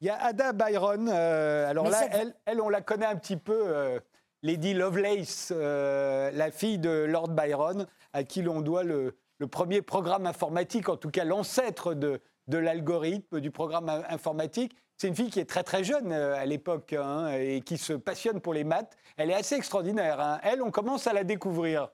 Il 0.00 0.06
y 0.06 0.10
a 0.10 0.22
Ada 0.22 0.52
Byron. 0.52 1.08
alors 1.08 1.88
là, 1.88 2.06
elle, 2.12 2.34
elle, 2.46 2.60
on 2.60 2.68
la 2.68 2.82
connaît 2.82 3.06
un 3.06 3.16
petit 3.16 3.36
peu. 3.36 4.00
Lady 4.44 4.72
Lovelace, 4.72 5.50
la 5.50 6.50
fille 6.52 6.78
de 6.78 7.04
Lord 7.04 7.30
Byron 7.30 7.86
à 8.12 8.24
qui 8.24 8.42
l'on 8.42 8.60
doit 8.60 8.82
le, 8.82 9.16
premier 9.50 9.82
programme 9.82 10.26
informatique, 10.26 10.88
en 10.88 10.96
tout 10.96 11.10
cas 11.10 11.24
l'ancêtre 11.24 11.94
de, 11.94 12.20
l'algorithme, 12.48 13.40
du 13.40 13.50
programme 13.50 13.88
informatique. 14.08 14.74
C'est 14.98 15.06
une 15.06 15.14
fille 15.14 15.30
qui 15.30 15.38
est 15.38 15.48
très 15.48 15.62
très 15.62 15.84
jeune 15.84 16.10
euh, 16.10 16.34
à 16.34 16.44
l'époque 16.44 16.92
hein, 16.92 17.28
et 17.28 17.60
qui 17.60 17.78
se 17.78 17.92
passionne 17.92 18.40
pour 18.40 18.52
les 18.52 18.64
maths. 18.64 18.96
Elle 19.16 19.30
est 19.30 19.34
assez 19.34 19.54
extraordinaire. 19.54 20.18
Hein. 20.18 20.40
Elle, 20.42 20.60
on 20.60 20.72
commence 20.72 21.06
à 21.06 21.12
la 21.12 21.22
découvrir. 21.22 21.88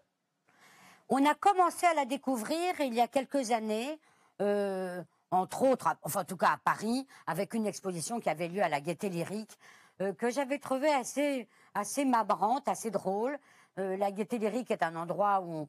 On 1.10 1.22
a 1.26 1.34
commencé 1.34 1.84
à 1.84 1.92
la 1.92 2.06
découvrir 2.06 2.80
il 2.80 2.94
y 2.94 3.02
a 3.02 3.06
quelques 3.06 3.50
années, 3.50 4.00
euh, 4.40 5.02
entre 5.30 5.64
autres, 5.64 5.94
enfin 6.02 6.22
en 6.22 6.24
tout 6.24 6.38
cas 6.38 6.52
à 6.52 6.56
Paris, 6.56 7.06
avec 7.26 7.52
une 7.52 7.66
exposition 7.66 8.20
qui 8.20 8.30
avait 8.30 8.48
lieu 8.48 8.62
à 8.62 8.70
la 8.70 8.80
Gaîté 8.80 9.10
Lyrique, 9.10 9.58
euh, 10.00 10.14
que 10.14 10.30
j'avais 10.30 10.58
trouvée 10.58 10.92
assez, 10.92 11.46
assez 11.74 12.06
mabrante, 12.06 12.68
assez 12.68 12.90
drôle. 12.90 13.38
La 13.76 14.12
Gaîté 14.12 14.38
Lyrique 14.38 14.70
est 14.70 14.84
un 14.84 14.94
endroit 14.94 15.42
où, 15.42 15.68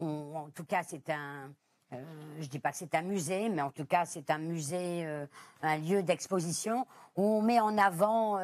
en 0.00 0.48
tout 0.54 0.64
cas, 0.64 0.82
c'est 0.82 1.10
un, 1.10 1.52
euh, 1.92 2.02
je 2.40 2.46
dis 2.46 2.58
pas 2.58 2.70
que 2.70 2.76
c'est 2.76 2.94
un 2.94 3.02
musée, 3.02 3.48
mais 3.48 3.62
en 3.62 3.70
tout 3.70 3.86
cas, 3.86 4.04
c'est 4.04 4.30
un 4.30 4.38
musée, 4.38 5.06
euh, 5.06 5.26
un 5.62 5.78
lieu 5.78 6.02
d'exposition 6.02 6.86
où 7.16 7.22
on 7.22 7.42
met 7.42 7.60
en 7.60 7.76
avant 7.78 8.38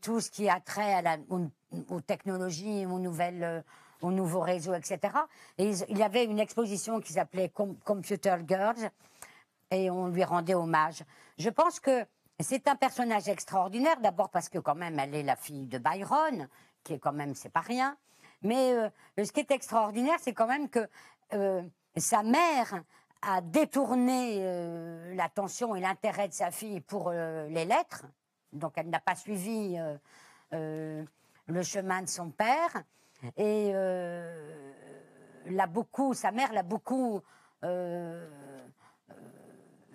tout 0.00 0.20
ce 0.20 0.30
qui 0.30 0.48
a 0.48 0.60
trait 0.60 1.02
aux, 1.28 2.00
technologies, 2.00 2.86
aux 2.86 3.00
nouvelles, 3.00 3.64
aux 4.00 4.12
nouveaux 4.12 4.40
réseaux, 4.40 4.74
etc. 4.74 5.00
Et 5.58 5.72
il 5.88 5.98
y 5.98 6.02
avait 6.04 6.24
une 6.24 6.38
exposition 6.38 7.00
qui 7.00 7.12
s'appelait 7.12 7.50
Computer 7.84 8.36
Girls 8.46 8.90
et 9.72 9.90
on 9.90 10.06
lui 10.06 10.22
rendait 10.22 10.54
hommage. 10.54 11.02
Je 11.38 11.50
pense 11.50 11.80
que 11.80 12.04
c'est 12.38 12.68
un 12.68 12.76
personnage 12.76 13.28
extraordinaire, 13.28 13.98
d'abord 14.00 14.28
parce 14.28 14.48
que 14.48 14.58
quand 14.58 14.74
même 14.74 14.98
elle 14.98 15.14
est 15.14 15.22
la 15.22 15.36
fille 15.36 15.66
de 15.66 15.78
Byron, 15.78 16.48
qui 16.84 16.94
est 16.94 16.98
quand 16.98 17.12
même, 17.12 17.34
c'est 17.34 17.52
pas 17.52 17.60
rien. 17.60 17.96
Mais 18.42 18.72
euh, 18.72 18.88
ce 19.24 19.30
qui 19.32 19.40
est 19.40 19.50
extraordinaire, 19.50 20.18
c'est 20.20 20.32
quand 20.32 20.46
même 20.46 20.68
que 20.68 20.88
euh, 21.34 21.62
sa 22.00 22.22
mère 22.22 22.82
a 23.22 23.40
détourné 23.40 24.38
euh, 24.40 25.14
l'attention 25.14 25.76
et 25.76 25.80
l'intérêt 25.80 26.28
de 26.28 26.32
sa 26.32 26.50
fille 26.50 26.80
pour 26.80 27.10
les 27.10 27.64
lettres. 27.64 28.04
Donc 28.52 28.72
elle 28.76 28.90
n'a 28.90 29.00
pas 29.00 29.14
suivi 29.14 29.78
le 30.50 31.62
chemin 31.62 32.02
de 32.02 32.08
son 32.08 32.30
père. 32.30 32.82
Et 33.36 33.72
l'a 35.46 35.66
beaucoup, 35.66 36.14
sa 36.14 36.32
mère 36.32 36.52
l'a 36.52 36.62
beaucoup 36.62 37.22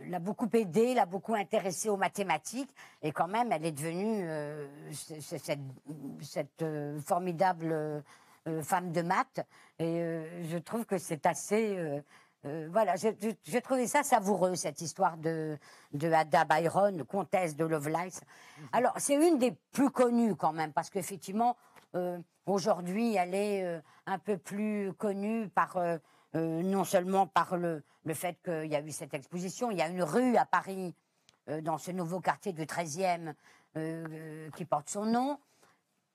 l'a 0.05 0.19
beaucoup 0.19 0.49
aidé, 0.53 0.93
l'a 0.93 1.05
beaucoup 1.05 1.35
intéressé 1.35 1.89
aux 1.89 1.97
mathématiques, 1.97 2.73
et 3.01 3.11
quand 3.11 3.27
même, 3.27 3.51
elle 3.51 3.65
est 3.65 3.71
devenue 3.71 4.23
euh, 4.23 4.67
cette, 4.91 6.61
euh, 6.61 6.99
formidable 7.01 8.03
euh, 8.47 8.63
femme 8.63 8.91
de 8.91 9.01
maths. 9.01 9.41
Et 9.79 10.01
je 10.49 10.57
trouve 10.57 10.85
que 10.85 10.97
c'est 10.97 11.25
assez. 11.27 12.01
voilà, 12.71 12.95
j'ai 12.95 13.61
trouvé 13.61 13.85
ça 13.85 14.01
savoureux, 14.01 14.55
cette 14.55 14.81
histoire 14.81 15.17
de, 15.17 15.57
de 15.93 16.11
Ada 16.11 16.45
Byron, 16.45 17.03
comtesse 17.03 17.55
de 17.55 17.65
Lovelace. 17.65 18.21
Alors, 18.71 18.93
c'est 18.97 19.15
une 19.15 19.37
des 19.37 19.53
plus 19.71 19.91
connues 19.91 20.35
quand 20.35 20.53
même, 20.53 20.73
parce 20.73 20.89
qu'effectivement, 20.89 21.57
aujourd'hui, 22.47 23.13
elle 23.13 23.35
est 23.35 23.81
un 24.07 24.17
peu 24.17 24.37
plus 24.37 24.93
connue 24.93 25.47
par 25.49 25.77
euh, 26.37 26.61
non 26.61 26.83
seulement 26.83 27.25
par 27.25 27.57
le, 27.57 27.83
fait 28.13 28.37
qu'il 28.43 28.65
y 28.65 28.75
a 28.75 28.81
eu 28.81 28.91
cette 28.91 29.13
exposition, 29.13 29.71
il 29.71 29.77
y 29.77 29.81
a 29.81 29.87
une 29.87 30.03
rue 30.03 30.37
à 30.37 30.45
Paris, 30.45 30.93
euh, 31.49 31.61
dans 31.61 31.77
ce 31.77 31.91
nouveau 31.91 32.19
quartier 32.19 32.53
du 32.53 32.63
13e, 32.63 33.33
euh, 33.77 34.49
qui 34.51 34.65
porte 34.65 34.89
son 34.89 35.05
nom. 35.05 35.39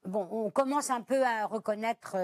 Bon, 0.05 0.29
on 0.31 0.51
commence 0.51 0.91
un 0.91 1.01
peu 1.01 1.23
à 1.25 1.47
reconnaître 1.47 2.17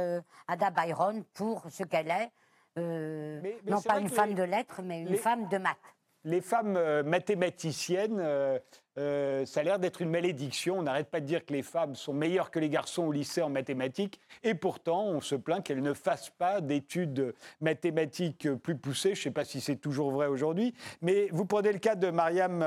Ada 0.49 0.71
Byron 0.71 1.25
pour 1.35 1.65
ce 1.71 1.85
qu'elle 1.85 2.11
est. 2.11 2.31
non 2.77 3.81
pas 3.83 4.01
une 4.01 4.09
femme 4.09 4.35
de 4.35 4.43
lettres, 4.43 4.83
mais 4.83 5.03
une 5.03 5.17
femme 5.17 5.49
de 5.49 5.59
maths 5.59 5.77
les 6.25 6.41
femmes 6.41 6.77
euh, 6.77 7.03
mathématiciennes, 7.03 8.19
euh, 8.21 8.59
euh, 8.99 9.47
ça 9.47 9.61
a 9.61 9.63
l'air 9.63 9.79
d'être 9.79 10.03
une 10.03 10.11
malédiction. 10.11 10.79
On 10.79 10.83
n'arrête 10.83 11.09
pas 11.09 11.21
de 11.21 11.27
dire 11.27 11.45
que 11.45 11.53
les 11.53 11.63
femmes 11.63 11.95
sont 11.95 12.13
meilleures 12.13 12.51
que 12.51 12.59
les 12.59 12.69
garçons 12.69 13.05
au 13.05 13.13
lycée 13.13 13.43
en 13.43 13.49
mathématiques, 13.49 14.21
et 14.43 14.55
pourtant 14.55 15.07
on 15.07 15.21
se 15.21 15.35
plaint 15.35 15.65
qu'elles 15.65 15.83
ne 15.83 15.95
fassent 15.95 16.31
pas 16.31 16.61
d'études 16.61 17.35
mathématiques 17.61 18.53
plus 18.57 18.77
poussées. 18.77 19.15
Je 19.15 19.21
ne 19.21 19.25
sais 19.25 19.31
pas 19.31 19.45
si 19.45 19.61
c'est 19.61 19.77
toujours 19.77 20.11
vrai 20.11 20.27
aujourd'hui, 20.27 20.75
mais 21.01 21.29
vous 21.33 21.45
prenez 21.45 21.73
le 21.73 21.79
cas 21.79 21.95
de 21.95 22.11
Mariam 22.11 22.65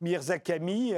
Mirzakhami, 0.00 0.94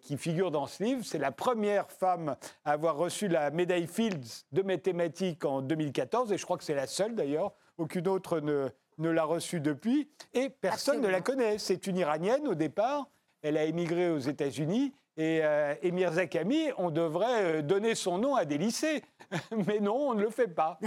qui 0.00 0.16
figure 0.16 0.50
dans 0.50 0.66
ce 0.66 0.82
livre. 0.82 1.04
C'est 1.04 1.18
la 1.18 1.32
première 1.32 1.90
femme 1.90 2.36
à 2.64 2.72
avoir 2.72 2.96
reçu 2.96 3.28
la 3.28 3.50
médaille 3.50 3.86
Fields 3.86 4.44
de 4.52 4.62
mathématiques 4.62 5.44
en 5.44 5.62
2014, 5.62 6.32
et 6.32 6.38
je 6.38 6.44
crois 6.44 6.56
que 6.56 6.64
c'est 6.64 6.74
la 6.74 6.86
seule 6.86 7.14
d'ailleurs. 7.14 7.52
Aucune 7.76 8.08
autre 8.08 8.40
ne, 8.40 8.68
ne 8.98 9.10
l'a 9.10 9.24
reçue 9.24 9.60
depuis 9.60 10.08
et 10.32 10.48
personne 10.48 11.00
ne 11.00 11.08
la 11.08 11.20
connaît. 11.20 11.58
C'est 11.58 11.86
une 11.86 11.96
Iranienne 11.96 12.46
au 12.46 12.54
départ. 12.54 13.08
Elle 13.42 13.56
a 13.56 13.64
émigré 13.64 14.10
aux 14.10 14.18
États-Unis 14.18 14.94
et 15.16 15.40
euh, 15.44 15.74
Emir 15.82 16.12
Zakami, 16.12 16.70
on 16.76 16.90
devrait 16.90 17.58
euh, 17.58 17.62
donner 17.62 17.94
son 17.94 18.18
nom 18.18 18.34
à 18.34 18.44
des 18.44 18.58
lycées. 18.58 19.02
Mais 19.66 19.78
non, 19.78 20.10
on 20.10 20.14
ne 20.14 20.22
le 20.22 20.30
fait 20.30 20.48
pas. 20.48 20.78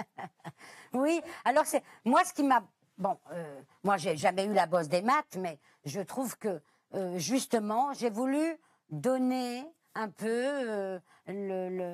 oui, 0.94 1.20
alors 1.44 1.66
c'est 1.66 1.82
moi 2.04 2.24
ce 2.24 2.32
qui 2.32 2.44
m'a 2.44 2.64
bon, 3.02 3.18
euh, 3.32 3.60
moi 3.84 3.96
j'ai 3.96 4.16
jamais 4.16 4.46
eu 4.46 4.52
la 4.52 4.66
bosse 4.66 4.88
des 4.88 5.02
maths, 5.02 5.36
mais 5.38 5.58
je 5.84 6.00
trouve 6.00 6.38
que 6.38 6.62
euh, 6.94 7.18
justement 7.18 7.92
j'ai 7.92 8.10
voulu 8.10 8.56
donner 8.90 9.66
un 9.94 10.08
peu. 10.08 10.26
Euh, 10.28 10.98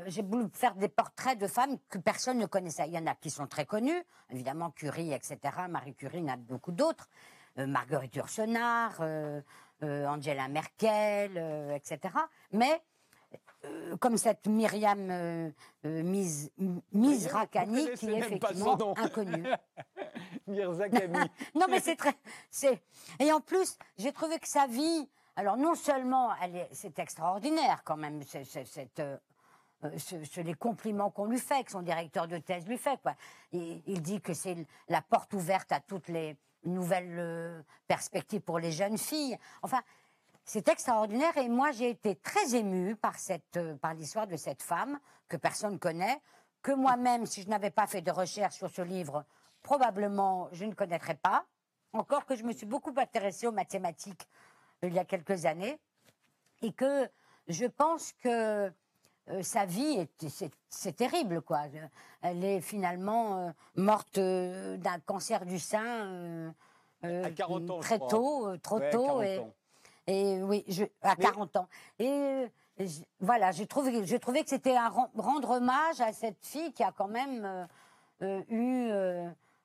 J'ai 0.07 0.23
voulu 0.23 0.47
faire 0.53 0.75
des 0.75 0.89
portraits 0.89 1.39
de 1.39 1.47
femmes 1.47 1.77
que 1.91 1.99
personne 1.99 2.39
ne 2.39 2.47
connaissait. 2.47 2.87
Il 2.87 2.95
y 2.95 2.99
en 2.99 3.07
a 3.07 3.15
qui 3.15 3.29
sont 3.29 3.47
très 3.47 3.67
connues, 3.67 4.03
évidemment 4.31 4.71
Curie, 4.71 5.13
etc. 5.13 5.39
Marie 5.69 5.95
Curie, 5.95 6.19
il 6.19 6.25
y 6.25 6.31
en 6.31 6.35
a 6.35 6.37
beaucoup 6.37 6.73
d'autres. 6.73 7.09
Euh, 7.59 7.67
Marguerite 7.67 8.17
Yourcenar, 8.17 8.97
euh, 9.01 9.43
Angela 9.83 10.49
Merkel, 10.49 11.37
etc. 11.75 12.15
Mais 12.53 12.81
comme 14.01 14.17
cette 14.17 14.47
Myriam 14.47 15.53
Miz, 15.85 16.51
Mizrakani, 16.93 17.93
qui 17.95 18.11
est 18.11 18.19
effectivement 18.19 18.95
inconnue. 18.97 19.47
non, 21.55 21.67
mais 21.69 21.81
c'est 21.81 21.97
très. 21.97 22.15
Et 23.19 23.33
en 23.33 23.41
plus, 23.41 23.79
j'ai 23.97 24.13
trouvé 24.13 24.39
que 24.39 24.49
sa 24.49 24.67
vie. 24.67 25.09
Alors, 25.37 25.57
non 25.57 25.75
seulement, 25.75 26.31
c'est 26.73 26.99
extraordinaire 26.99 27.83
quand 27.85 27.97
même, 27.97 28.23
cette, 28.25 28.99
euh, 28.99 29.17
les 30.37 30.55
compliments 30.55 31.11
qu'on 31.11 31.27
lui 31.27 31.39
fait, 31.39 31.63
que 31.63 31.71
son 31.71 31.83
directeur 31.83 32.27
de 32.27 32.39
thèse 32.39 32.67
lui 32.67 32.79
fait. 32.79 33.01
Quoi. 33.01 33.15
Il, 33.53 34.03
dit 34.03 34.21
que 34.21 34.35
c'est 34.35 34.57
la 34.89 35.01
porte 35.01 35.33
ouverte 35.35 35.71
à 35.71 35.81
toutes 35.81 36.09
les 36.09 36.37
nouvelles 36.65 37.19
euh, 37.19 37.63
perspectives 37.87 38.41
pour 38.41 38.59
les 38.59 38.73
jeunes 38.73 38.99
filles. 38.99 39.39
Enfin, 39.63 39.81
c'est 40.49 40.67
extraordinaire 40.69 41.37
et 41.37 41.47
moi 41.51 41.73
j'ai 41.73 41.91
été 41.91 42.17
très 42.17 42.55
émue 42.55 42.97
par, 42.97 43.19
cette, 43.19 43.59
euh, 43.59 43.75
par 43.77 43.93
l'histoire 43.93 44.27
de 44.27 44.37
cette 44.37 44.63
femme 44.63 44.99
que 45.29 45.37
personne 45.37 45.75
ne 45.75 45.79
connaît, 45.79 46.23
que 46.63 46.73
moi-même, 46.73 47.27
si 47.27 47.43
je 47.43 47.49
n'avais 47.49 47.71
pas 47.71 47.87
fait 47.87 48.01
de 48.01 48.11
recherche 48.11 48.55
sur 48.55 48.71
ce 48.71 48.81
livre, 48.81 49.27
probablement 49.63 50.49
je 50.53 50.65
ne 50.65 50.73
connaîtrais 50.73 51.17
pas. 51.17 51.45
Encore 51.93 52.25
que 52.25 52.35
je 52.35 52.45
me 52.45 52.53
suis 52.53 52.65
beaucoup 52.65 52.95
intéressée 52.97 53.47
aux 53.47 53.53
mathématiques 53.53 54.27
il 54.83 54.95
y 54.95 54.99
a 54.99 55.05
quelques 55.05 55.45
années 55.45 55.79
et 56.63 56.73
que 56.73 57.11
je 57.49 57.67
pense 57.67 58.15
que 58.15 58.73
euh, 59.31 59.43
sa 59.43 59.67
vie, 59.67 60.09
c'est 60.71 60.97
terrible, 60.97 61.43
quoi. 61.43 61.65
Elle 62.23 62.43
est 62.43 62.63
finalement 62.63 63.37
euh, 63.37 63.51
morte 63.77 64.17
euh, 64.17 64.79
d'un 64.79 64.99
cancer 65.01 65.45
du 65.45 65.59
sein 65.59 66.55
à 67.03 67.31
40 67.31 67.71
ans, 67.71 67.81
très 67.81 67.99
tôt, 67.99 68.57
trop 68.63 68.81
tôt. 68.91 69.21
Et, 69.21 69.41
et, 70.09 70.43
oui, 70.43 70.65
je, 70.67 70.85
à 71.03 71.15
40 71.15 71.57
ans. 71.57 71.69
Et 71.99 72.47
voilà, 73.21 73.53
j'ai 73.53 73.67
trouvé, 73.67 73.93
que 73.93 74.49
c'était 74.49 74.77
à 74.77 74.89
rendre 74.89 75.51
hommage 75.51 76.01
à 76.01 76.13
cette 76.13 76.45
fille 76.45 76.73
qui 76.73 76.83
a 76.83 76.93
quand 76.93 77.09
même 77.09 77.67
eu 78.21 78.91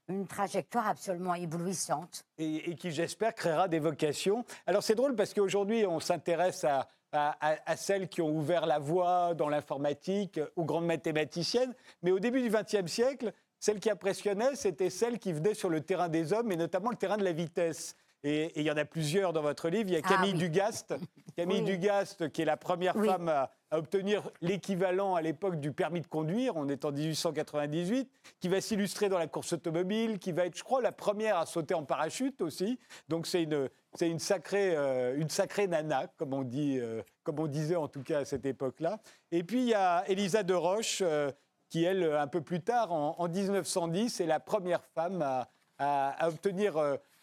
une 0.10 0.28
trajectoire 0.28 0.88
absolument 0.88 1.36
éblouissante. 1.36 2.26
Et, 2.38 2.72
et 2.72 2.76
qui, 2.76 2.92
j'espère, 2.92 3.34
créera 3.34 3.68
des 3.68 3.80
vocations. 3.80 4.44
Alors 4.68 4.84
c'est 4.84 4.96
drôle 4.96 5.16
parce 5.16 5.34
qu'aujourd'hui, 5.34 5.86
on 5.86 6.00
s'intéresse 6.00 6.64
à, 6.64 6.90
à, 7.14 7.78
celles 7.78 8.08
qui 8.10 8.22
ont 8.22 8.30
ouvert 8.30 8.66
la 8.66 8.80
voie 8.80 9.34
dans 9.36 9.50
l'informatique, 9.50 10.40
aux 10.56 10.66
grandes 10.66 10.86
mathématiciennes. 10.86 11.74
Mais 12.02 12.12
au 12.12 12.20
début 12.20 12.42
du 12.42 12.50
XXe 12.50 12.92
siècle, 12.92 13.34
celle 13.60 13.80
qui 13.80 13.90
impressionnait, 13.90 14.56
c'était 14.56 14.90
celle 14.90 15.20
qui 15.20 15.32
venait 15.32 15.54
sur 15.54 15.70
le 15.70 15.82
terrain 15.82 16.10
des 16.10 16.34
hommes, 16.34 16.52
et 16.52 16.58
notamment 16.58 16.90
le 16.90 16.98
terrain 16.98 17.18
de 17.18 17.24
la 17.24 17.32
vitesse. 17.32 17.96
Et, 18.24 18.58
il 18.60 18.64
y 18.64 18.72
en 18.72 18.78
a 18.78 18.86
plusieurs 18.86 19.34
dans 19.34 19.42
votre 19.42 19.70
livre. 19.70 19.90
Il 19.90 19.94
y 19.94 19.98
a 19.98 20.02
ah 20.04 20.08
Camille 20.08 20.34
Dugast, 20.34 20.96
Camille 21.36 21.62
Dugast, 21.62 22.30
qui 22.32 22.42
est 22.42 22.46
la 22.46 22.58
première 22.58 22.96
femme 22.96 23.28
à, 23.28 23.52
obtenir 23.72 24.30
l'équivalent 24.42 25.16
à 25.16 25.22
l'époque 25.22 25.60
du 25.60 25.72
permis 25.72 26.02
de 26.02 26.08
conduire. 26.08 26.56
On 26.56 26.70
est 26.70 26.86
en 26.86 26.92
1898, 26.92 28.10
qui 28.40 28.48
va 28.48 28.62
s'illustrer 28.62 29.10
dans 29.10 29.18
la 29.18 29.26
course 29.26 29.54
automobile, 29.54 30.20
qui 30.20 30.32
va 30.32 30.46
être, 30.46 30.56
je 30.56 30.64
crois, 30.64 30.80
la 30.80 30.92
première 30.92 31.38
à 31.38 31.48
sauter 31.48 31.74
en 31.74 31.84
parachute 31.84 32.40
aussi. 32.42 32.80
Donc 33.10 33.26
c'est 33.26 33.44
une, 33.44 33.70
c'est 33.96 34.10
une 34.10 34.20
sacrée, 34.20 34.76
euh, 34.76 35.18
une 35.18 35.30
sacrée 35.30 35.68
nana, 35.68 36.06
comme 36.18 36.34
on 36.34 36.44
dit, 36.44 36.78
euh, 36.80 37.02
comme 37.24 37.40
on 37.40 37.48
disait 37.48 37.76
en 37.76 37.88
tout 37.88 38.04
cas 38.04 38.20
à 38.20 38.26
cette 38.26 38.46
époque-là. 38.46 39.00
Et 39.32 39.44
puis 39.44 39.64
il 39.64 39.70
y 39.70 39.74
a 39.74 40.04
Elisa 40.08 40.44
de 40.44 40.54
Roche, 40.54 41.00
euh, 41.02 41.32
qui 41.70 41.84
elle, 41.84 42.04
un 42.04 42.28
peu 42.28 42.42
plus 42.42 42.62
tard, 42.62 42.94
en, 42.94 43.16
en 43.18 43.28
1910, 43.28 44.22
est 44.22 44.28
la 44.28 44.40
première 44.40 44.86
femme 44.94 45.24
à, 45.24 45.50
à 45.80 46.30
obtenir 46.30 46.78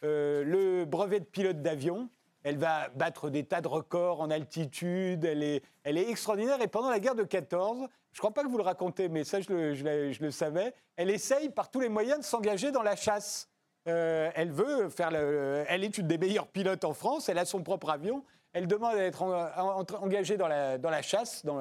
euh, 0.05 0.45
le 0.45 0.85
brevet 0.85 1.21
de 1.21 1.25
pilote 1.25 1.63
d'avion. 1.63 2.09
Elle 2.43 2.57
va 2.57 2.89
battre 2.91 3.29
des 3.29 3.45
tas 3.45 3.61
de 3.61 3.69
records 3.69 4.21
en 4.21 4.31
altitude. 4.31 5.25
Elle 5.25 5.43
est, 5.43 5.63
elle 5.85 5.99
est 5.99 6.09
extraordinaire. 6.09 6.61
Et 6.63 6.69
pendant 6.69 6.91
la 6.91 6.99
guerre 6.99 7.15
de 7.15 7.23
14, 7.23 7.81
je 8.13 8.17
ne 8.17 8.19
crois 8.19 8.33
pas 8.33 8.43
que 8.43 8.49
vous 8.49 8.57
le 8.57 8.63
racontez, 8.63 9.09
mais 9.09 9.25
ça, 9.25 9.41
je 9.41 9.53
le, 10.23 10.31
savais, 10.31 10.75
elle 10.97 11.11
essaye 11.11 11.51
par 11.51 11.71
tous 11.71 11.81
les 11.81 11.89
moyens 11.89 12.21
de 12.21 12.25
s'engager 12.25 12.73
dans 12.73 12.83
la 12.83 12.97
chasse. 12.97 13.49
Euh, 13.89 14.31
elle 14.35 14.51
veut 14.51 14.89
faire 14.89 15.11
le, 15.11 15.65
Elle 15.69 15.85
est 15.85 15.97
une 15.99 16.07
des 16.07 16.19
meilleures 16.19 16.49
pilotes 16.49 16.85
en 16.85 16.95
France. 16.95 17.29
Elle 17.29 17.39
a 17.39 17.45
son 17.45 17.63
propre 17.63 17.91
avion. 17.91 18.25
Elle 18.53 18.67
demande 18.67 18.97
à 18.97 19.05
être 19.05 19.23
engagée 20.03 20.37
dans 20.37 20.49
la, 20.49 20.79
dans 20.79 20.91
la 20.91 21.03
chasse, 21.03 21.45
dans 21.45 21.61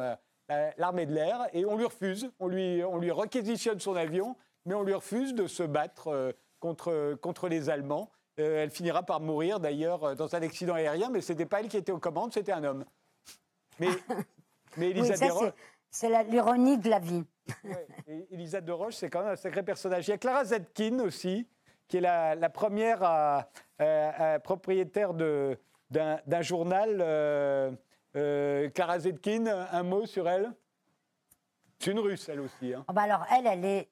l'armée 0.78 1.06
de 1.06 1.14
l'air, 1.14 1.48
et 1.54 1.66
on 1.66 1.78
lui 1.78 1.86
refuse. 1.86 2.32
On 2.40 2.48
lui, 2.48 2.84
on 2.84 2.98
lui 2.98 3.12
requisitionne 3.12 3.80
son 3.80 3.96
avion, 3.96 4.36
mais 4.66 4.74
on 4.74 4.84
lui 4.84 4.94
refuse 4.94 5.34
de 5.34 5.48
se 5.48 5.64
battre 5.64 6.08
euh, 6.08 6.32
contre, 6.60 7.16
contre 7.22 7.48
les 7.48 7.70
Allemands. 7.70 8.10
Euh, 8.40 8.64
elle 8.64 8.70
finira 8.70 9.04
par 9.04 9.20
mourir 9.20 9.60
d'ailleurs 9.60 10.04
euh, 10.04 10.16
dans 10.16 10.34
un 10.34 10.42
accident 10.42 10.74
aérien, 10.74 11.10
mais 11.10 11.20
ce 11.22 11.34
n'était 11.34 11.46
pas 11.46 11.60
elle 11.60 11.68
qui 11.68 11.78
était 11.78 11.92
aux 11.92 12.00
commandes, 12.00 12.34
c'était 12.34 12.54
un 12.54 12.64
homme. 12.64 12.86
Mais, 13.80 13.88
mais 14.78 14.92
Elisa 14.92 15.14
oui, 15.42 15.50
C'est 15.90 16.24
l'ironie 16.24 16.78
de 16.78 16.90
la 16.90 17.00
vie. 17.00 17.26
ouais, 17.66 17.88
Elisa 18.32 18.62
de 18.62 18.72
Roche, 18.72 18.96
c'est 18.96 19.10
quand 19.10 19.24
même 19.24 19.34
un 19.34 19.36
sacré 19.36 19.64
personnage. 19.64 20.08
Il 20.08 20.12
y 20.12 20.14
a 20.14 20.18
Clara 20.18 20.46
Zetkin 20.46 21.00
aussi, 21.00 21.48
qui 21.88 21.98
est 21.98 22.02
la, 22.02 22.50
première 22.50 23.00
à, 23.04 23.50
propriétaire 24.44 25.14
d'un 25.14 26.42
journal. 26.42 26.98
Euh, 28.16 28.70
Clara 28.70 29.00
Zetkin, 29.00 29.48
un 29.48 29.84
mot 29.84 30.06
sur 30.06 30.30
elle? 30.30 30.54
C'est 31.80 31.92
une 31.92 32.00
russe, 32.00 32.30
elle 32.30 32.42
aussi. 32.42 32.74
Hein. 32.74 32.86
Oh, 32.88 32.94
bah 32.94 33.04
alors, 33.04 33.26
elle, 33.32 33.48
elle 33.48 33.66
est 33.66 33.90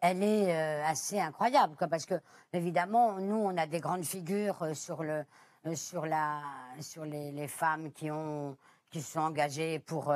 elle 0.00 0.22
est 0.22 0.54
euh, 0.54 0.84
assez 0.84 1.20
incroyable, 1.20 1.76
parce 1.88 2.06
que 2.06 2.14
évidemment, 2.52 3.14
nous, 3.14 3.36
on 3.36 3.56
a 3.56 3.66
des 3.66 3.80
grandes 3.80 4.04
figures 4.04 4.62
euh, 4.62 4.74
sur 4.74 5.02
le, 5.02 5.24
euh, 5.66 5.74
sur 5.74 6.06
la, 6.06 6.40
sur 6.80 7.04
les, 7.04 7.48
femmes 7.48 7.92
qui 7.92 8.10
ont, 8.10 8.56
qui 8.90 9.02
sont 9.02 9.20
engagées 9.20 9.78
pour 9.78 10.12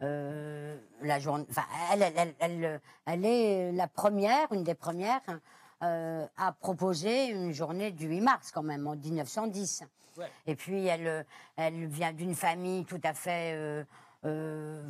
la 0.00 1.18
journée. 1.18 1.46
Enfin, 1.50 1.64
elle, 1.92 2.34
elle, 2.38 2.80
elle, 3.06 3.24
est 3.24 3.72
la 3.72 3.88
première, 3.88 4.52
une 4.52 4.62
des 4.62 4.74
premières, 4.74 5.22
à 5.80 6.52
proposer 6.60 7.26
une 7.26 7.52
journée 7.52 7.90
du 7.90 8.06
8 8.06 8.20
mars 8.20 8.50
quand 8.52 8.62
même 8.62 8.86
en 8.86 8.96
1910. 8.96 9.84
Et 10.46 10.54
puis 10.54 10.86
elle, 10.86 11.26
elle 11.56 11.86
vient 11.86 12.12
d'une 12.12 12.34
famille 12.34 12.84
tout 12.84 13.00
à 13.04 13.12
fait 13.12 13.84
euh, 14.26 14.82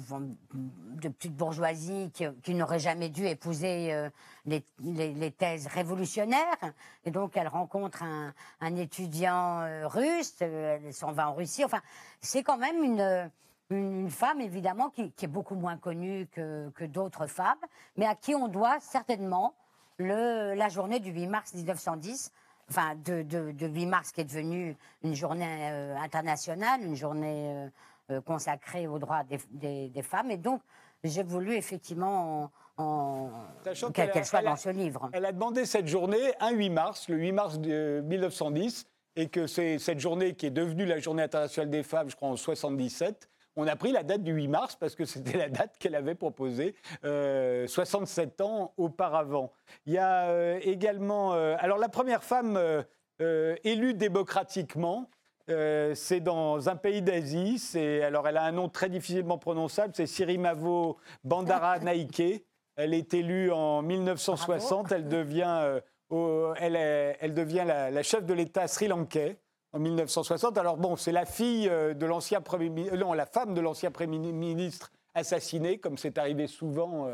de 1.03 1.09
petite 1.11 1.34
bourgeoisie 1.37 2.11
qui, 2.43 2.55
n'aurait 2.55 2.78
jamais 2.78 3.11
dû 3.11 3.26
épouser 3.26 3.93
euh, 3.93 4.09
les, 4.47 5.30
thèses 5.30 5.66
révolutionnaires. 5.66 6.57
Et 7.05 7.11
donc, 7.11 7.37
elle 7.37 7.49
rencontre 7.49 8.03
un, 8.03 8.76
étudiant 8.76 9.61
euh, 9.61 9.87
russe, 9.89 10.41
elle 10.41 10.95
s'en 10.95 11.12
va 11.12 11.28
en 11.28 11.34
Russie. 11.34 11.64
Enfin, 11.66 11.82
c'est 12.20 12.43
quand 12.43 12.57
même 12.57 12.82
une, 13.70 14.11
femme, 14.11 14.41
évidemment, 14.41 14.89
qui, 14.89 15.12
est 15.20 15.26
beaucoup 15.26 15.57
moins 15.57 15.76
connue 15.76 16.26
que, 16.32 16.87
d'autres 16.87 17.26
femmes, 17.26 17.59
mais 17.99 18.07
à 18.07 18.14
qui 18.14 18.34
on 18.34 18.49
doit 18.49 18.80
certainement 18.80 19.55
la 19.99 20.68
journée 20.70 21.01
du 21.01 21.11
8 21.11 21.26
mars 21.26 21.55
1910 21.55 22.32
enfin 22.68 22.97
de, 22.97 23.22
de, 23.22 23.66
8 23.66 23.87
mars 23.87 24.11
qui 24.11 24.22
est 24.22 24.24
devenue 24.24 24.76
une 25.05 25.14
journée 25.14 25.68
internationale, 26.03 26.82
une 26.82 26.97
journée 26.97 27.70
consacrée 28.25 28.87
aux 28.87 28.99
droits 28.99 29.25
des, 29.25 29.89
des, 29.89 30.03
femmes. 30.03 30.31
Et 30.31 30.37
donc, 30.37 30.61
j'ai 31.03 31.23
voulu 31.23 31.55
effectivement 31.55 32.51
en, 32.77 33.31
qu'elle 33.93 34.25
soit 34.25 34.43
dans 34.43 34.57
ce 34.57 34.69
livre. 34.69 35.11
Elle 35.13 35.25
a 35.25 35.33
demandé 35.33 35.65
cette 35.65 35.89
journée 35.89 36.33
un 36.41 36.51
8 36.51 36.71
mars, 36.71 37.09
le 37.09 37.17
8 37.17 37.33
mars 37.33 37.59
de 37.59 38.03
1910, 38.05 38.87
et 39.17 39.29
que 39.29 39.47
c'est 39.47 39.79
cette 39.79 39.99
journée 39.99 40.35
qui 40.35 40.47
est 40.47 40.51
devenue 40.51 40.85
la 40.85 40.99
journée 40.99 41.23
internationale 41.23 41.71
des 41.71 41.83
femmes, 41.83 42.11
je 42.11 42.17
crois 42.17 42.29
en 42.29 42.37
77. 42.37 43.29
On 43.59 43.67
a 43.67 43.75
pris 43.75 43.91
la 43.91 44.03
date 44.03 44.23
du 44.23 44.33
8 44.33 44.49
mars 44.49 44.77
parce 44.77 44.95
que 44.95 45.07
c'était 45.07 45.39
la 45.39 45.49
date 45.49 45.79
qu'elle 45.79 45.95
avait 45.95 46.15
proposée 46.15 46.75
euh, 47.05 47.67
67 47.67 48.43
ans 48.43 48.75
auparavant. 48.77 49.53
Il 49.87 49.95
y 49.95 49.99
a 49.99 50.29
euh, 50.29 50.61
également, 50.63 51.33
euh, 51.33 51.57
alors 51.59 51.79
la 51.79 51.89
première 51.89 52.23
femme 52.23 52.61
élue 53.19 53.95
démocratiquement, 53.95 55.09
euh, 55.49 55.95
c'est 55.95 56.21
dans 56.21 56.69
un 56.69 56.77
pays 56.77 57.03
d'Asie. 57.03 57.61
alors, 58.03 58.27
elle 58.27 58.37
a 58.37 58.45
un 58.45 58.53
nom 58.53 58.69
très 58.69 58.89
difficilement 58.89 59.39
prononçable. 59.39 59.93
C'est 59.95 60.07
Sirimavo 60.07 60.99
Bandara 61.25 61.79
Naike. 61.81 62.45
Elle 62.77 62.95
est 62.95 63.15
élue 63.15 63.53
en 63.53 63.83
1960. 63.83 64.93
Elle 64.93 65.09
devient, 65.09 65.81
euh, 66.13 66.55
elle, 66.59 67.35
devient 67.35 67.65
la, 67.67 68.03
chef 68.03 68.25
de 68.25 68.35
l'État 68.35 68.67
sri-lankais 68.67 69.39
en 69.73 69.79
1960. 69.79 70.59
Alors 70.59 70.77
bon, 70.77 70.97
c'est 70.97 71.13
la 71.13 71.25
fille 71.25 71.69
euh, 71.69 71.95
de 71.95 72.07
l'ancien 72.07 72.41
premier, 72.41 72.91
non, 72.91 73.13
la 73.13 73.27
femme 73.27 73.55
de 73.55 73.61
l'ancien 73.61 73.91
premier 73.91 74.19
ministre 74.19 74.93
assassiné, 75.15 75.79
comme 75.79 75.97
c'est 75.97 76.19
arrivé 76.19 76.47
souvent. 76.47 77.09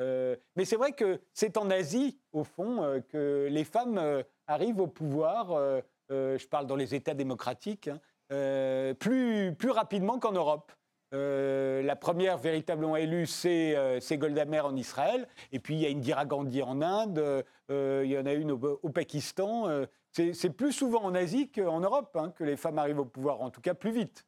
mais 0.00 0.64
c'est 0.64 0.74
vrai 0.74 0.90
que 0.90 1.20
c'est 1.32 1.56
en 1.56 1.70
Asie, 1.70 2.18
au 2.32 2.42
fond, 2.42 3.00
que 3.08 3.46
les 3.48 3.62
femmes 3.62 4.24
arrivent 4.48 4.80
au 4.80 4.88
pouvoir. 4.88 5.82
Euh, 6.14 6.38
je 6.38 6.46
parle 6.46 6.66
dans 6.66 6.76
les 6.76 6.94
États 6.94 7.14
démocratiques, 7.14 7.88
hein, 7.88 8.00
euh, 8.32 8.94
plus, 8.94 9.54
plus 9.54 9.70
rapidement 9.70 10.18
qu'en 10.18 10.32
Europe. 10.32 10.72
la 11.12 11.96
première 11.96 12.38
véritablement 12.38 12.96
élue, 12.96 13.26
c'est 13.26 14.18
Golda 14.18 14.44
Meir 14.44 14.66
en 14.66 14.76
Israël. 14.76 15.28
Et 15.52 15.60
puis 15.60 15.74
il 15.74 15.80
y 15.80 15.86
a 15.86 15.90
Indira 15.90 16.24
Gandhi 16.24 16.62
en 16.62 16.82
Inde, 16.82 17.44
il 17.68 18.10
y 18.10 18.18
en 18.18 18.26
a 18.26 18.32
une 18.32 18.50
au, 18.50 18.90
Pakistan. 18.90 19.68
c'est 20.10 20.50
plus 20.50 20.72
souvent 20.72 21.04
en 21.04 21.14
Asie 21.14 21.50
qu'en 21.52 21.80
Europe 21.80 22.16
hein, 22.16 22.32
que 22.36 22.42
les 22.42 22.56
femmes 22.56 22.78
arrivent 22.78 23.00
au 23.00 23.04
pouvoir, 23.04 23.42
en 23.42 23.50
tout 23.50 23.60
cas 23.60 23.74
plus 23.74 23.92
vite. 23.92 24.26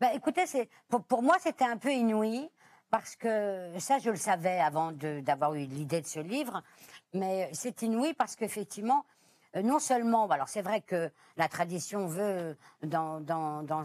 Bah, 0.00 0.14
écoutez, 0.14 0.44
pour, 0.88 1.22
moi, 1.22 1.36
c'était 1.38 1.66
un 1.66 1.76
peu 1.76 1.92
inouï, 1.92 2.50
parce 2.90 3.14
que 3.16 3.70
ça, 3.78 3.98
je 3.98 4.10
le 4.10 4.16
savais 4.16 4.58
avant 4.58 4.92
d'avoir 4.92 5.54
eu 5.54 5.64
l'idée 5.64 6.00
de 6.00 6.06
ce 6.06 6.20
livre, 6.20 6.62
mais 7.14 7.50
c'est 7.52 7.82
inouï 7.82 8.14
parce 8.14 8.34
qu'effectivement, 8.34 9.04
euh, 9.04 9.19
non 9.62 9.78
seulement, 9.78 10.28
alors 10.28 10.48
c'est 10.48 10.62
vrai 10.62 10.80
que 10.80 11.10
la 11.36 11.48
tradition 11.48 12.06
veut 12.06 12.56
dans, 12.82 13.20
dans, 13.20 13.62
dans, 13.62 13.82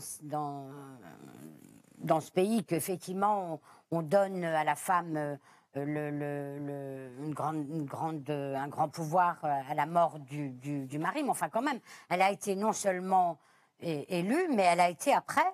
dans, 1.97 2.20
ce 2.20 2.32
pays 2.32 2.63
qu'effectivement 2.63 3.59
on, 3.91 4.01
donne 4.01 4.43
à 4.43 4.63
la 4.63 4.76
femme 4.76 5.18
euh, 5.18 5.36
le, 5.76 6.11
le, 6.11 7.11
une 7.20 7.34
grande, 7.34 7.66
grande, 7.86 8.30
un 8.30 8.68
grand 8.68 8.89
pouvoir 8.89 9.43
euh, 9.43 9.61
à 9.70 9.74
la 9.74 9.86
mort 9.86 10.20
du, 10.20 10.49
du, 10.51 10.86
du, 10.86 10.99
mari, 10.99 11.24
mais 11.24 11.30
enfin 11.30 11.49
quand 11.49 11.63
même, 11.63 11.80
elle 12.09 12.22
a 12.22 12.32
été 12.32 12.55
non 12.55 12.74
seulement 12.74 13.39
élue, 13.80 14.47
mais 14.53 14.63
elle 14.63 14.80
a 14.80 14.89
été 14.89 15.13
après 15.13 15.53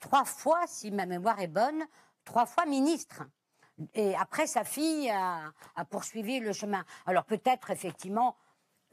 trois 0.00 0.24
fois, 0.24 0.60
si 0.66 0.90
ma 0.90 1.06
mémoire 1.06 1.40
est 1.40 1.48
bonne, 1.48 1.84
trois 2.24 2.46
fois 2.46 2.66
ministre. 2.66 3.24
Et 3.94 4.14
après, 4.16 4.46
sa 4.46 4.64
fille 4.64 5.10
a, 5.10 5.52
poursuivi 5.90 6.40
le 6.40 6.52
chemin. 6.52 6.84
Alors 7.06 7.24
peut-être 7.24 7.70
effectivement, 7.70 8.36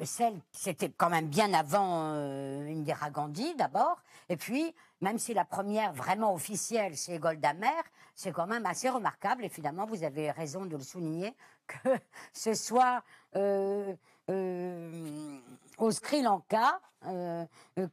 celle, 0.02 0.40
c'était 0.52 0.90
quand 0.90 1.10
même 1.10 1.28
bien 1.28 1.54
avant 1.54 2.14
euh, 2.16 2.68
Indira 2.70 3.10
Gandhi 3.10 3.54
d'abord. 3.56 4.02
Et 4.30 4.38
puis, 4.38 4.74
même 5.02 5.20
si 5.20 5.34
la 5.34 5.46
première 5.46 5.94
vraiment 5.94 6.34
officielle, 6.34 6.98
c'est 6.98 7.20
Golda 7.20 7.54
Meir, 7.54 7.84
c'est 8.16 8.32
quand 8.32 8.48
même 8.48 8.66
assez 8.66 8.90
remarquable. 8.90 9.46
Et 9.46 9.50
finalement, 9.50 9.86
vous 9.86 10.04
avez 10.04 10.32
raison 10.32 10.66
de 10.66 10.78
le 10.78 10.84
souligner, 10.84 11.34
que 11.68 11.90
ce 12.34 12.54
soit 12.54 13.04
euh, 13.36 13.94
euh, 14.30 15.38
au 15.78 15.92
Sri 15.92 16.22
Lanka 16.22 16.80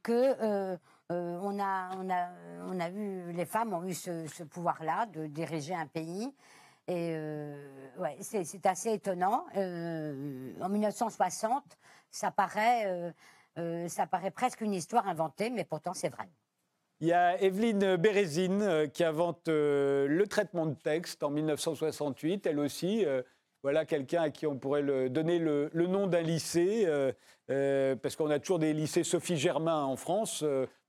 que 0.03 0.77
on, 1.09 1.59
a, 1.59 1.89
on, 1.97 2.09
a, 2.09 2.29
on 2.69 2.79
a 2.79 2.89
eu, 2.89 3.33
les 3.33 3.45
femmes 3.45 3.73
ont 3.73 3.83
eu 3.83 3.93
ce, 3.93 4.25
ce 4.27 4.43
pouvoir-là 4.43 5.05
de 5.07 5.27
diriger 5.27 5.75
un 5.75 5.85
pays. 5.85 6.33
Et 6.87 7.15
ouais, 7.97 8.17
c'est 8.19 8.65
assez 8.65 8.93
étonnant. 8.93 9.45
en 9.55 10.69
1960, 10.69 11.63
ça 12.11 12.29
paraît, 12.29 12.85
euh, 12.87 13.11
euh, 13.57 13.87
ça 13.87 14.05
paraît 14.05 14.31
presque 14.31 14.61
une 14.61 14.73
histoire 14.73 15.07
inventée, 15.07 15.49
mais 15.49 15.63
pourtant 15.63 15.93
c'est 15.93 16.09
vrai. 16.09 16.29
Il 16.99 17.07
y 17.07 17.13
a 17.13 17.41
Evelyne 17.41 17.95
Bérésine 17.95 18.61
euh, 18.61 18.87
qui 18.87 19.03
invente 19.03 19.47
le 19.47 20.23
traitement 20.29 20.67
de 20.67 20.75
texte 20.75 21.23
en 21.23 21.31
1968, 21.31 22.45
elle 22.45 22.59
aussi. 22.59 23.05
voilà 23.63 23.85
quelqu'un 23.85 24.23
à 24.23 24.29
qui 24.29 24.45
on 24.45 24.57
pourrait 24.57 25.09
donner 25.09 25.39
le, 25.39 25.69
nom 25.73 26.07
d'un 26.07 26.21
lycée, 26.21 26.87
parce 27.47 28.15
qu'on 28.15 28.29
a 28.29 28.39
toujours 28.39 28.59
des 28.59 28.73
lycées 28.73 29.03
Sophie 29.03 29.37
Germain 29.37 29.83
en 29.83 29.95
France. 29.95 30.43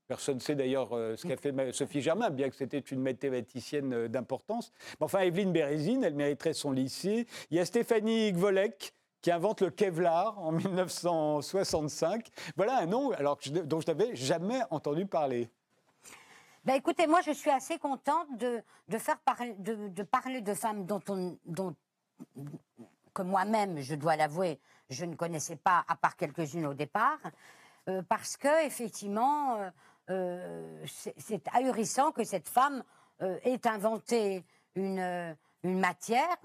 Personne 0.07 0.35
ne 0.35 0.41
sait 0.41 0.55
d'ailleurs 0.55 0.89
ce 0.89 1.27
qu'a 1.27 1.37
fait 1.37 1.53
Sophie 1.71 2.01
Germain, 2.01 2.29
bien 2.29 2.49
que 2.49 2.55
c'était 2.55 2.79
une 2.79 3.01
mathématicienne 3.01 4.07
d'importance. 4.07 4.71
enfin, 4.99 5.19
Evelyne 5.19 5.51
Bérésine, 5.51 6.03
elle 6.03 6.15
mériterait 6.15 6.53
son 6.53 6.71
lycée. 6.71 7.25
Il 7.51 7.57
y 7.57 7.59
a 7.59 7.65
Stéphanie 7.65 8.33
Gvolek, 8.33 8.93
qui 9.23 9.31
invente 9.31 9.61
le 9.61 9.71
Kevlar 9.71 10.37
en 10.37 10.51
1965. 10.51 12.27
Voilà 12.57 12.77
un 12.79 12.85
nom 12.85 13.11
dont 13.63 13.79
je 13.79 13.87
n'avais 13.87 14.15
jamais 14.15 14.61
entendu 14.69 15.05
parler. 15.05 15.49
Ben 16.65 16.75
écoutez, 16.75 17.07
moi 17.07 17.21
je 17.21 17.31
suis 17.31 17.49
assez 17.49 17.77
contente 17.77 18.27
de, 18.37 18.61
faire 18.97 19.17
parler, 19.19 19.55
de, 19.57 20.03
parler 20.03 20.41
de 20.41 20.53
femmes 20.53 20.85
dont 20.85 21.01
on, 21.09 21.37
dont, 21.45 21.73
que 23.13 23.21
moi-même, 23.21 23.79
je 23.79 23.95
dois 23.95 24.15
l'avouer, 24.15 24.59
je 24.89 25.05
ne 25.05 25.15
connaissais 25.15 25.55
pas, 25.55 25.83
à 25.87 25.95
part 25.95 26.15
quelques-unes 26.15 26.65
au 26.65 26.73
départ, 26.73 27.19
euh, 27.89 28.01
parce 28.07 28.37
que 28.37 28.65
effectivement, 28.65 29.55
euh, 29.55 29.59
euh, 29.65 29.71
c'est 30.07 31.47
ahurissant 31.53 32.11
que 32.11 32.23
cette 32.23 32.49
femme 32.49 32.83
ait 33.21 33.67
inventé 33.67 34.43
une, 34.75 35.35
une 35.63 35.79
matière 35.79 36.37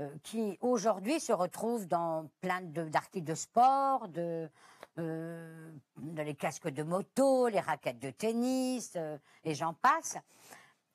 euh, 0.00 0.08
qui 0.24 0.58
aujourd'hui 0.60 1.20
se 1.20 1.32
retrouvent 1.32 1.86
dans 1.86 2.28
plein 2.40 2.62
d'articles 2.62 3.26
de, 3.26 3.36
sport, 3.36 4.08
de, 4.08 4.50
euh, 4.98 5.70
les 6.16 6.34
casques 6.34 6.68
de 6.68 6.82
moto, 6.82 7.46
les 7.46 7.60
raquettes 7.60 8.00
de 8.00 8.10
tennis, 8.10 8.94
euh, 8.96 9.16
et 9.44 9.54
j'en 9.54 9.72
passe. 9.72 10.16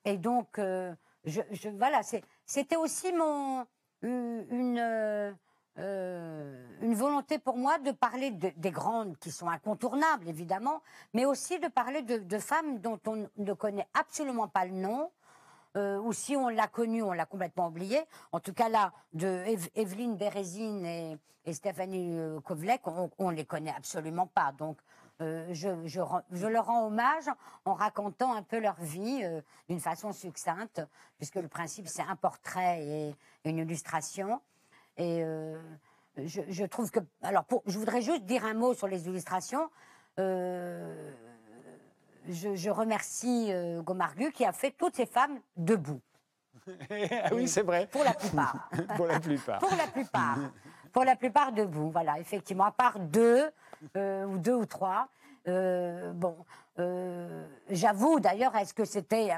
Et 0.04 0.18
donc, 0.18 0.58
voilà, 0.58 2.02
c'était 2.44 2.76
aussi 2.76 3.10
mon, 3.14 3.66
une, 4.02 5.34
une 5.76 6.94
volonté 6.94 7.38
pour 7.38 7.56
moi 7.56 7.78
de 7.78 7.90
parler 7.90 8.30
des 8.30 8.70
grandes 8.70 9.16
qui 9.18 9.30
sont 9.30 9.48
incontournables, 9.48 10.28
évidemment, 10.28 10.82
mais 11.14 11.24
aussi 11.24 11.58
de 11.58 11.68
parler 11.68 12.02
de, 12.02 12.38
femmes 12.38 12.80
dont 12.80 13.00
on 13.06 13.28
ne 13.36 13.52
connaît 13.52 13.86
absolument 13.94 14.48
pas 14.48 14.66
le 14.66 14.72
nom, 14.72 15.10
euh, 15.76 16.00
ou 16.00 16.12
si 16.12 16.36
on 16.36 16.48
l'a 16.48 16.66
connu, 16.66 17.02
on 17.02 17.12
l'a 17.12 17.26
complètement 17.26 17.68
oublié. 17.68 18.00
En 18.32 18.40
tout 18.40 18.52
cas, 18.52 18.68
là, 18.68 18.92
de 19.12 19.44
Evelyne 19.74 20.16
Bérésine 20.16 20.84
et, 20.84 21.18
Stéphanie 21.52 22.16
euh, 22.16 22.40
Kovlek, 22.40 22.82
on, 22.86 23.30
ne 23.30 23.36
les 23.36 23.44
connaît 23.44 23.74
absolument 23.76 24.26
pas. 24.26 24.52
Donc, 24.52 24.78
euh, 25.20 25.48
je, 25.52 26.48
leur 26.48 26.66
rends 26.66 26.86
hommage 26.86 27.24
en 27.64 27.74
racontant 27.74 28.34
un 28.34 28.42
peu 28.42 28.58
leur 28.58 28.80
vie 28.80 29.22
d'une 29.68 29.80
façon 29.80 30.12
succincte, 30.12 30.80
puisque 31.18 31.36
le 31.36 31.48
principe, 31.48 31.88
c'est 31.88 32.02
un 32.02 32.16
portrait 32.16 32.84
et 32.84 33.16
une 33.44 33.58
illustration. 33.58 34.40
Et 35.00 35.24
je, 36.16 36.42
je, 36.48 36.64
trouve 36.64 36.90
que. 36.90 37.00
Alors, 37.22 37.44
pour, 37.44 37.62
je 37.66 37.78
voudrais 37.78 38.02
juste 38.02 38.24
dire 38.24 38.44
un 38.44 38.54
mot 38.54 38.74
sur 38.74 38.86
les 38.86 39.08
illustrations 39.08 39.68
je, 42.28 42.70
remercie 42.70 43.48
euh, 43.50 43.82
Gomargu 43.82 44.32
qui 44.32 44.44
a 44.44 44.52
fait 44.52 44.72
toutes 44.72 44.96
ces 44.96 45.06
femmes 45.06 45.40
debout. 45.56 46.00
oui, 47.32 47.48
c'est 47.48 47.62
vrai. 47.62 47.88
Pour 47.90 48.04
la 48.04 48.14
plupart. 48.14 48.70
Pour 48.96 49.06
la 49.06 49.20
plupart. 49.20 49.58
Pour 49.58 49.76
la 49.76 49.86
plupart. 49.86 50.38
Pour 50.92 51.04
la 51.04 51.16
plupart 51.16 51.52
debout, 51.52 51.90
voilà, 51.90 52.18
effectivement. 52.18 52.64
À 52.64 52.72
part 52.72 52.98
deux, 52.98 53.50
euh, 53.96 54.24
ou 54.24 54.38
deux 54.38 54.54
ou 54.54 54.66
trois. 54.66 55.08
Euh, 55.48 56.12
bon, 56.12 56.36
j'avoue 57.70 58.20
d'ailleurs, 58.20 58.54
est-ce 58.56 58.74
que 58.74 58.84
c'était 58.84 59.30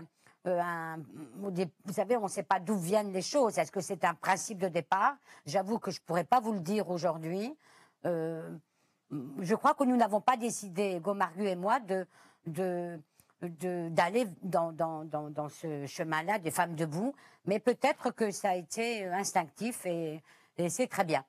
un, 0.45 0.99
vous 1.37 1.93
savez, 1.93 2.17
on 2.17 2.25
ne 2.25 2.29
sait 2.29 2.43
pas 2.43 2.59
d'où 2.59 2.77
viennent 2.77 3.13
les 3.13 3.23
choses. 3.23 3.59
Est-ce 3.59 3.73
que 3.73 3.81
c'est 3.81 4.05
un 4.05 4.15
principe 4.15 4.59
de 4.59 4.69
départ? 4.69 5.15
J'avoue 5.47 5.79
que 5.79 5.91
je 5.91 6.01
ne 6.01 6.05
pourrais 6.05 6.25
pas 6.25 6.41
vous 6.41 6.53
le 6.53 6.61
dire 6.61 6.91
aujourd'hui. 6.91 7.55
je 8.05 9.55
crois 9.55 9.75
que 9.75 9.85
nous 9.85 9.97
n'avons 9.97 10.21
pas 10.21 10.37
décidé, 10.37 11.01
Gomargu 11.01 11.47
et 11.47 11.57
moi, 11.57 11.79
d'aller 12.49 14.27
dans, 14.43 15.49
ce 15.49 15.87
chemin-là 15.87 16.39
des 16.39 16.51
femmes 16.51 16.75
debout, 16.75 17.15
mais 17.45 17.59
peut-être 17.59 18.11
que 18.11 18.31
ça 18.31 18.51
a 18.51 18.55
été 18.57 19.07
instinctif 19.07 19.87
et, 19.87 20.23
c'est 20.69 20.87
très 20.87 21.05
bien. 21.05 21.25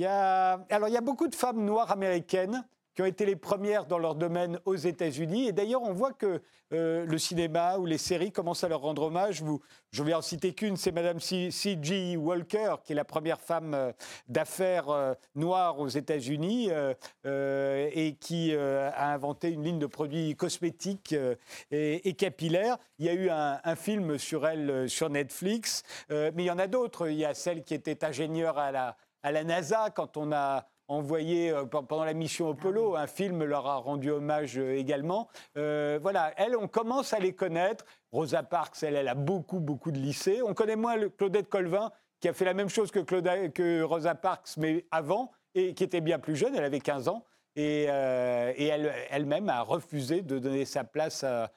Alors 0.00 0.88
il 0.88 0.92
y 0.92 0.96
a 0.96 1.02
beaucoup 1.02 1.28
de 1.28 1.34
femmes 1.34 1.64
noires 1.64 1.90
américaines 1.90 2.64
qui 2.98 3.02
ont 3.02 3.06
été 3.06 3.26
les 3.26 3.36
premières 3.36 3.86
dans 3.86 4.00
leur 4.00 4.16
domaine 4.16 4.58
aux 4.64 4.74
États-Unis. 4.74 5.46
Et 5.46 5.52
d'ailleurs, 5.52 5.82
on 5.82 5.92
voit 5.92 6.12
que 6.12 6.42
euh, 6.72 7.06
le 7.06 7.16
cinéma 7.16 7.78
ou 7.78 7.86
les 7.86 7.96
séries 7.96 8.32
commencent 8.32 8.64
à 8.64 8.68
leur 8.68 8.80
rendre 8.80 9.02
hommage. 9.02 9.40
Vous, 9.40 9.60
je 9.92 10.02
vais 10.02 10.14
en 10.14 10.20
citer 10.20 10.52
qu'une, 10.52 10.76
c'est 10.76 10.90
Madame 10.90 11.20
C.G. 11.20 12.16
Walker, 12.16 12.74
qui 12.82 12.90
est 12.90 12.96
la 12.96 13.04
première 13.04 13.40
femme 13.40 13.72
euh, 13.72 13.92
d'affaires 14.26 14.88
euh, 14.88 15.14
noire 15.36 15.78
aux 15.78 15.86
États-Unis 15.86 16.70
et 17.24 18.16
qui 18.18 18.52
a 18.52 19.12
inventé 19.12 19.50
une 19.50 19.62
ligne 19.62 19.78
de 19.78 19.86
produits 19.86 20.34
cosmétiques 20.34 21.14
et, 21.70 22.14
capillaires. 22.14 22.78
Il 22.98 23.06
y 23.06 23.08
a 23.10 23.14
eu 23.14 23.30
un, 23.30 23.60
un 23.62 23.76
film 23.76 24.18
sur 24.18 24.44
elle 24.44 24.90
sur 24.90 25.08
Netflix, 25.08 25.84
mais 26.10 26.32
il 26.36 26.46
y 26.46 26.50
en 26.50 26.58
a 26.58 26.66
d'autres. 26.66 27.08
Il 27.08 27.16
y 27.16 27.24
a 27.24 27.34
celle 27.34 27.62
qui 27.62 27.74
était 27.74 28.04
ingénieure 28.04 28.58
à 28.58 28.72
la, 28.72 28.96
à 29.22 29.30
la 29.30 29.44
NASA 29.44 29.90
quand 29.90 30.16
on 30.16 30.32
a 30.32 30.66
envoyé 30.88 31.50
euh, 31.50 31.64
pendant 31.64 32.04
la 32.04 32.14
mission 32.14 32.50
Apollo. 32.50 32.96
Ah 32.96 33.02
un 33.02 33.06
film 33.06 33.44
leur 33.44 33.66
a 33.66 33.76
rendu 33.76 34.10
hommage 34.10 34.58
euh, 34.58 34.76
également. 34.76 35.28
Euh, 35.56 35.98
voilà, 36.02 36.32
elles, 36.36 36.56
on 36.56 36.66
commence 36.66 37.12
à 37.12 37.18
les 37.18 37.34
connaître. 37.34 37.84
Rosa 38.10 38.42
Parks, 38.42 38.82
elle, 38.82 38.96
elle 38.96 39.08
a 39.08 39.14
beaucoup, 39.14 39.60
beaucoup 39.60 39.92
de 39.92 39.98
lycées. 39.98 40.40
On 40.42 40.54
connaît 40.54 40.76
moins 40.76 40.96
Claudette 41.10 41.48
Colvin, 41.48 41.92
qui 42.20 42.28
a 42.28 42.32
fait 42.32 42.44
la 42.46 42.54
même 42.54 42.68
chose 42.68 42.90
que, 42.90 43.00
que 43.00 43.82
Rosa 43.82 44.14
Parks, 44.14 44.56
mais 44.56 44.86
avant, 44.90 45.30
et 45.54 45.74
qui 45.74 45.84
était 45.84 46.00
bien 46.00 46.18
plus 46.18 46.36
jeune, 46.36 46.54
elle 46.56 46.64
avait 46.64 46.80
15 46.80 47.08
ans. 47.08 47.24
Euh, 47.58 48.52
et, 48.56 48.66
elle, 48.66 48.92
elle-même 49.10 49.48
a 49.48 49.62
refusé 49.62 50.22
de 50.22 50.38
donner 50.38 50.64
sa 50.64 50.84
place 50.84 51.24
à, 51.24 51.50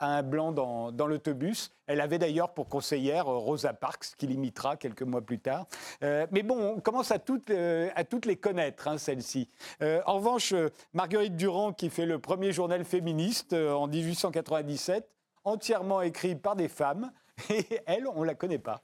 un 0.00 0.22
blanc 0.22 0.52
dans, 0.52 1.06
l'autobus. 1.06 1.70
Elle 1.86 2.00
avait 2.00 2.18
d'ailleurs 2.18 2.52
pour 2.52 2.68
conseillère 2.68 3.28
euh, 3.28 3.38
Rosa 3.38 3.72
Parks, 3.72 4.14
qui 4.16 4.26
l'imitera 4.26 4.76
quelques 4.76 5.02
mois 5.02 5.22
plus 5.22 5.38
tard. 5.38 5.66
Euh, 6.02 6.26
mais 6.32 6.42
bon, 6.42 6.76
on 6.76 6.80
commence 6.80 7.10
à 7.10 7.18
toutes, 7.18 7.50
à 7.50 8.04
toutes 8.04 8.26
les 8.26 8.36
connaître, 8.36 8.88
hein, 8.88 8.98
celles-ci. 8.98 9.48
en 9.80 10.14
revanche, 10.14 10.54
Marguerite 10.92 11.36
Durand, 11.36 11.72
qui 11.72 11.90
fait 11.90 12.06
le 12.06 12.18
premier 12.18 12.52
journal 12.52 12.84
féministe 12.84 13.52
en 13.52 13.86
1897, 13.86 15.08
entièrement 15.44 16.02
écrit 16.02 16.34
par 16.34 16.56
des 16.56 16.68
femmes. 16.68 17.12
Et 17.50 17.64
elle, 17.86 18.06
on 18.08 18.22
ne 18.22 18.26
la 18.26 18.34
connaît 18.34 18.58
pas. 18.58 18.82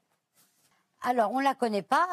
Alors, 1.02 1.32
on 1.32 1.40
ne 1.40 1.44
la 1.44 1.54
connaît 1.54 1.82
pas. 1.82 2.06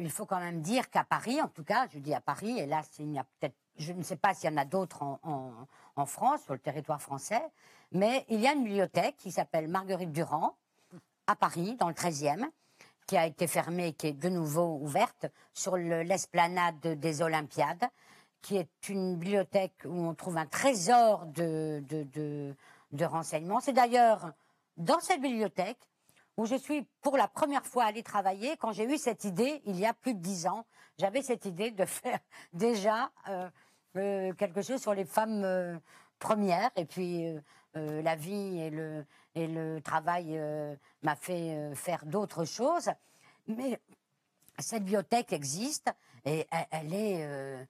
Il 0.00 0.10
faut 0.10 0.24
quand 0.24 0.40
même 0.40 0.62
dire 0.62 0.88
qu'à 0.90 1.04
Paris, 1.04 1.40
en 1.40 1.48
tout 1.48 1.64
cas, 1.64 1.86
je 1.92 1.98
dis 1.98 2.14
à 2.14 2.20
Paris, 2.20 2.58
et 2.58 2.66
là, 2.66 2.82
je 3.76 3.92
ne 3.92 4.02
sais 4.02 4.16
pas 4.16 4.34
s'il 4.34 4.50
y 4.50 4.52
en 4.52 4.56
a 4.56 4.64
d'autres 4.64 5.02
en, 5.02 6.06
France, 6.06 6.42
sur 6.44 6.54
le 6.54 6.58
territoire 6.58 7.02
français, 7.02 7.42
mais 7.92 8.24
il 8.30 8.40
y 8.40 8.46
a 8.46 8.52
une 8.52 8.64
bibliothèque 8.64 9.16
qui 9.18 9.30
s'appelle 9.30 9.68
Marguerite 9.68 10.12
Durand, 10.12 10.56
à 11.26 11.36
Paris, 11.36 11.76
dans 11.78 11.88
le 11.88 11.94
13e, 11.94 12.48
qui 13.06 13.18
a 13.18 13.26
été 13.26 13.46
fermée, 13.46 13.92
qui 13.92 14.06
est 14.06 14.12
de 14.12 14.30
nouveau 14.30 14.78
ouverte 14.80 15.26
sur 15.52 15.76
l'esplanade 15.76 16.80
des 16.80 17.20
Olympiades, 17.20 17.84
qui 18.40 18.56
est 18.56 18.88
une 18.88 19.16
bibliothèque 19.16 19.82
où 19.84 20.06
on 20.06 20.14
trouve 20.14 20.38
un 20.38 20.46
trésor 20.46 21.26
de 21.26 22.54
renseignements. 23.02 23.60
C'est 23.60 23.74
d'ailleurs 23.74 24.32
dans 24.78 25.00
cette 25.00 25.20
bibliothèque 25.20 25.89
où 26.40 26.46
je 26.46 26.54
suis 26.54 26.86
pour 27.02 27.18
la 27.18 27.28
première 27.28 27.66
fois 27.66 27.84
allée 27.84 28.02
travailler 28.02 28.56
quand 28.56 28.72
j'ai 28.72 28.84
eu 28.84 28.96
cette 28.96 29.24
idée 29.24 29.60
il 29.66 29.78
y 29.78 29.84
a 29.84 29.92
plus 29.92 30.14
de 30.14 30.20
dix 30.20 30.46
ans. 30.46 30.64
J'avais 30.98 31.20
cette 31.20 31.44
idée 31.44 31.70
de 31.70 31.84
faire 31.84 32.18
déjà 32.54 33.10
euh, 33.28 33.50
euh, 33.96 34.32
quelque 34.32 34.62
chose 34.62 34.80
sur 34.80 34.94
les 34.94 35.04
femmes 35.04 35.44
euh, 35.44 35.76
premières 36.18 36.70
et 36.76 36.86
puis 36.86 37.24
la 37.74 38.16
vie 38.16 38.58
et 39.34 39.46
le, 39.46 39.80
travail 39.80 40.40
m'a 41.02 41.14
fait 41.14 41.72
faire 41.76 42.04
d'autres 42.04 42.44
choses. 42.44 42.90
Mais 43.46 43.78
cette 44.58 44.82
bibliothèque 44.82 45.32
existe 45.32 45.88
et 46.24 46.48
elle, 46.72 46.92
est, 46.92 47.68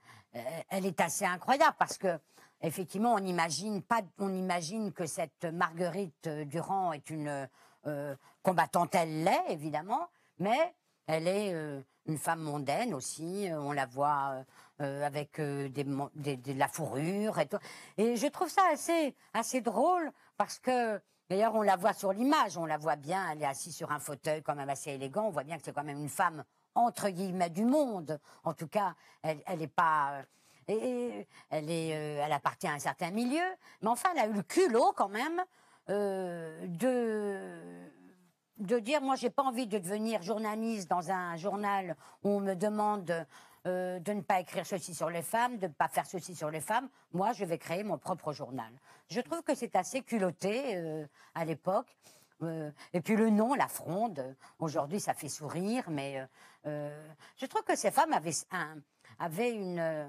elle 0.71 0.87
est 0.87 1.01
assez 1.03 1.27
incroyable 1.27 1.77
parce 1.79 1.99
que 1.99 2.19
effectivement, 2.63 3.13
on 3.13 3.19
imagine 3.27 3.83
pas, 3.83 4.01
on 4.19 4.35
imagine 4.35 4.91
que 4.91 5.05
cette 5.05 5.45
Marguerite 5.45 6.29
Durand 6.47 6.95
est 6.95 7.11
une 7.11 7.47
euh, 7.87 8.15
combattante, 8.43 8.95
elle 8.95 9.25
l'est, 9.25 9.45
évidemment, 9.49 10.09
mais 10.39 10.75
elle 11.07 11.27
est 11.27 11.55
euh, 11.55 11.81
une 12.07 12.19
femme 12.19 12.41
mondaine 12.41 12.95
aussi. 12.95 13.51
Euh, 13.51 13.61
on 13.61 13.73
la 13.73 13.87
voit 13.87 14.45
avec 14.79 15.39
des, 15.39 15.85
de 15.85 16.59
la 16.59 16.69
fourrure 16.69 17.39
et 17.39 17.47
tout. 17.47 17.59
Et 17.99 18.17
je 18.17 18.27
trouve 18.29 18.49
ça 18.49 18.63
assez, 18.73 19.15
assez 19.35 19.61
drôle 19.61 20.11
parce 20.37 20.59
que 20.59 21.01
D'ailleurs, 21.29 21.55
on 21.55 21.63
la 21.63 21.77
voit 21.77 21.93
sur 21.93 22.13
l'image, 22.13 22.59
on 22.59 22.67
la 22.67 22.77
voit 22.77 22.97
bien, 22.97 23.31
elle 23.31 23.41
est 23.41 23.47
assise 23.47 23.77
sur 23.77 23.93
un 23.93 24.01
fauteuil 24.01 24.43
quand 24.43 24.57
même 24.57 24.69
assez 24.69 24.91
élégant, 24.91 25.27
on 25.27 25.31
voit 25.31 25.45
bien 25.45 25.59
que 25.59 25.63
c'est 25.65 25.73
quand 25.73 25.85
même 25.85 26.01
une 26.01 26.09
femme 26.09 26.43
entre 26.75 27.09
guillemets 27.09 27.51
du 27.51 27.65
monde. 27.65 28.19
En 28.43 28.53
tout 28.53 28.67
cas, 28.67 28.97
elle 29.23 29.41
n'est 29.57 29.69
pas... 29.69 30.23
Et 30.67 31.29
elle, 31.51 31.71
est, 31.71 31.89
elle 31.91 32.33
appartient 32.33 32.67
à 32.67 32.73
un 32.73 32.81
certain 32.81 33.13
milieu, 33.13 33.45
mais 33.81 33.89
enfin, 33.89 34.09
elle 34.15 34.23
a 34.23 34.27
eu 34.27 34.33
le 34.33 34.43
culot 34.43 34.93
quand 34.97 35.09
même 35.09 35.41
euh, 35.89 36.67
de 36.67 37.91
de 38.59 38.79
dire 38.79 39.01
moi 39.01 39.17
j'ai 39.17 39.31
pas 39.31 39.43
envie 39.43 39.67
de 39.67 39.79
devenir 39.79 40.23
journaliste 40.23 40.91
dans 40.91 41.11
un 41.11 41.35
journal 41.37 41.97
où 42.23 42.29
on 42.29 42.41
me 42.41 42.55
demande 42.55 43.27
euh, 43.67 43.99
de 43.99 44.13
ne 44.13 44.21
pas 44.21 44.41
écrire 44.41 44.67
ceci 44.67 44.95
sur 44.95 45.09
les 45.09 45.23
femmes, 45.23 45.57
de 45.57 45.67
ne 45.67 45.73
pas 45.73 45.89
faire 45.89 46.05
ceci 46.05 46.35
sur 46.35 46.51
les 46.51 46.61
femmes. 46.61 46.89
Moi, 47.13 47.33
je 47.33 47.45
vais 47.47 47.57
créer 47.57 47.85
mon 47.85 47.97
propre 47.97 48.33
journal. 48.33 48.71
Je 49.09 49.21
trouve 49.21 49.43
que 49.43 49.55
c'est 49.55 49.77
assez 49.77 50.03
culotté 50.03 50.77
euh, 50.77 51.07
à 51.35 51.45
l'époque. 51.45 51.97
et 52.93 53.01
puis 53.01 53.17
le 53.17 53.31
nom, 53.31 53.55
la 53.55 53.69
fronde, 53.69 54.35
aujourd'hui 54.59 54.99
ça 54.99 55.13
fait 55.13 55.29
sourire, 55.29 55.85
mais 55.91 56.27
je 56.65 57.47
trouve 57.47 57.63
que 57.65 57.77
ces 57.77 57.91
femmes 57.91 58.15
avaient, 58.15 58.33
avaient 59.19 59.53
une 59.53 60.09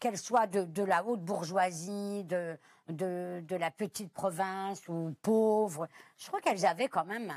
qu'elle 0.00 0.18
soit 0.18 0.46
de, 0.46 0.82
la 0.82 1.04
haute 1.04 1.20
bourgeoisie, 1.20 2.24
de, 2.24 2.58
de, 2.88 3.56
la 3.56 3.70
petite 3.70 4.12
province 4.12 4.86
ou 4.88 5.14
pauvre, 5.22 5.88
je 6.18 6.26
crois 6.28 6.40
qu'elles 6.40 6.66
avaient 6.66 6.88
quand 6.88 7.04
même 7.04 7.32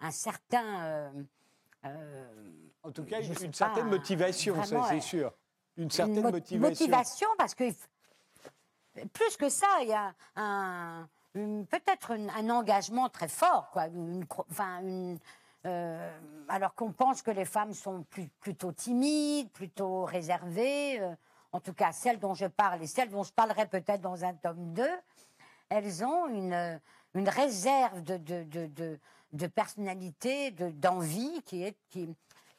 un, 0.00 0.10
certain... 0.10 0.82
Euh, 0.84 1.10
euh, 1.84 2.26
en 2.82 2.90
tout 2.90 3.04
cas, 3.04 3.20
une, 3.20 3.52
certaine 3.52 3.88
motivation, 3.88 4.56
c'est 4.88 5.00
sûr. 5.00 5.32
Une 5.76 5.90
certaine 5.90 6.22
motivation. 6.22 6.58
Motivation, 6.58 7.28
parce 7.38 7.54
que 7.54 7.64
plus 9.12 9.36
que 9.36 9.48
ça, 9.48 9.66
il 9.82 9.88
y 9.88 9.92
a 9.92 10.14
un, 10.36 11.08
peut-être 11.32 12.12
un 12.12 12.50
engagement 12.50 13.08
très 13.08 13.28
fort, 13.28 13.70
quoi. 13.72 13.86
enfin, 14.50 14.82
euh, 15.66 16.18
alors 16.48 16.74
qu'on 16.74 16.92
pense 16.92 17.22
que 17.22 17.30
les 17.30 17.44
femmes 17.44 17.72
sont 17.72 18.04
plutôt 18.40 18.72
timides, 18.72 19.50
plutôt 19.50 20.04
réservées 20.04 21.00
en 21.54 21.60
tout 21.60 21.72
cas 21.72 21.92
celles 21.92 22.18
dont 22.18 22.34
je 22.34 22.46
parle 22.46 22.82
et 22.82 22.86
celles 22.86 23.08
dont 23.08 23.22
je 23.22 23.32
parlerai 23.32 23.66
peut-être 23.66 24.00
dans 24.00 24.24
un 24.24 24.34
tome 24.34 24.74
2, 24.74 24.84
elles 25.68 26.04
ont 26.04 26.26
une, 26.26 26.80
une 27.14 27.28
réserve 27.28 28.02
de, 28.02 28.16
de, 28.16 28.42
de, 28.66 28.98
de 29.32 29.46
personnalité, 29.46 30.50
d'envie 30.50 31.42
qui 31.42 31.62
est... 31.62 31.76
Qui, 31.90 32.14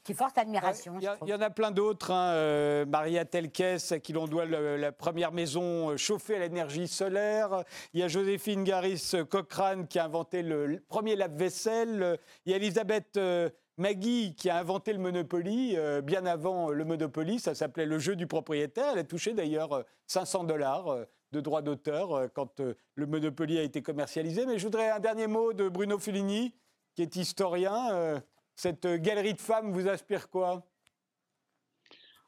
qui 0.05 0.13
force 0.13 0.37
admiration. 0.37 0.99
Il 0.99 1.29
y, 1.29 1.33
en 1.33 1.41
a 1.41 1.49
plein 1.49 1.71
d'autres. 1.71 2.11
Hein. 2.11 2.29
Euh, 2.33 2.85
Maria 2.85 3.25
Telkes, 3.25 3.91
à 3.91 3.99
qui 3.99 4.13
l'on 4.13 4.27
doit 4.27 4.45
la 4.45 4.91
première 4.91 5.31
maison 5.31 5.89
euh, 5.89 5.97
chauffée 5.97 6.35
à 6.35 6.39
l'énergie 6.39 6.87
solaire. 6.87 7.63
Il 7.91 8.01
y 8.01 8.03
a 8.03 8.07
Joséphine 8.07 8.63
Garis 8.63 9.13
Cochrane 9.27 9.87
qui 9.87 9.97
a 9.97 10.05
inventé 10.05 10.43
le, 10.43 10.79
premier 10.87 11.15
lave-vaisselle. 11.15 12.19
Il 12.45 12.51
y 12.51 12.53
a 12.53 12.57
Elisabeth 12.57 13.17
euh, 13.17 13.49
Maggie, 13.77 14.35
qui 14.35 14.49
a 14.49 14.57
inventé 14.57 14.93
le 14.93 14.99
Monopoly, 14.99 15.75
euh, 15.75 16.01
bien 16.01 16.25
avant 16.25 16.69
le 16.69 16.85
Monopoly, 16.85 17.39
ça 17.39 17.53
s'appelait 17.53 17.85
le 17.85 17.99
jeu 17.99 18.15
du 18.15 18.25
propriétaire. 18.25 18.91
Elle 18.93 18.99
a 18.99 19.03
touché 19.03 19.33
d'ailleurs 19.33 19.83
500 20.07 20.43
euh, 20.43 20.47
dollars 20.47 20.87
euh, 20.87 21.05
de 21.33 21.41
droits 21.41 21.61
d'auteur 21.61 22.31
quand 22.33 22.61
le 22.61 23.05
Monopoly 23.05 23.57
a 23.57 23.63
été 23.63 23.81
commercialisé. 23.81 24.45
Mais 24.45 24.57
je 24.57 24.63
voudrais 24.63 24.89
un 24.91 25.01
dernier 25.01 25.27
mot 25.27 25.51
de 25.51 25.67
Bruno 25.67 25.99
Fulini, 25.99 26.53
qui 26.95 27.01
est 27.01 27.17
historien. 27.17 28.21
Cette 28.55 28.87
galerie 28.87 29.33
de 29.33 29.41
femmes 29.41 29.73
vous 29.73 29.89
inspire 29.89 30.29
quoi? 30.29 30.65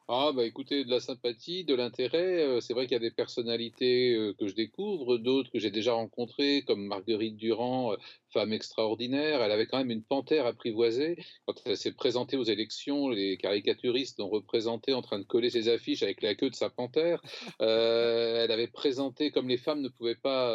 Ah, 0.10 0.32
bah 0.36 0.44
écoutez, 0.44 0.84
de 0.84 0.90
la 0.90 1.00
sympathie, 1.00 1.64
de 1.64 1.74
l'intérêt. 1.74 2.60
C'est 2.60 2.74
vrai 2.74 2.86
qu'il 2.86 2.94
y 2.94 2.98
a 2.98 3.00
des 3.00 3.12
personnalités 3.12 4.34
que 4.38 4.48
je 4.48 4.56
découvre, 4.56 5.18
d'autres 5.18 5.52
que 5.52 5.60
j'ai 5.60 5.72
déjà 5.72 5.94
rencontrées, 5.94 6.64
comme 6.68 6.86
Marguerite 6.86 7.38
Durand, 7.38 7.96
femme 8.38 8.54
extraordinaire. 8.54 9.42
Elle 9.42 9.52
avait 9.52 9.66
quand 9.66 9.80
même 9.80 9.90
une 9.90 10.04
panthère 10.04 10.46
apprivoisée. 10.46 11.18
Quand 11.46 11.56
elle 11.66 11.76
s'est 11.76 11.94
présentée 11.94 12.38
aux 12.38 12.44
élections, 12.44 13.10
les 13.10 13.38
caricaturistes 13.38 14.20
l'ont 14.20 14.30
représentée 14.30 14.94
en 14.94 15.02
train 15.02 15.18
de 15.18 15.24
coller 15.24 15.50
ses 15.50 15.70
affiches 15.70 16.04
avec 16.04 16.22
la 16.22 16.36
queue 16.36 16.52
de 16.52 16.56
sa 16.56 16.70
panthère. 16.70 17.22
elle 17.60 18.52
avait 18.52 18.68
présenté, 18.68 19.32
comme 19.32 19.48
les 19.48 19.58
femmes 19.58 19.82
ne 19.82 19.90
pouvaient 19.90 20.16
pas 20.16 20.52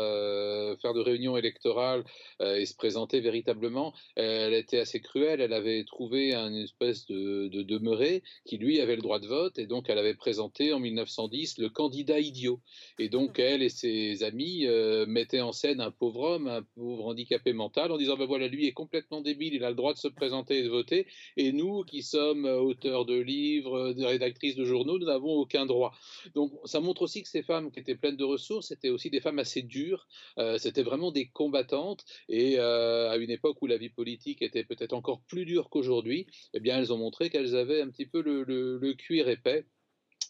faire 0.81 0.95
de 0.95 1.01
réunion 1.01 1.37
électorale 1.37 2.05
et 2.41 2.67
se 2.67 2.75
présenter 2.75 3.21
véritablement, 3.21 3.93
elle 4.15 4.55
était 4.55 4.79
assez 4.79 5.01
cruelle. 5.01 5.41
Elle 5.41 5.53
avait 5.53 5.85
trouvé 5.85 6.35
un 6.35 6.55
espèce 6.55 7.07
de, 7.07 7.49
de 7.49 7.63
demeuré 7.63 8.23
qui, 8.47 8.59
lui, 8.59 8.81
avait 8.81 8.97
le 8.97 9.03
droit 9.03 9.19
de 9.19 9.27
vote 9.27 9.59
et 9.59 9.67
donc 9.67 9.89
elle 9.89 9.99
avait 9.99 10.15
présenté 10.15 10.73
en 10.73 10.79
1910 10.79 11.59
le 11.59 11.69
candidat 11.69 12.21
idiot. 12.21 12.61
Et 12.99 13.09
donc 13.09 13.39
mmh. 13.39 13.43
elle 13.43 13.63
et 13.63 13.69
ses 13.69 14.23
amis 14.23 14.67
euh, 14.67 15.07
mettaient 15.07 15.41
en 15.41 15.53
scène 15.53 15.81
un 15.81 15.91
pauvre 15.91 16.21
homme, 16.21 16.49
un 16.49 16.63
pauvre 16.75 17.07
handicapé 17.07 17.53
mental, 17.53 17.72
en 17.79 17.97
disant 17.97 18.17
ben 18.17 18.27
voilà, 18.27 18.49
lui 18.49 18.67
est 18.67 18.73
complètement 18.73 19.21
débile, 19.21 19.55
il 19.55 19.65
a 19.65 19.71
le 19.71 19.77
droit 19.77 19.93
de 19.93 19.99
se 19.99 20.09
présenter 20.09 20.59
et 20.59 20.63
de 20.63 20.69
voter, 20.69 21.07
et 21.37 21.53
nous 21.53 21.83
qui 21.85 22.03
sommes 22.03 22.45
auteurs 22.45 23.05
de 23.05 23.19
livres, 23.19 23.95
rédactrices 23.99 24.57
de 24.57 24.65
journaux, 24.65 24.99
nous 24.99 25.07
n'avons 25.07 25.35
aucun 25.35 25.67
droit. 25.67 25.93
Donc 26.35 26.53
ça 26.65 26.81
montre 26.81 27.03
aussi 27.03 27.23
que 27.23 27.29
ces 27.29 27.43
femmes 27.43 27.71
qui 27.71 27.81
étaient 27.81 27.95
pleines 27.95 28.17
de 28.17 28.25
ressources 28.25 28.71
étaient 28.71 28.91
aussi 28.91 29.11
des 29.11 29.21
femmes 29.21 29.39
assez 29.39 29.63
dures, 29.63 30.07
euh, 30.39 30.59
c'était 30.59 30.83
vraiment 30.83 31.11
des 31.11 31.27
combattantes, 31.29 32.05
et 32.29 32.59
euh, 32.59 33.11
à 33.11 33.17
une 33.17 33.31
époque 33.31 33.61
où 33.63 33.67
la 33.67 33.77
vie 33.77 33.91
politique 33.91 34.43
était 34.43 34.65
peut-être 34.65 34.93
encore 34.93 35.23
plus 35.23 35.45
dure 35.45 35.71
qu'aujourd'hui, 35.71 36.27
eh 36.55 36.61
bien 36.61 36.79
elles 36.79 36.93
ont 36.93 36.99
montré 36.99 37.31
qu'elles 37.31 37.57
avaient 37.57 37.81
un 37.81 37.91
petit 37.91 38.07
peu 38.07 38.23
le 38.23 38.93
cuir 38.95 39.29
épais. 39.29 39.65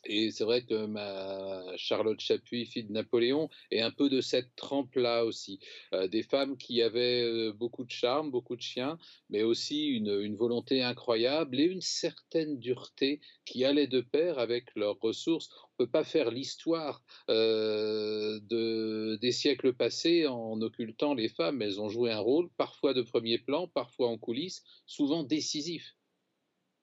Et 0.05 0.31
c'est 0.33 0.45
vrai 0.45 0.63
que 0.63 0.87
ma 0.87 1.63
Charlotte 1.77 2.21
Chapuis, 2.21 2.67
fille 2.67 2.85
de 2.85 2.93
Napoléon, 2.93 3.49
est 3.71 3.81
un 3.81 3.91
peu 3.91 4.09
de 4.09 4.21
cette 4.21 4.55
trempe-là 4.57 5.25
aussi. 5.25 5.61
Euh, 5.95 6.09
des 6.09 6.23
femmes 6.23 6.57
qui 6.57 6.83
avaient 6.83 7.23
euh, 7.23 7.53
beaucoup 7.53 7.85
de 7.85 7.91
charme, 7.91 8.31
beaucoup 8.31 8.57
de 8.57 8.63
chiens, 8.63 8.99
mais 9.31 9.43
aussi 9.43 9.87
une, 9.87 10.37
volonté 10.37 10.83
incroyable 10.83 11.61
et 11.61 11.65
une 11.65 11.81
certaine 11.81 12.59
dureté 12.59 13.21
qui 13.45 13.65
allait 13.65 13.87
de 13.87 14.01
pair 14.01 14.39
avec 14.39 14.75
leurs 14.75 14.99
ressources. 15.01 15.51
On 15.55 15.83
ne 15.83 15.87
peut 15.87 15.91
pas 15.91 16.05
faire 16.05 16.31
l'histoire 16.31 17.03
euh, 17.31 18.41
de, 18.43 19.19
des 19.21 19.33
siècles 19.33 19.73
passés 19.73 20.27
en 20.27 20.61
occultant 20.61 21.15
les 21.15 21.29
femmes. 21.29 21.63
Elles 21.63 21.81
ont 21.81 21.89
joué 21.89 22.11
un 22.11 22.19
rôle, 22.19 22.51
parfois 22.57 22.93
de 22.95 23.03
premier 23.03 23.39
plan, 23.39 23.69
parfois 23.69 24.09
en 24.09 24.19
coulisses, 24.19 24.65
souvent 24.87 25.23
décisif. 25.23 25.95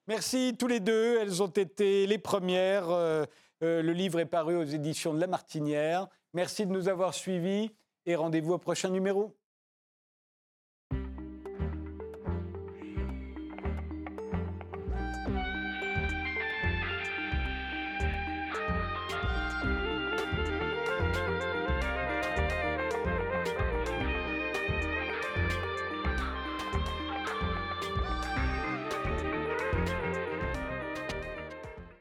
Merci 0.09 0.55
tous 0.57 0.65
les 0.65 0.79
deux. 0.79 1.19
Elles 1.21 1.43
ont 1.43 1.53
été 1.53 2.07
les 2.07 2.17
premières. 2.17 2.89
Euh, 2.89 3.25
euh, 3.61 3.83
le 3.83 3.93
livre 3.93 4.19
est 4.19 4.25
paru 4.25 4.55
aux 4.55 4.63
éditions 4.63 5.13
de 5.13 5.19
La 5.19 5.27
Martinière. 5.27 6.07
Merci 6.33 6.65
de 6.65 6.71
nous 6.71 6.89
avoir 6.89 7.13
suivis 7.13 7.69
et 8.07 8.15
rendez-vous 8.15 8.53
au 8.53 8.57
prochain 8.57 8.89
numéro. 8.89 9.38